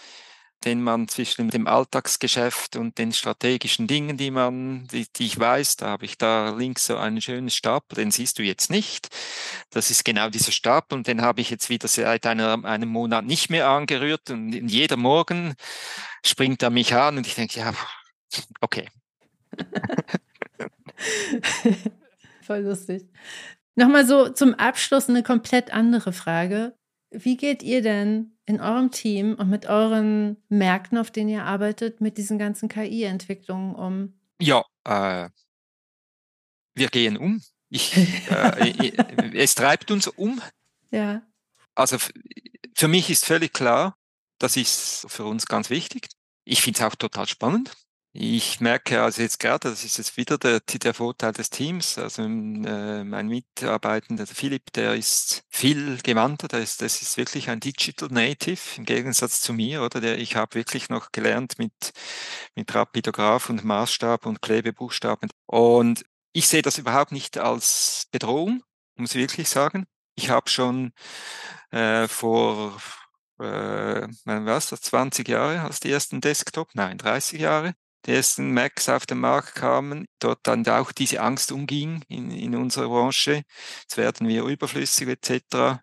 den 0.64 0.82
man 0.82 1.08
zwischen 1.08 1.48
dem 1.48 1.66
Alltagsgeschäft 1.66 2.76
und 2.76 2.98
den 2.98 3.12
strategischen 3.12 3.86
Dingen, 3.86 4.18
die 4.18 4.30
man, 4.30 4.86
die, 4.88 5.06
die 5.16 5.24
ich 5.26 5.38
weiß, 5.38 5.76
da 5.76 5.86
habe 5.88 6.04
ich 6.04 6.18
da 6.18 6.50
links 6.50 6.86
so 6.86 6.98
einen 6.98 7.22
schönen 7.22 7.48
Stapel, 7.48 7.96
den 7.96 8.10
siehst 8.10 8.38
du 8.38 8.42
jetzt 8.42 8.70
nicht. 8.70 9.08
Das 9.70 9.90
ist 9.90 10.04
genau 10.04 10.28
dieser 10.28 10.52
Stapel 10.52 10.98
und 10.98 11.06
den 11.06 11.22
habe 11.22 11.40
ich 11.40 11.48
jetzt 11.48 11.70
wieder 11.70 11.88
seit 11.88 12.26
einer, 12.26 12.62
einem 12.64 12.90
Monat 12.90 13.24
nicht 13.24 13.48
mehr 13.48 13.68
angerührt 13.68 14.28
und 14.30 14.52
jeder 14.68 14.98
Morgen 14.98 15.54
springt 16.24 16.62
er 16.62 16.70
mich 16.70 16.94
an 16.94 17.16
und 17.16 17.26
ich 17.26 17.36
denke, 17.36 17.60
ja, 17.60 17.72
okay. 18.60 18.88
Voll 22.42 22.60
lustig. 22.60 23.08
Nochmal 23.74 24.06
so 24.06 24.28
zum 24.28 24.54
Abschluss 24.54 25.08
eine 25.08 25.22
komplett 25.22 25.72
andere 25.72 26.12
Frage. 26.12 26.76
Wie 27.10 27.36
geht 27.36 27.62
ihr 27.62 27.82
denn 27.82 28.36
in 28.46 28.60
eurem 28.60 28.90
Team 28.90 29.34
und 29.34 29.48
mit 29.48 29.66
euren 29.66 30.36
Märkten, 30.48 30.98
auf 30.98 31.10
denen 31.10 31.30
ihr 31.30 31.44
arbeitet, 31.44 32.00
mit 32.00 32.18
diesen 32.18 32.38
ganzen 32.38 32.68
KI-Entwicklungen 32.68 33.74
um? 33.74 34.20
Ja, 34.40 34.64
äh, 34.84 35.28
wir 36.74 36.88
gehen 36.88 37.16
um. 37.16 37.42
Ich, 37.68 37.96
äh, 38.30 38.92
es 39.34 39.54
treibt 39.54 39.90
uns 39.90 40.08
um. 40.08 40.40
Ja. 40.90 41.22
Also 41.74 41.98
für 42.74 42.88
mich 42.88 43.10
ist 43.10 43.24
völlig 43.24 43.52
klar, 43.52 43.96
das 44.38 44.56
ist 44.56 45.06
für 45.08 45.24
uns 45.24 45.46
ganz 45.46 45.70
wichtig. 45.70 46.08
Ich 46.44 46.62
finde 46.62 46.80
es 46.80 46.84
auch 46.84 46.96
total 46.96 47.28
spannend. 47.28 47.72
Ich 48.12 48.58
merke 48.60 49.02
also 49.02 49.22
jetzt 49.22 49.38
gerade, 49.38 49.70
das 49.70 49.84
ist 49.84 49.96
jetzt 49.98 50.16
wieder 50.16 50.36
der, 50.36 50.58
der 50.60 50.94
Vorteil 50.94 51.32
des 51.32 51.48
Teams. 51.48 51.96
Also 51.96 52.22
äh, 52.22 53.04
mein 53.04 53.28
Mitarbeitender, 53.28 54.26
der 54.26 54.34
Philipp, 54.34 54.72
der 54.72 54.96
ist 54.96 55.44
viel 55.48 55.96
gewandter, 56.02 56.48
der 56.48 56.60
ist, 56.60 56.82
das 56.82 57.02
ist 57.02 57.16
wirklich 57.16 57.50
ein 57.50 57.60
Digital 57.60 58.08
Native 58.08 58.60
im 58.78 58.84
Gegensatz 58.84 59.40
zu 59.42 59.52
mir, 59.52 59.82
oder? 59.82 60.00
Der, 60.00 60.18
ich 60.18 60.34
habe 60.34 60.56
wirklich 60.56 60.88
noch 60.88 61.12
gelernt 61.12 61.58
mit, 61.58 61.72
mit 62.56 62.74
Rapidograph 62.74 63.48
und 63.48 63.62
Maßstab 63.62 64.26
und 64.26 64.42
Klebebuchstaben. 64.42 65.30
Und 65.46 66.04
ich 66.32 66.48
sehe 66.48 66.62
das 66.62 66.78
überhaupt 66.78 67.12
nicht 67.12 67.38
als 67.38 68.08
Bedrohung, 68.10 68.64
muss 68.96 69.14
ich 69.14 69.20
wirklich 69.20 69.48
sagen. 69.48 69.86
Ich 70.16 70.30
habe 70.30 70.50
schon 70.50 70.92
äh, 71.70 72.08
vor 72.08 72.76
äh, 73.38 74.08
was, 74.24 74.68
20 74.68 75.28
Jahre 75.28 75.62
als 75.62 75.78
die 75.80 75.92
ersten 75.92 76.20
Desktop, 76.20 76.70
nein, 76.74 76.98
30 76.98 77.40
Jahre, 77.40 77.74
die 78.06 78.12
ersten 78.12 78.52
Macs 78.52 78.88
auf 78.88 79.06
den 79.06 79.18
Markt 79.18 79.54
kamen, 79.54 80.06
dort 80.18 80.40
dann 80.44 80.66
auch 80.66 80.92
diese 80.92 81.20
Angst 81.20 81.52
umging 81.52 82.02
in, 82.08 82.30
in 82.30 82.54
unserer 82.54 82.88
Branche. 82.88 83.42
Jetzt 83.82 83.96
werden 83.96 84.28
wir 84.28 84.44
überflüssig 84.44 85.08
etc. 85.08 85.80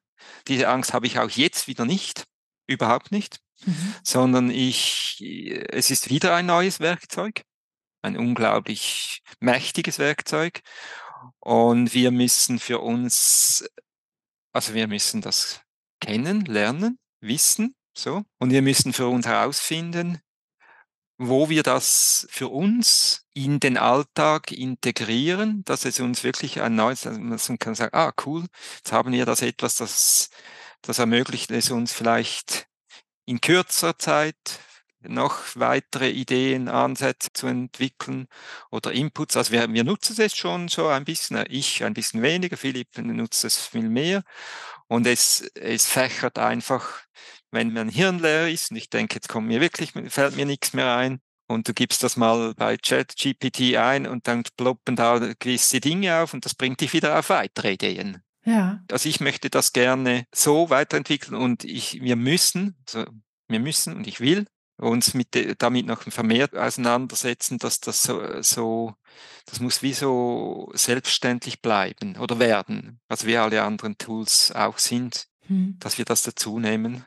Diese 0.47 0.68
Angst 0.68 0.93
habe 0.93 1.07
ich 1.07 1.20
auch 1.20 1.30
jetzt 1.30 1.68
wieder 1.68 1.86
nicht, 1.86 2.26
überhaupt 2.65 3.11
nicht, 3.11 3.39
mhm. 3.65 3.93
sondern 4.03 4.49
ich, 4.49 5.22
es 5.70 5.91
ist 5.91 6.09
wieder 6.09 6.36
ein 6.36 6.47
neues 6.47 6.80
Werkzeug, 6.80 7.43
ein 8.01 8.18
unglaublich 8.18 9.22
mächtiges 9.39 9.99
Werkzeug. 9.99 10.61
Und 11.39 11.93
wir 11.93 12.11
müssen 12.11 12.59
für 12.59 12.80
uns, 12.80 13.68
also 14.53 14.74
wir 14.74 14.88
müssen 14.88 15.22
das 15.22 15.61
kennen, 15.99 16.45
lernen, 16.45 16.99
wissen, 17.22 17.76
so. 17.97 18.24
Und 18.38 18.51
wir 18.51 18.61
müssen 18.61 18.93
für 18.93 19.07
uns 19.07 19.26
herausfinden, 19.26 20.20
wo 21.18 21.49
wir 21.49 21.63
das 21.63 22.28
für 22.30 22.49
uns 22.49 23.26
in 23.34 23.59
den 23.59 23.78
Alltag 23.78 24.51
integrieren, 24.51 25.63
dass 25.65 25.86
es 25.86 25.99
uns 25.99 26.24
wirklich 26.24 26.61
ein 26.61 26.76
neues, 26.76 27.05
man 27.05 27.39
kann 27.59 27.76
sagen, 27.76 27.95
ah, 27.95 28.13
cool, 28.26 28.45
jetzt 28.78 28.91
haben 28.91 29.11
wir 29.11 29.26
das 29.26 29.41
etwas, 29.41 29.76
das, 29.78 30.30
das 30.82 30.99
ermöglicht 30.99 31.51
es 31.51 31.72
uns 31.72 31.93
vielleicht 31.93 32.68
in 33.26 33.41
kürzer 33.41 33.97
Zeit 33.97 34.59
noch 35.01 35.55
weitere 35.55 36.09
Ideen, 36.09 36.70
Ansätze 36.70 37.30
zu 37.34 37.47
entwickeln 37.47 38.28
oder 38.72 38.91
Inputs. 38.91 39.38
Also 39.38 39.51
wir, 39.51 39.72
wir 39.72 39.84
nutzen 39.84 40.15
es 40.20 40.36
schon 40.36 40.68
so 40.68 40.88
ein 40.88 41.05
bisschen, 41.05 41.43
ich 41.49 41.84
ein 41.84 41.93
bisschen 41.93 42.22
weniger, 42.22 42.57
Philipp 42.57 42.97
nutzt 42.97 43.43
es 43.45 43.57
viel 43.57 43.89
mehr 43.89 44.24
und 44.88 45.07
es, 45.07 45.41
es 45.55 45.86
fächert 45.86 46.39
einfach 46.39 47.01
wenn 47.52 47.74
mein 47.74 47.89
Hirn 47.89 48.20
leer 48.20 48.50
ist 48.50 48.72
und 48.72 48.78
ich 48.78 48.89
denke, 48.89 49.16
jetzt 49.16 49.30
kommt 49.30 49.48
mir 49.48 49.62
wirklich, 49.62 49.93
fällt 50.10 50.36
mir 50.36 50.45
nichts 50.45 50.74
mehr 50.74 50.95
ein, 50.95 51.22
und 51.48 51.68
du 51.68 51.74
gibst 51.74 52.04
das 52.04 52.18
mal 52.18 52.54
bei 52.56 52.78
Chat 52.78 53.16
GPT 53.16 53.78
ein 53.78 54.06
und 54.06 54.28
dann 54.28 54.43
ploppen 54.58 54.95
da 54.95 55.34
gewisse 55.39 55.80
Dinge 55.80 56.18
auf 56.18 56.34
und 56.34 56.45
das 56.45 56.54
bringt 56.54 56.82
dich 56.82 56.93
wieder 56.93 57.18
auf 57.18 57.30
weitere 57.30 57.74
Ideen. 57.74 58.22
Ja. 58.45 58.84
Also 58.91 59.10
ich 59.10 59.20
möchte 59.20 59.50
das 59.50 59.74
gerne 59.74 60.26
so 60.34 60.70
weiterentwickeln 60.70 61.36
und 61.36 61.64
ich, 61.64 62.02
wir 62.02 62.16
müssen, 62.16 62.78
also 62.86 63.10
wir 63.48 63.60
müssen 63.60 63.95
und 63.95 64.08
ich 64.08 64.20
will 64.20 64.45
uns 64.78 65.14
mit, 65.14 65.30
damit 65.62 65.86
noch 65.88 66.04
vermehrt 66.04 66.56
auseinandersetzen, 66.56 67.58
dass 67.58 67.80
das 67.80 68.04
so, 68.04 68.41
so, 68.41 68.93
das 69.45 69.60
muss 69.60 69.82
wie 69.82 69.93
so 69.93 70.72
selbstständig 70.76 71.62
bleiben 71.62 72.16
oder 72.18 72.39
werden, 72.39 73.00
also 73.08 73.26
wie 73.26 73.38
alle 73.38 73.64
anderen 73.64 73.98
Tools 73.98 74.52
auch 74.52 74.78
sind, 74.78 75.28
hm. 75.48 75.78
dass 75.80 75.98
wir 75.98 76.06
das 76.06 76.22
dazu 76.22 76.60
nehmen. 76.60 77.06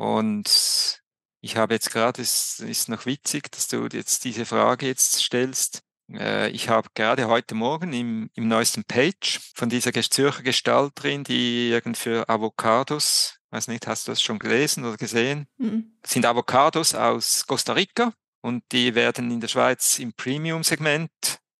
Und 0.00 1.02
ich 1.42 1.58
habe 1.58 1.74
jetzt 1.74 1.92
gerade, 1.92 2.22
es 2.22 2.58
ist 2.60 2.88
noch 2.88 3.04
witzig, 3.04 3.52
dass 3.52 3.68
du 3.68 3.86
jetzt 3.92 4.24
diese 4.24 4.46
Frage 4.46 4.86
jetzt 4.86 5.20
stellst. 5.20 5.82
Äh, 6.10 6.48
ich 6.52 6.70
habe 6.70 6.88
gerade 6.94 7.28
heute 7.28 7.54
Morgen 7.54 7.92
im, 7.92 8.30
im 8.32 8.48
neuesten 8.48 8.82
Page 8.84 9.38
von 9.54 9.68
dieser 9.68 9.92
Zürcher 9.92 10.42
Gestalterin, 10.42 11.22
die 11.22 11.68
irgend 11.68 11.98
für 11.98 12.26
Avocados, 12.30 13.40
weiß 13.50 13.68
nicht, 13.68 13.86
hast 13.86 14.08
du 14.08 14.12
das 14.12 14.22
schon 14.22 14.38
gelesen 14.38 14.86
oder 14.86 14.96
gesehen? 14.96 15.48
Mhm. 15.58 15.92
Sind 16.02 16.24
Avocados 16.24 16.94
aus 16.94 17.46
Costa 17.46 17.74
Rica 17.74 18.14
und 18.40 18.64
die 18.72 18.94
werden 18.94 19.30
in 19.30 19.40
der 19.40 19.48
Schweiz 19.48 19.98
im 19.98 20.14
Premium-Segment 20.14 21.10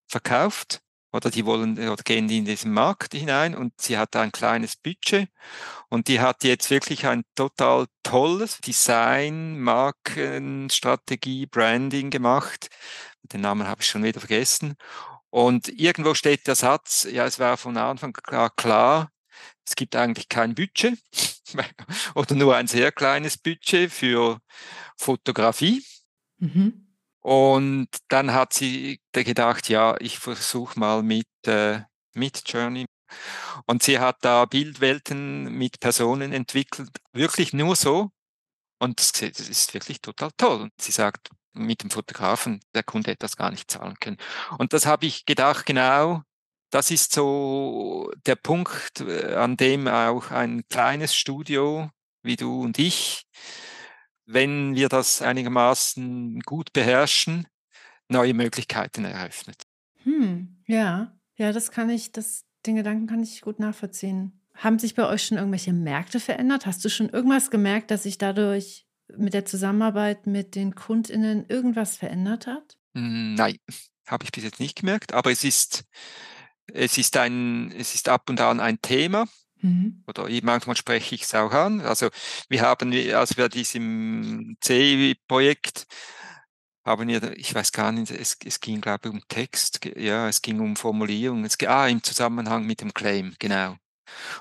verkauft 0.06 0.80
oder 1.12 1.30
die 1.30 1.44
wollen 1.46 1.78
oder 1.78 2.02
gehen 2.02 2.28
die 2.28 2.38
in 2.38 2.44
diesen 2.44 2.72
Markt 2.72 3.14
hinein 3.14 3.54
und 3.54 3.80
sie 3.80 3.98
hat 3.98 4.14
ein 4.16 4.32
kleines 4.32 4.76
Budget 4.76 5.28
und 5.88 6.08
die 6.08 6.20
hat 6.20 6.44
jetzt 6.44 6.70
wirklich 6.70 7.06
ein 7.06 7.24
total 7.34 7.86
tolles 8.02 8.58
Design, 8.58 9.58
Markenstrategie, 9.60 11.46
Branding 11.46 12.10
gemacht. 12.10 12.68
Den 13.22 13.42
Namen 13.42 13.66
habe 13.66 13.82
ich 13.82 13.88
schon 13.88 14.02
wieder 14.02 14.20
vergessen. 14.20 14.76
Und 15.30 15.68
irgendwo 15.68 16.14
steht 16.14 16.46
der 16.46 16.56
Satz, 16.56 17.06
ja, 17.10 17.24
es 17.24 17.38
war 17.38 17.56
von 17.56 17.76
Anfang 17.76 18.12
klar, 18.12 18.50
klar 18.56 19.10
es 19.70 19.76
gibt 19.76 19.96
eigentlich 19.96 20.28
kein 20.28 20.54
Budget 20.54 20.98
oder 22.14 22.34
nur 22.34 22.56
ein 22.56 22.66
sehr 22.66 22.92
kleines 22.92 23.38
Budget 23.38 23.92
für 23.92 24.40
Fotografie. 24.96 25.84
Mhm. 26.38 26.89
Und 27.20 27.88
dann 28.08 28.32
hat 28.32 28.52
sie 28.52 29.00
gedacht, 29.12 29.68
ja, 29.68 29.96
ich 30.00 30.18
versuche 30.18 30.78
mal 30.78 31.02
mit, 31.02 31.26
äh, 31.46 31.82
mit 32.14 32.42
Journey. 32.46 32.86
Und 33.66 33.82
sie 33.82 33.98
hat 33.98 34.18
da 34.22 34.44
Bildwelten 34.46 35.52
mit 35.52 35.80
Personen 35.80 36.32
entwickelt, 36.32 36.90
wirklich 37.12 37.52
nur 37.52 37.76
so. 37.76 38.10
Und 38.78 39.00
das, 39.00 39.10
ist 39.20 39.74
wirklich 39.74 40.00
total 40.00 40.30
toll. 40.36 40.62
Und 40.62 40.72
sie 40.80 40.92
sagt, 40.92 41.30
mit 41.52 41.82
dem 41.82 41.90
Fotografen, 41.90 42.60
der 42.74 42.82
Kunde 42.82 43.10
hätte 43.10 43.24
das 43.26 43.36
gar 43.36 43.50
nicht 43.50 43.70
zahlen 43.70 43.96
können. 44.00 44.18
Und 44.58 44.72
das 44.72 44.86
habe 44.86 45.06
ich 45.06 45.26
gedacht, 45.26 45.66
genau, 45.66 46.22
das 46.70 46.90
ist 46.90 47.12
so 47.12 48.10
der 48.26 48.36
Punkt, 48.36 49.00
äh, 49.00 49.34
an 49.34 49.56
dem 49.56 49.88
auch 49.88 50.30
ein 50.30 50.62
kleines 50.68 51.14
Studio 51.14 51.90
wie 52.22 52.36
du 52.36 52.62
und 52.62 52.78
ich 52.78 53.24
wenn 54.32 54.74
wir 54.74 54.88
das 54.88 55.22
einigermaßen 55.22 56.40
gut 56.40 56.72
beherrschen, 56.72 57.46
neue 58.08 58.34
Möglichkeiten 58.34 59.04
eröffnet. 59.04 59.62
Hm, 60.04 60.62
ja, 60.66 61.16
ja, 61.36 61.52
das 61.52 61.70
kann 61.70 61.90
ich, 61.90 62.12
das, 62.12 62.44
den 62.66 62.76
Gedanken 62.76 63.06
kann 63.06 63.22
ich 63.22 63.40
gut 63.40 63.58
nachvollziehen. 63.58 64.40
Haben 64.54 64.78
sich 64.78 64.94
bei 64.94 65.06
euch 65.08 65.24
schon 65.24 65.38
irgendwelche 65.38 65.72
Märkte 65.72 66.20
verändert? 66.20 66.66
Hast 66.66 66.84
du 66.84 66.88
schon 66.88 67.08
irgendwas 67.08 67.50
gemerkt, 67.50 67.90
dass 67.90 68.02
sich 68.02 68.18
dadurch 68.18 68.86
mit 69.16 69.34
der 69.34 69.44
Zusammenarbeit 69.44 70.26
mit 70.26 70.54
den 70.54 70.74
KundInnen 70.74 71.46
irgendwas 71.48 71.96
verändert 71.96 72.46
hat? 72.46 72.78
Hm, 72.94 73.34
nein, 73.34 73.56
habe 74.06 74.24
ich 74.24 74.32
bis 74.32 74.44
jetzt 74.44 74.60
nicht 74.60 74.78
gemerkt, 74.78 75.12
aber 75.12 75.30
es 75.30 75.44
ist, 75.44 75.84
es 76.72 76.98
ist 76.98 77.16
ein, 77.16 77.72
es 77.72 77.94
ist 77.94 78.08
ab 78.08 78.28
und 78.28 78.40
an 78.40 78.60
ein 78.60 78.80
Thema. 78.80 79.26
Mhm. 79.62 80.02
Oder 80.06 80.28
manchmal 80.42 80.76
spreche 80.76 81.14
ich 81.14 81.22
es 81.22 81.34
auch 81.34 81.52
an. 81.52 81.80
Also 81.80 82.08
wir 82.48 82.62
haben, 82.62 82.92
als 83.14 83.36
wir 83.36 83.48
diesem 83.48 84.56
C-Projekt 84.60 85.86
haben 86.84 87.08
wir, 87.08 87.36
ich 87.36 87.54
weiß 87.54 87.72
gar 87.72 87.92
nicht, 87.92 88.10
es, 88.10 88.36
es 88.44 88.60
ging 88.60 88.80
glaube 88.80 89.08
ich 89.08 89.14
um 89.14 89.22
Text, 89.28 89.84
ja, 89.96 90.28
es 90.28 90.42
ging 90.42 90.60
um 90.60 90.76
Formulierung, 90.76 91.44
es, 91.44 91.58
ah, 91.66 91.86
im 91.86 92.02
Zusammenhang 92.02 92.66
mit 92.66 92.80
dem 92.80 92.94
Claim, 92.94 93.34
genau. 93.38 93.76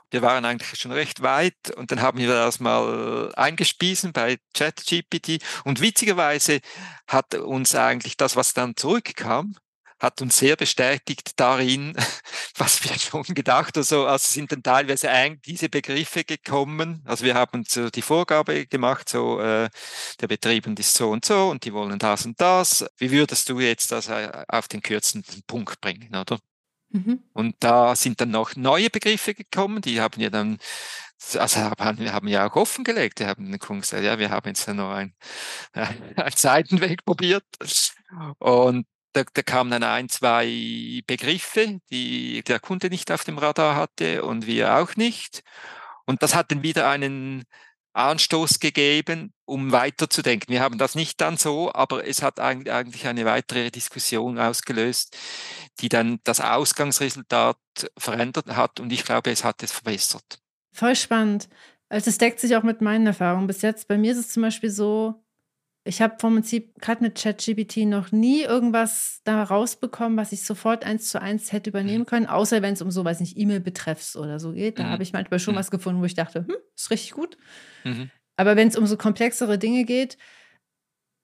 Wir 0.09 0.21
waren 0.23 0.45
eigentlich 0.45 0.79
schon 0.79 0.91
recht 0.91 1.21
weit 1.21 1.71
und 1.75 1.91
dann 1.91 2.01
haben 2.01 2.17
wir 2.17 2.27
das 2.27 2.59
mal 2.59 3.31
eingespiesen 3.35 4.13
bei 4.13 4.39
ChatGPT 4.55 5.43
und 5.63 5.81
witzigerweise 5.81 6.59
hat 7.07 7.35
uns 7.35 7.75
eigentlich 7.75 8.17
das, 8.17 8.35
was 8.35 8.53
dann 8.53 8.75
zurückkam, 8.75 9.55
hat 9.99 10.21
uns 10.21 10.37
sehr 10.37 10.55
bestätigt 10.55 11.31
darin, 11.37 11.93
was 12.57 12.83
wir 12.83 12.97
schon 12.97 13.23
gedacht 13.23 13.75
haben. 13.75 13.79
Also, 13.79 14.05
also 14.05 14.27
sind 14.27 14.51
dann 14.51 14.63
teilweise 14.63 15.09
eigentlich 15.09 15.41
diese 15.41 15.69
Begriffe 15.69 16.23
gekommen. 16.23 17.01
Also 17.05 17.25
wir 17.25 17.35
haben 17.35 17.63
so 17.67 17.89
die 17.89 18.01
Vorgabe 18.01 18.65
gemacht, 18.65 19.09
so 19.09 19.39
äh, 19.39 19.69
der 20.19 20.27
Betrieb 20.27 20.67
ist 20.79 20.93
so 20.93 21.11
und 21.11 21.25
so 21.25 21.49
und 21.49 21.65
die 21.65 21.73
wollen 21.73 21.99
das 21.99 22.25
und 22.25 22.39
das. 22.39 22.85
Wie 22.97 23.11
würdest 23.11 23.49
du 23.49 23.59
jetzt 23.59 23.91
das 23.91 24.07
äh, 24.07 24.45
auf 24.47 24.67
den 24.67 24.81
kürzesten 24.81 25.23
Punkt 25.47 25.81
bringen, 25.81 26.15
oder? 26.15 26.39
Mhm. 26.91 27.23
Und 27.33 27.55
da 27.59 27.95
sind 27.95 28.19
dann 28.19 28.31
noch 28.31 28.55
neue 28.55 28.89
Begriffe 28.89 29.33
gekommen, 29.33 29.81
die 29.81 30.01
haben 30.01 30.19
ja 30.21 30.29
dann 30.29 30.57
also 31.35 31.59
wir 31.59 32.13
haben 32.13 32.27
ja 32.27 32.47
auch 32.47 32.55
offengelegt, 32.55 33.19
wir 33.19 33.27
haben 33.27 33.51
gesagt, 33.51 34.03
ja, 34.03 34.17
wir 34.17 34.29
haben 34.29 34.47
jetzt 34.47 34.65
ja 34.67 34.73
noch 34.73 34.91
ein, 34.91 35.13
ein 35.73 36.31
Seitenweg 36.35 37.03
probiert. 37.03 37.43
Und 38.39 38.87
da, 39.13 39.23
da 39.33 39.41
kamen 39.41 39.71
dann 39.71 39.83
ein, 39.83 40.09
zwei 40.09 41.01
Begriffe, 41.07 41.79
die 41.91 42.43
der 42.43 42.59
Kunde 42.59 42.89
nicht 42.89 43.11
auf 43.11 43.23
dem 43.23 43.37
Radar 43.37 43.75
hatte 43.75 44.23
und 44.23 44.45
wir 44.45 44.75
auch 44.77 44.95
nicht. 44.95 45.43
Und 46.05 46.23
das 46.23 46.35
hat 46.35 46.51
dann 46.51 46.63
wieder 46.63 46.89
einen 46.89 47.45
Anstoß 47.93 48.59
gegeben, 48.59 49.33
um 49.45 49.71
weiterzudenken. 49.71 50.53
Wir 50.53 50.61
haben 50.61 50.77
das 50.77 50.95
nicht 50.95 51.19
dann 51.21 51.37
so, 51.37 51.73
aber 51.73 52.07
es 52.07 52.21
hat 52.21 52.39
eigentlich 52.39 53.07
eine 53.07 53.25
weitere 53.25 53.71
Diskussion 53.71 54.37
ausgelöst, 54.37 55.17
die 55.79 55.89
dann 55.89 56.19
das 56.23 56.39
Ausgangsresultat 56.39 57.57
verändert 57.97 58.47
hat 58.55 58.79
und 58.79 58.91
ich 58.93 59.03
glaube, 59.03 59.31
es 59.31 59.43
hat 59.43 59.63
es 59.63 59.71
verbessert. 59.71 60.39
Voll 60.71 60.95
spannend. 60.95 61.49
Also 61.89 62.09
es 62.09 62.19
deckt 62.19 62.39
sich 62.39 62.55
auch 62.55 62.63
mit 62.63 62.81
meinen 62.81 63.07
Erfahrungen 63.07 63.47
bis 63.47 63.63
jetzt. 63.63 63.87
Bei 63.87 63.97
mir 63.97 64.11
ist 64.11 64.19
es 64.19 64.29
zum 64.29 64.43
Beispiel 64.43 64.69
so, 64.69 65.23
ich 65.83 66.01
habe 66.01 66.15
vom 66.19 66.35
Prinzip 66.35 66.79
gerade 66.81 67.03
mit 67.03 67.17
ChatGPT 67.17 67.77
noch 67.85 68.11
nie 68.11 68.41
irgendwas 68.41 69.21
da 69.23 69.43
rausbekommen, 69.43 70.17
was 70.17 70.31
ich 70.31 70.43
sofort 70.43 70.83
eins 70.85 71.09
zu 71.09 71.21
eins 71.21 71.51
hätte 71.51 71.69
übernehmen 71.69 71.99
mhm. 71.99 72.05
können, 72.05 72.25
außer 72.25 72.61
wenn 72.61 72.73
es 72.73 72.81
um 72.81 72.91
so, 72.91 73.05
weiß 73.05 73.19
nicht, 73.21 73.37
E-Mail-Betreffs 73.37 74.15
oder 74.15 74.39
so 74.39 74.51
geht. 74.51 74.79
Da 74.79 74.83
mhm. 74.83 74.89
habe 74.89 75.03
ich 75.03 75.13
manchmal 75.13 75.39
schon 75.39 75.55
mhm. 75.55 75.59
was 75.59 75.71
gefunden, 75.71 76.01
wo 76.01 76.05
ich 76.05 76.15
dachte, 76.15 76.45
hm, 76.47 76.55
ist 76.75 76.91
richtig 76.91 77.11
gut. 77.11 77.37
Mhm. 77.83 78.11
Aber 78.35 78.55
wenn 78.55 78.67
es 78.67 78.77
um 78.77 78.87
so 78.87 78.97
komplexere 78.97 79.57
Dinge 79.57 79.83
geht, 79.85 80.17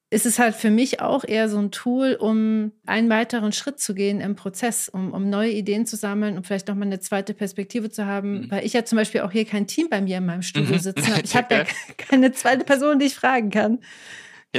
ist 0.09 0.25
es 0.25 0.39
halt 0.39 0.55
für 0.55 0.69
mich 0.69 1.01
auch 1.01 1.23
eher 1.25 1.49
so 1.49 1.57
ein 1.57 1.71
Tool, 1.71 2.15
um 2.19 2.71
einen 2.85 3.09
weiteren 3.09 3.51
Schritt 3.51 3.79
zu 3.79 3.93
gehen 3.93 4.21
im 4.21 4.35
Prozess, 4.35 4.87
um, 4.87 5.13
um 5.13 5.29
neue 5.29 5.51
Ideen 5.51 5.85
zu 5.85 5.95
sammeln 5.95 6.37
und 6.37 6.45
vielleicht 6.45 6.67
nochmal 6.67 6.87
eine 6.87 6.99
zweite 6.99 7.33
Perspektive 7.33 7.89
zu 7.89 8.05
haben. 8.05 8.41
Mhm. 8.41 8.51
Weil 8.51 8.65
ich 8.65 8.73
ja 8.73 8.85
zum 8.85 8.97
Beispiel 8.97 9.21
auch 9.21 9.31
hier 9.31 9.45
kein 9.45 9.67
Team 9.67 9.87
bei 9.89 10.01
mir 10.01 10.19
in 10.19 10.25
meinem 10.25 10.43
Studio 10.43 10.75
mhm. 10.75 10.79
sitzen 10.79 11.07
habe. 11.07 11.21
Ich 11.23 11.35
habe 11.35 11.53
ja 11.53 11.65
keine 11.97 12.31
zweite 12.31 12.63
Person, 12.63 12.99
die 12.99 13.07
ich 13.07 13.15
fragen 13.15 13.49
kann. 13.49 13.79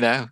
Genau. 0.01 0.27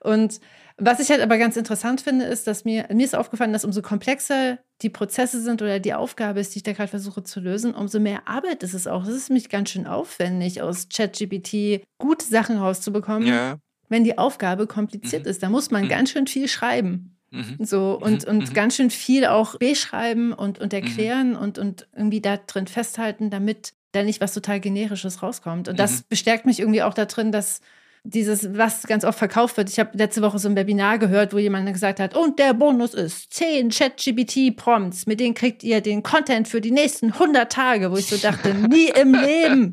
Und 0.00 0.40
was 0.78 1.00
ich 1.00 1.10
halt 1.10 1.20
aber 1.20 1.38
ganz 1.38 1.56
interessant 1.56 2.00
finde, 2.00 2.24
ist, 2.24 2.46
dass 2.46 2.64
mir, 2.64 2.86
mir 2.92 3.04
ist 3.04 3.14
aufgefallen, 3.14 3.52
dass 3.52 3.64
umso 3.64 3.82
komplexer 3.82 4.58
die 4.80 4.90
Prozesse 4.90 5.40
sind 5.40 5.62
oder 5.62 5.78
die 5.78 5.94
Aufgabe 5.94 6.40
ist, 6.40 6.54
die 6.54 6.58
ich 6.58 6.62
da 6.62 6.72
gerade 6.72 6.88
versuche 6.88 7.22
zu 7.22 7.40
lösen, 7.40 7.74
umso 7.74 8.00
mehr 8.00 8.26
Arbeit 8.26 8.62
ist 8.62 8.74
es 8.74 8.86
auch. 8.86 9.04
Es 9.04 9.14
ist 9.14 9.30
mich 9.30 9.48
ganz 9.48 9.70
schön 9.70 9.86
aufwendig, 9.86 10.62
aus 10.62 10.88
ChatGPT 10.88 11.84
gute 11.98 12.26
Sachen 12.26 12.56
rauszubekommen. 12.58 13.28
Ja 13.28 13.58
wenn 13.92 14.02
die 14.02 14.18
Aufgabe 14.18 14.66
kompliziert 14.66 15.24
mhm. 15.24 15.30
ist. 15.30 15.42
Da 15.44 15.50
muss 15.50 15.70
man 15.70 15.84
mhm. 15.84 15.88
ganz 15.88 16.10
schön 16.10 16.26
viel 16.26 16.48
schreiben. 16.48 17.16
Mhm. 17.30 17.58
So 17.60 17.96
und, 18.00 18.24
mhm. 18.24 18.30
und 18.30 18.48
mhm. 18.48 18.54
ganz 18.54 18.74
schön 18.74 18.90
viel 18.90 19.26
auch 19.26 19.58
beschreiben 19.58 20.32
und, 20.32 20.58
und 20.58 20.72
erklären 20.72 21.36
und, 21.36 21.58
und 21.58 21.86
irgendwie 21.94 22.20
da 22.20 22.38
drin 22.38 22.66
festhalten, 22.66 23.30
damit 23.30 23.74
da 23.92 24.02
nicht 24.02 24.20
was 24.20 24.34
total 24.34 24.58
Generisches 24.58 25.22
rauskommt. 25.22 25.68
Und 25.68 25.78
das 25.78 26.02
bestärkt 26.02 26.46
mich 26.46 26.58
irgendwie 26.58 26.82
auch 26.82 26.94
darin, 26.94 27.30
dass 27.30 27.60
dieses, 28.04 28.56
was 28.56 28.82
ganz 28.82 29.04
oft 29.04 29.18
verkauft 29.18 29.56
wird. 29.56 29.70
Ich 29.70 29.78
habe 29.78 29.96
letzte 29.96 30.22
Woche 30.22 30.38
so 30.38 30.48
ein 30.48 30.56
Webinar 30.56 30.98
gehört, 30.98 31.32
wo 31.32 31.38
jemand 31.38 31.72
gesagt 31.72 32.00
hat, 32.00 32.16
und 32.16 32.38
der 32.38 32.52
Bonus 32.52 32.94
ist 32.94 33.32
10 33.32 33.70
ChatGPT-Prompts, 33.70 35.06
mit 35.06 35.20
denen 35.20 35.34
kriegt 35.34 35.62
ihr 35.62 35.80
den 35.80 36.02
Content 36.02 36.48
für 36.48 36.60
die 36.60 36.72
nächsten 36.72 37.12
100 37.12 37.50
Tage, 37.50 37.92
wo 37.92 37.96
ich 37.96 38.06
so 38.06 38.16
dachte, 38.16 38.54
nie 38.68 38.88
im 38.88 39.14
Leben. 39.14 39.70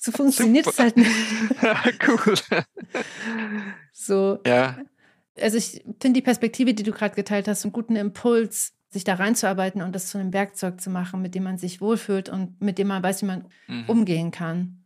So 0.00 0.12
funktioniert 0.12 0.66
es 0.66 0.78
halt 0.78 0.96
nicht. 0.96 1.10
Ja, 1.60 1.82
cool. 2.08 2.34
So. 3.92 4.38
Ja. 4.46 4.78
Also 5.40 5.56
ich 5.56 5.82
finde 6.00 6.20
die 6.20 6.22
Perspektive, 6.22 6.74
die 6.74 6.82
du 6.82 6.92
gerade 6.92 7.14
geteilt 7.14 7.48
hast, 7.48 7.64
einen 7.64 7.72
guten 7.72 7.96
Impuls, 7.96 8.74
sich 8.90 9.04
da 9.04 9.14
reinzuarbeiten 9.14 9.80
und 9.80 9.94
das 9.94 10.08
zu 10.08 10.18
einem 10.18 10.32
Werkzeug 10.32 10.80
zu 10.80 10.90
machen, 10.90 11.22
mit 11.22 11.34
dem 11.34 11.44
man 11.44 11.56
sich 11.56 11.80
wohlfühlt 11.80 12.28
und 12.28 12.60
mit 12.60 12.78
dem 12.78 12.88
man 12.88 13.02
weiß, 13.02 13.22
wie 13.22 13.26
man 13.26 13.46
mhm. 13.66 13.84
umgehen 13.88 14.30
kann. 14.30 14.81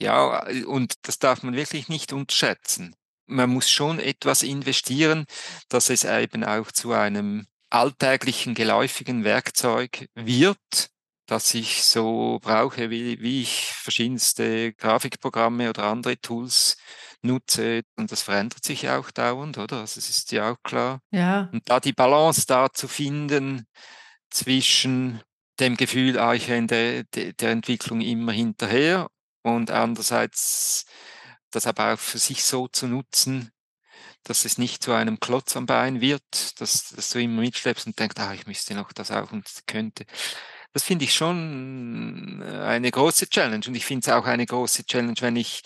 Ja, 0.00 0.46
und 0.66 0.94
das 1.02 1.18
darf 1.18 1.42
man 1.42 1.54
wirklich 1.54 1.88
nicht 1.88 2.12
unterschätzen. 2.12 2.94
Man 3.26 3.50
muss 3.50 3.70
schon 3.70 3.98
etwas 3.98 4.42
investieren, 4.42 5.26
dass 5.68 5.90
es 5.90 6.04
eben 6.04 6.44
auch 6.44 6.72
zu 6.72 6.92
einem 6.92 7.46
alltäglichen, 7.70 8.54
geläufigen 8.54 9.24
Werkzeug 9.24 10.08
wird, 10.14 10.90
das 11.26 11.52
ich 11.52 11.82
so 11.82 12.38
brauche, 12.40 12.90
wie, 12.90 13.20
wie 13.20 13.42
ich 13.42 13.66
verschiedenste 13.74 14.72
Grafikprogramme 14.72 15.68
oder 15.68 15.84
andere 15.84 16.18
Tools 16.18 16.78
nutze. 17.20 17.82
Und 17.96 18.10
das 18.10 18.22
verändert 18.22 18.64
sich 18.64 18.88
auch 18.88 19.10
dauernd, 19.10 19.58
oder? 19.58 19.80
Also 19.80 19.98
es 19.98 20.08
ist 20.08 20.32
ja 20.32 20.52
auch 20.52 20.62
klar. 20.62 21.00
Ja. 21.10 21.50
Und 21.52 21.68
da 21.68 21.80
die 21.80 21.92
Balance 21.92 22.44
da 22.46 22.72
zu 22.72 22.88
finden 22.88 23.66
zwischen 24.30 25.20
dem 25.60 25.76
Gefühl, 25.76 26.18
ah, 26.18 26.34
ich 26.34 26.48
renne 26.48 27.04
der, 27.04 27.32
der 27.32 27.50
Entwicklung 27.50 28.00
immer 28.00 28.32
hinterher 28.32 29.08
und 29.42 29.70
andererseits 29.70 30.86
das 31.50 31.66
aber 31.66 31.94
auch 31.94 31.98
für 31.98 32.18
sich 32.18 32.44
so 32.44 32.68
zu 32.68 32.86
nutzen, 32.86 33.50
dass 34.22 34.44
es 34.44 34.58
nicht 34.58 34.82
zu 34.82 34.92
einem 34.92 35.20
Klotz 35.20 35.56
am 35.56 35.66
Bein 35.66 36.00
wird, 36.00 36.60
dass, 36.60 36.90
dass 36.90 37.10
du 37.10 37.20
immer 37.20 37.40
mitschleppst 37.40 37.86
und 37.86 37.98
denkst, 37.98 38.16
ah, 38.18 38.34
ich 38.34 38.46
müsste 38.46 38.74
noch 38.74 38.92
das 38.92 39.10
auch 39.10 39.32
und 39.32 39.48
könnte. 39.66 40.04
Das 40.72 40.82
finde 40.84 41.06
ich 41.06 41.14
schon 41.14 42.42
eine 42.42 42.90
große 42.90 43.28
Challenge 43.28 43.64
und 43.66 43.74
ich 43.74 43.86
finde 43.86 44.08
es 44.08 44.14
auch 44.14 44.26
eine 44.26 44.44
große 44.44 44.84
Challenge, 44.84 45.16
wenn 45.20 45.36
ich 45.36 45.62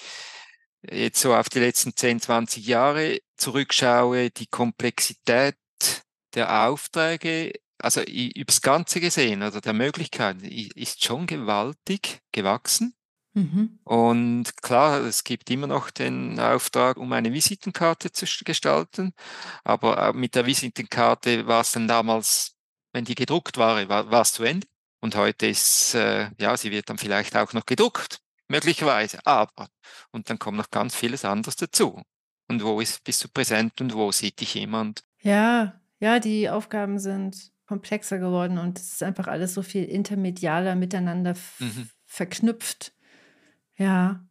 jetzt 0.83 1.21
so 1.21 1.35
auf 1.35 1.49
die 1.49 1.59
letzten 1.59 1.97
10, 1.97 2.21
20 2.21 2.67
Jahre 2.67 3.19
zurückschaue, 3.37 4.31
die 4.31 4.47
Komplexität 4.47 5.57
der 6.35 6.67
Aufträge, 6.67 7.53
also 7.79 8.01
übers 8.03 8.63
Ganze 8.63 9.01
gesehen, 9.01 9.43
also 9.43 9.61
der 9.61 9.73
Möglichkeiten, 9.73 10.45
ist 10.45 11.05
schon 11.05 11.27
gewaltig 11.27 12.21
gewachsen. 12.31 12.95
Mhm. 13.35 13.79
Und 13.85 14.57
klar, 14.63 15.01
es 15.01 15.25
gibt 15.25 15.51
immer 15.51 15.67
noch 15.67 15.91
den 15.91 16.39
Auftrag, 16.39 16.97
um 16.97 17.13
eine 17.13 17.33
Visitenkarte 17.33 18.13
zu 18.13 18.27
gestalten. 18.45 19.15
Aber 19.65 20.13
mit 20.13 20.35
der 20.35 20.47
Visitenkarte 20.47 21.47
war 21.47 21.63
es 21.63 21.73
dann 21.73 21.89
damals, 21.89 22.55
wenn 22.93 23.05
die 23.05 23.15
gedruckt 23.15 23.57
war, 23.57 23.89
war, 23.89 24.21
es 24.21 24.33
zu 24.33 24.43
Ende. 24.43 24.67
Und 25.01 25.17
heute 25.17 25.47
ist, 25.47 25.95
äh, 25.95 26.31
ja, 26.39 26.57
sie 26.57 26.71
wird 26.71 26.89
dann 26.89 26.99
vielleicht 26.99 27.37
auch 27.37 27.53
noch 27.55 27.67
gedruckt, 27.67 28.21
möglicherweise. 28.49 29.19
Aber, 29.25 29.69
und 30.11 30.31
dann 30.31 30.39
kommt 30.39 30.59
noch 30.59 30.71
ganz 30.71 30.95
vieles 30.95 31.25
anderes 31.25 31.57
dazu. 31.57 32.03
Und 32.49 32.63
wo 32.63 32.81
ist, 32.81 33.03
bist 33.03 33.25
du 33.25 33.29
präsent 33.29 33.81
und 33.81 33.95
wo 33.95 34.13
sieht 34.13 34.41
dich 34.41 34.55
jemand? 34.55 35.03
Ja, 35.23 35.81
ja, 36.01 36.19
die 36.21 36.51
Aufgaben 36.51 36.99
sind 36.99 37.53
komplexer 37.67 38.19
geworden 38.19 38.59
und 38.59 38.79
es 38.79 38.93
ist 38.93 39.03
einfach 39.03 39.29
alles 39.29 39.55
so 39.55 39.63
viel 39.63 39.85
intermedialer 39.85 40.75
miteinander 40.75 41.35
mhm. 41.59 41.89
verknüpft. 42.05 42.93
Ja, 43.77 44.25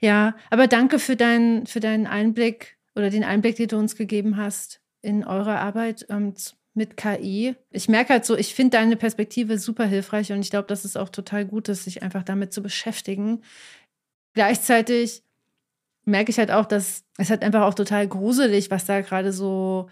ja, 0.00 0.36
aber 0.50 0.66
danke 0.66 0.98
für, 0.98 1.16
dein, 1.16 1.66
für 1.66 1.80
deinen 1.80 2.06
Einblick 2.06 2.78
oder 2.94 3.10
den 3.10 3.24
Einblick, 3.24 3.56
den 3.56 3.68
du 3.68 3.78
uns 3.78 3.96
gegeben 3.96 4.36
hast 4.36 4.80
in 5.02 5.24
eure 5.24 5.58
Arbeit 5.58 6.06
ähm, 6.08 6.34
mit 6.74 6.96
KI. 6.96 7.54
Ich 7.70 7.88
merke 7.88 8.14
halt 8.14 8.24
so, 8.24 8.36
ich 8.36 8.54
finde 8.54 8.78
deine 8.78 8.96
Perspektive 8.96 9.58
super 9.58 9.84
hilfreich 9.84 10.32
und 10.32 10.40
ich 10.40 10.50
glaube, 10.50 10.68
dass 10.68 10.84
es 10.84 10.96
auch 10.96 11.08
total 11.10 11.44
gut 11.44 11.68
ist, 11.68 11.84
sich 11.84 12.02
einfach 12.02 12.22
damit 12.22 12.52
zu 12.52 12.62
beschäftigen. 12.62 13.42
Gleichzeitig 14.34 15.22
merke 16.04 16.30
ich 16.30 16.38
halt 16.38 16.50
auch, 16.50 16.66
dass 16.66 17.04
es 17.18 17.30
halt 17.30 17.42
einfach 17.42 17.62
auch 17.62 17.74
total 17.74 18.08
gruselig, 18.08 18.70
was 18.70 18.86
da 18.86 19.00
gerade 19.00 19.32
so 19.32 19.90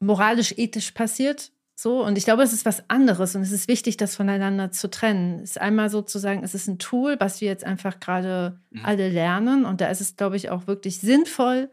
moralisch-ethisch 0.00 0.92
passiert. 0.92 1.52
So, 1.76 2.04
und 2.04 2.16
ich 2.16 2.24
glaube, 2.24 2.42
es 2.42 2.52
ist 2.52 2.64
was 2.64 2.88
anderes 2.88 3.34
und 3.34 3.42
es 3.42 3.50
ist 3.50 3.66
wichtig, 3.66 3.96
das 3.96 4.14
voneinander 4.14 4.70
zu 4.70 4.88
trennen. 4.88 5.40
Es 5.40 5.50
ist 5.50 5.60
einmal 5.60 5.90
sozusagen, 5.90 6.44
es 6.44 6.54
ist 6.54 6.68
ein 6.68 6.78
Tool, 6.78 7.16
was 7.18 7.40
wir 7.40 7.48
jetzt 7.48 7.64
einfach 7.64 7.98
gerade 7.98 8.60
mhm. 8.70 8.84
alle 8.84 9.08
lernen. 9.08 9.64
Und 9.64 9.80
da 9.80 9.88
ist 9.88 10.00
es, 10.00 10.16
glaube 10.16 10.36
ich, 10.36 10.50
auch 10.50 10.66
wirklich 10.68 11.00
sinnvoll, 11.00 11.70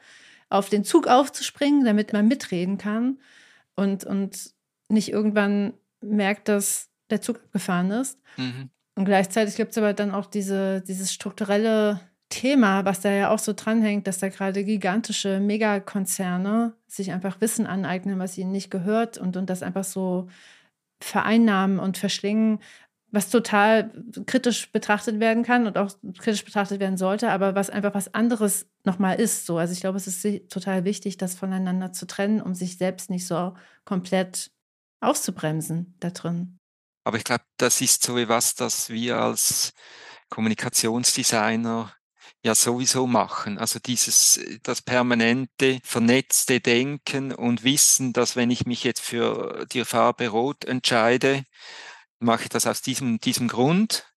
auf 0.49 0.70
den 0.70 0.84
Zug 0.84 1.08
aufzuspringen, 1.08 1.86
damit 1.86 2.14
man 2.14 2.28
mitreden 2.28 2.78
kann 2.78 3.20
und, 3.76 4.04
und 4.04 4.52
nicht 4.89 5.10
irgendwann 5.10 5.74
merkt, 6.02 6.49
dass 6.49 6.89
der 7.10 7.22
Zug 7.22 7.38
abgefahren 7.38 7.91
ist. 7.91 8.20
Mhm. 8.38 8.70
Und 8.95 9.06
gleichzeitig 9.06 9.56
gibt 9.56 9.72
es 9.72 9.78
aber 9.78 9.93
dann 9.93 10.12
auch 10.12 10.26
diese, 10.26 10.82
dieses 10.82 11.14
strukturelle 11.14 12.02
Thema, 12.32 12.86
was 12.86 13.01
da 13.01 13.11
ja 13.11 13.29
auch 13.29 13.38
so 13.38 13.53
dranhängt, 13.53 14.07
dass 14.07 14.17
da 14.17 14.29
gerade 14.29 14.63
gigantische 14.63 15.39
Megakonzerne 15.39 16.73
sich 16.88 17.11
einfach 17.11 17.39
Wissen 17.41 17.67
aneignen, 17.67 18.17
was 18.17 18.38
ihnen 18.38 18.51
nicht 18.51 18.71
gehört 18.71 19.19
und, 19.19 19.38
und 19.38 19.49
das 19.49 19.61
einfach 19.61 19.84
so 19.84 20.27
vereinnahmen 20.99 21.77
und 21.77 21.99
verschlingen, 21.99 22.59
was 23.11 23.29
total 23.29 23.91
kritisch 24.25 24.71
betrachtet 24.71 25.19
werden 25.19 25.43
kann 25.43 25.67
und 25.67 25.77
auch 25.77 25.91
kritisch 26.17 26.45
betrachtet 26.45 26.79
werden 26.79 26.97
sollte, 26.97 27.29
aber 27.29 27.55
was 27.55 27.69
einfach 27.69 27.93
was 27.93 28.13
anderes 28.13 28.67
nochmal 28.86 29.19
ist. 29.19 29.45
So. 29.45 29.57
Also 29.57 29.73
ich 29.73 29.82
glaube, 29.82 29.97
es 29.97 30.07
ist 30.07 30.49
total 30.49 30.86
wichtig, 30.86 31.17
das 31.17 31.36
voneinander 31.36 31.91
zu 31.91 32.07
trennen, 32.07 32.41
um 32.41 32.55
sich 32.55 32.77
selbst 32.77 33.09
nicht 33.09 33.27
so 33.27 33.53
komplett 33.84 34.51
auszubremsen 35.01 35.95
da 35.99 36.11
drin. 36.11 36.57
Aber 37.03 37.17
ich 37.17 37.23
glaube, 37.23 37.43
das 37.57 37.82
ist 37.82 38.03
so 38.03 38.17
etwas, 38.17 38.55
das 38.55 38.89
wir 38.89 39.17
als 39.17 39.73
Kommunikationsdesigner 40.29 41.91
ja 42.44 42.56
sowieso 42.56 43.08
machen. 43.08 43.58
Also 43.58 43.80
dieses, 43.80 44.39
das 44.64 44.82
permanente, 44.82 45.80
vernetzte 45.84 46.60
Denken 46.60 47.34
und 47.34 47.64
Wissen, 47.64 48.14
dass 48.14 48.36
wenn 48.36 48.52
ich 48.52 48.66
mich 48.66 48.84
jetzt 48.84 49.02
für 49.02 49.66
die 49.72 49.86
Farbe 49.86 50.30
Rot 50.30 50.66
entscheide, 50.66 51.44
mache 52.20 52.44
ich 52.44 52.50
das 52.50 52.68
aus 52.68 52.82
diesem, 52.82 53.20
diesem 53.20 53.48
Grund. 53.48 54.08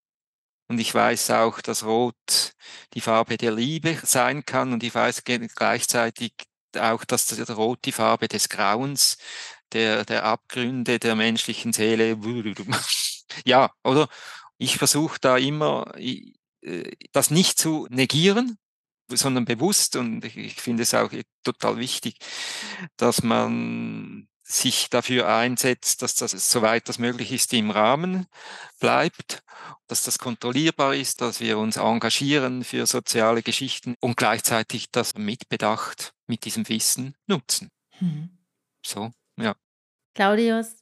Und 0.69 0.79
ich 0.79 0.95
weiß 0.95 1.31
auch, 1.33 1.61
dass 1.61 1.85
Rot 1.85 2.55
die 2.95 3.01
Farbe 3.01 3.37
der 3.37 3.53
Liebe 3.53 3.99
sein 4.03 4.45
kann. 4.47 4.73
Und 4.73 4.83
ich 4.83 4.95
weiß 4.95 5.25
gleichzeitig 5.25 6.35
auch, 6.79 7.05
dass 7.05 7.27
das 7.27 7.51
Rot 7.57 7.81
die 7.85 7.93
Farbe 7.93 8.29
des 8.29 8.49
Grauens, 8.49 9.19
der, 9.73 10.05
der 10.05 10.25
Abgründe 10.25 10.99
der 10.99 11.17
menschlichen 11.17 11.73
Seele. 11.73 12.19
Ja, 13.45 13.73
oder? 13.83 14.09
Ich 14.59 14.79
versuche 14.79 15.19
da 15.21 15.37
immer, 15.39 15.93
das 17.13 17.31
nicht 17.31 17.59
zu 17.59 17.87
negieren, 17.91 18.59
sondern 19.09 19.45
bewusst. 19.45 19.97
Und 19.97 20.25
ich, 20.25 20.37
ich 20.37 20.61
finde 20.61 20.83
es 20.83 20.95
auch 20.95 21.11
total 21.43 21.79
wichtig, 21.79 22.17
dass 22.97 23.23
man 23.23 24.29
sich 24.47 24.91
dafür 24.91 25.29
einsetzt, 25.29 26.03
dass 26.03 26.15
das 26.15 26.33
soweit 26.51 26.89
das 26.89 26.99
möglich 26.99 27.33
ist 27.33 27.53
im 27.55 27.71
Rahmen 27.71 28.27
bleibt, 28.79 29.43
dass 29.87 30.03
das 30.03 30.19
kontrollierbar 30.19 30.95
ist, 30.95 31.23
dass 31.23 31.41
wir 31.41 31.57
uns 31.57 31.79
engagieren 31.79 32.63
für 32.63 32.85
soziale 32.87 33.43
Geschichten 33.43 33.97
und 34.01 34.19
gleichzeitig 34.19 34.91
das 34.91 35.15
mitbedacht 35.15 36.13
mit 36.27 36.45
diesem 36.45 36.69
Wissen 36.69 37.15
nutzen. 37.27 37.71
Hm. 37.99 38.37
So, 38.85 39.13
ja. 39.39 39.57
Claudius, 40.15 40.77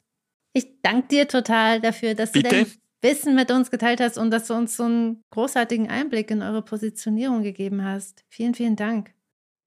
ich 0.52 0.82
danke 0.82 1.08
dir 1.08 1.28
total 1.28 1.80
dafür, 1.80 2.14
dass 2.14 2.32
Bitte? 2.32 2.48
du 2.48 2.64
dein 2.64 2.81
Wissen 3.02 3.34
mit 3.34 3.50
uns 3.50 3.70
geteilt 3.70 4.00
hast 4.00 4.16
und 4.16 4.30
dass 4.30 4.46
du 4.46 4.54
uns 4.54 4.76
so 4.76 4.84
einen 4.84 5.24
großartigen 5.30 5.90
Einblick 5.90 6.30
in 6.30 6.40
eure 6.40 6.62
Positionierung 6.62 7.42
gegeben 7.42 7.84
hast. 7.84 8.24
Vielen, 8.28 8.54
vielen 8.54 8.76
Dank. 8.76 9.12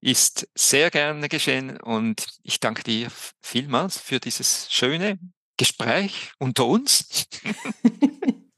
Ist 0.00 0.48
sehr 0.54 0.90
gerne 0.90 1.28
geschehen 1.28 1.78
und 1.80 2.26
ich 2.42 2.60
danke 2.60 2.82
dir 2.82 3.08
vielmals 3.42 3.98
für 3.98 4.20
dieses 4.20 4.68
schöne 4.70 5.18
Gespräch 5.56 6.32
unter 6.38 6.66
uns. 6.66 7.28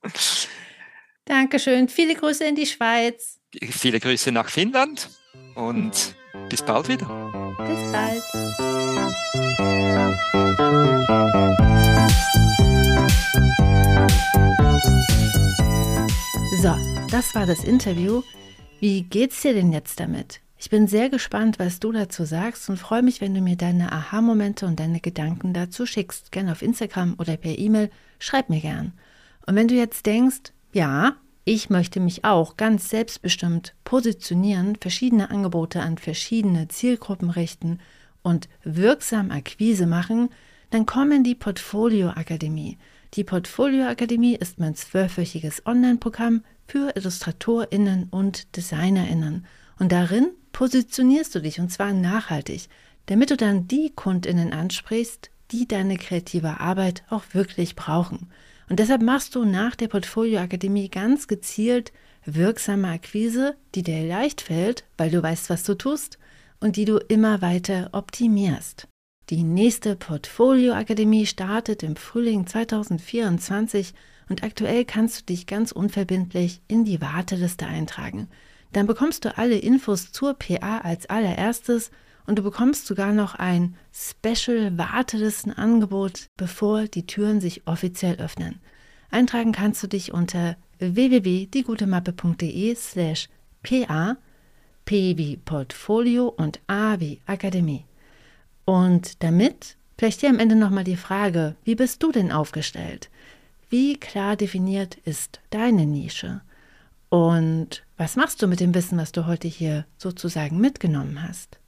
Dankeschön. 1.24 1.88
Viele 1.88 2.14
Grüße 2.14 2.44
in 2.44 2.54
die 2.54 2.66
Schweiz. 2.66 3.38
Viele 3.70 4.00
Grüße 4.00 4.32
nach 4.32 4.48
Finnland 4.48 5.10
und 5.54 6.14
bis 6.48 6.62
bald 6.62 6.88
wieder. 6.88 7.06
Bis 7.58 7.92
bald. 7.92 8.22
So, 16.60 16.74
das 17.08 17.36
war 17.36 17.46
das 17.46 17.62
Interview. 17.62 18.22
Wie 18.80 19.04
geht's 19.04 19.42
dir 19.42 19.54
denn 19.54 19.70
jetzt 19.70 20.00
damit? 20.00 20.40
Ich 20.56 20.70
bin 20.70 20.88
sehr 20.88 21.08
gespannt, 21.08 21.60
was 21.60 21.78
du 21.78 21.92
dazu 21.92 22.24
sagst 22.24 22.68
und 22.68 22.78
freue 22.78 23.04
mich, 23.04 23.20
wenn 23.20 23.32
du 23.32 23.40
mir 23.40 23.54
deine 23.54 23.92
Aha-Momente 23.92 24.66
und 24.66 24.80
deine 24.80 24.98
Gedanken 24.98 25.54
dazu 25.54 25.86
schickst. 25.86 26.32
Gerne 26.32 26.50
auf 26.50 26.62
Instagram 26.62 27.14
oder 27.18 27.36
per 27.36 27.56
E-Mail. 27.56 27.90
Schreib 28.18 28.50
mir 28.50 28.60
gern. 28.60 28.92
Und 29.46 29.54
wenn 29.54 29.68
du 29.68 29.76
jetzt 29.76 30.04
denkst, 30.06 30.52
ja, 30.72 31.14
ich 31.44 31.70
möchte 31.70 32.00
mich 32.00 32.24
auch 32.24 32.56
ganz 32.56 32.90
selbstbestimmt 32.90 33.76
positionieren, 33.84 34.74
verschiedene 34.80 35.30
Angebote 35.30 35.80
an 35.80 35.96
verschiedene 35.96 36.66
Zielgruppen 36.66 37.30
richten 37.30 37.78
und 38.22 38.48
wirksam 38.64 39.30
Akquise 39.30 39.86
machen, 39.86 40.30
dann 40.70 40.86
komm 40.86 41.12
in 41.12 41.22
die 41.22 41.36
Portfolio 41.36 42.08
Akademie. 42.08 42.78
Die 43.14 43.24
Portfolio 43.24 43.86
Akademie 43.86 44.36
ist 44.36 44.58
mein 44.58 44.74
zwölfwöchiges 44.74 45.64
Online-Programm 45.64 46.44
für 46.66 46.94
IllustratorInnen 46.94 48.08
und 48.10 48.54
DesignerInnen. 48.56 49.46
Und 49.78 49.92
darin 49.92 50.28
positionierst 50.52 51.34
du 51.34 51.40
dich 51.40 51.58
und 51.58 51.70
zwar 51.70 51.92
nachhaltig, 51.92 52.68
damit 53.06 53.30
du 53.30 53.36
dann 53.36 53.66
die 53.66 53.92
KundInnen 53.94 54.52
ansprichst, 54.52 55.30
die 55.50 55.66
deine 55.66 55.96
kreative 55.96 56.60
Arbeit 56.60 57.02
auch 57.08 57.24
wirklich 57.32 57.74
brauchen. 57.74 58.28
Und 58.68 58.78
deshalb 58.78 59.00
machst 59.00 59.34
du 59.34 59.44
nach 59.44 59.74
der 59.74 59.88
Portfolio 59.88 60.40
Akademie 60.40 60.90
ganz 60.90 61.26
gezielt 61.26 61.92
wirksame 62.26 62.88
Akquise, 62.88 63.56
die 63.74 63.82
dir 63.82 64.06
leicht 64.06 64.42
fällt, 64.42 64.84
weil 64.98 65.10
du 65.10 65.22
weißt, 65.22 65.48
was 65.48 65.62
du 65.62 65.74
tust 65.74 66.18
und 66.60 66.76
die 66.76 66.84
du 66.84 66.98
immer 66.98 67.40
weiter 67.40 67.88
optimierst. 67.92 68.86
Die 69.30 69.42
nächste 69.42 69.94
Portfolio 69.94 70.72
Akademie 70.72 71.26
startet 71.26 71.82
im 71.82 71.96
Frühling 71.96 72.46
2024 72.46 73.92
und 74.30 74.42
aktuell 74.42 74.86
kannst 74.86 75.20
du 75.20 75.24
dich 75.26 75.46
ganz 75.46 75.70
unverbindlich 75.70 76.62
in 76.66 76.86
die 76.86 77.02
Warteliste 77.02 77.66
eintragen. 77.66 78.28
Dann 78.72 78.86
bekommst 78.86 79.26
du 79.26 79.36
alle 79.36 79.58
Infos 79.58 80.12
zur 80.12 80.32
PA 80.32 80.78
als 80.78 81.10
allererstes 81.10 81.90
und 82.26 82.38
du 82.38 82.42
bekommst 82.42 82.86
sogar 82.86 83.12
noch 83.12 83.34
ein 83.34 83.76
Special 83.92 84.78
Wartelistenangebot, 84.78 86.28
bevor 86.38 86.84
die 86.84 87.04
Türen 87.04 87.42
sich 87.42 87.66
offiziell 87.66 88.16
öffnen. 88.16 88.60
Eintragen 89.10 89.52
kannst 89.52 89.82
du 89.82 89.88
dich 89.88 90.14
unter 90.14 90.56
www.diegutemappe.de 90.78 92.74
slash 92.76 93.28
PA, 93.62 94.16
P 94.86 95.18
wie 95.18 95.36
Portfolio 95.36 96.28
und 96.28 96.60
A 96.66 96.98
wie 96.98 97.20
Akademie. 97.26 97.87
Und 98.68 99.22
damit 99.22 99.78
vielleicht 99.96 100.20
hier 100.20 100.28
am 100.28 100.38
Ende 100.38 100.54
nochmal 100.54 100.84
die 100.84 100.96
Frage, 100.96 101.56
wie 101.64 101.74
bist 101.74 102.02
du 102.02 102.12
denn 102.12 102.30
aufgestellt? 102.30 103.08
Wie 103.70 103.96
klar 103.96 104.36
definiert 104.36 104.96
ist 105.06 105.40
deine 105.48 105.86
Nische? 105.86 106.42
Und 107.08 107.82
was 107.96 108.16
machst 108.16 108.42
du 108.42 108.46
mit 108.46 108.60
dem 108.60 108.74
Wissen, 108.74 108.98
was 108.98 109.10
du 109.10 109.24
heute 109.24 109.48
hier 109.48 109.86
sozusagen 109.96 110.60
mitgenommen 110.60 111.26
hast? 111.26 111.58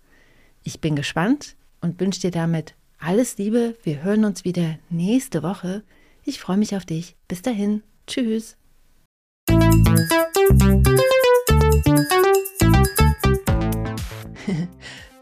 Ich 0.63 0.83
bin 0.83 0.95
gespannt 0.95 1.57
und 1.81 1.99
wünsche 2.01 2.21
dir 2.21 2.33
damit 2.33 2.75
alles 2.99 3.39
Liebe. 3.39 3.77
Wir 3.83 4.03
hören 4.03 4.27
uns 4.27 4.45
wieder 4.45 4.79
nächste 4.91 5.43
Woche. 5.43 5.83
Ich 6.27 6.39
freue 6.39 6.59
mich 6.59 6.77
auf 6.77 6.85
dich. 6.85 7.17
Bis 7.29 7.41
dahin. 7.41 7.83
Tschüss. 8.07 8.59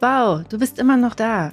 wow, 0.01 0.43
du 0.49 0.59
bist 0.59 0.81
immer 0.81 0.97
noch 0.97 1.14
da. 1.14 1.53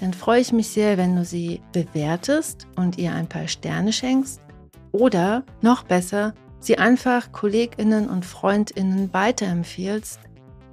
dann 0.00 0.14
freue 0.14 0.40
ich 0.40 0.52
mich 0.52 0.68
sehr, 0.68 0.96
wenn 0.96 1.14
du 1.14 1.26
sie 1.26 1.60
bewertest 1.72 2.66
und 2.74 2.96
ihr 2.96 3.12
ein 3.12 3.28
paar 3.28 3.48
Sterne 3.48 3.92
schenkst. 3.92 4.40
Oder 4.92 5.44
noch 5.60 5.82
besser, 5.82 6.32
sie 6.58 6.78
einfach 6.78 7.32
KollegInnen 7.32 8.08
und 8.08 8.24
FreundInnen 8.24 9.12
weiterempfiehlst. 9.12 10.20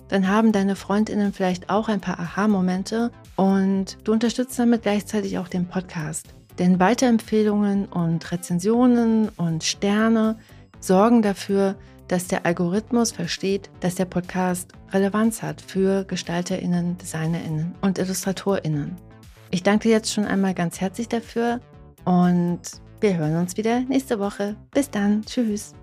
Dann 0.07 0.29
haben 0.29 0.53
deine 0.53 0.77
FreundInnen 0.77 1.33
vielleicht 1.33 1.69
auch 1.69 1.89
ein 1.89 1.99
paar 1.99 2.19
Aha-Momente 2.19 3.11
und 3.35 3.97
du 4.05 4.13
unterstützt 4.13 4.57
damit 4.57 4.83
gleichzeitig 4.83 5.37
auch 5.37 5.49
den 5.49 5.67
Podcast. 5.67 6.27
Denn 6.57 6.79
Weiterempfehlungen 6.79 7.85
und 7.85 8.31
Rezensionen 8.31 9.27
und 9.35 9.65
Sterne 9.65 10.37
sorgen 10.79 11.21
dafür, 11.21 11.75
dass 12.07 12.27
der 12.27 12.45
Algorithmus 12.45 13.11
versteht, 13.11 13.69
dass 13.81 13.95
der 13.95 14.05
Podcast 14.05 14.71
Relevanz 14.93 15.41
hat 15.41 15.59
für 15.59 16.05
GestalterInnen, 16.05 16.97
DesignerInnen 16.97 17.75
und 17.81 17.99
IllustratorInnen. 17.99 19.06
Ich 19.49 19.63
danke 19.63 19.87
dir 19.87 19.95
jetzt 19.95 20.13
schon 20.13 20.25
einmal 20.25 20.53
ganz 20.53 20.81
herzlich 20.81 21.07
dafür 21.07 21.59
und 22.05 22.61
wir 22.99 23.17
hören 23.17 23.37
uns 23.37 23.57
wieder 23.57 23.81
nächste 23.81 24.19
Woche. 24.19 24.55
Bis 24.71 24.89
dann. 24.89 25.23
Tschüss. 25.25 25.73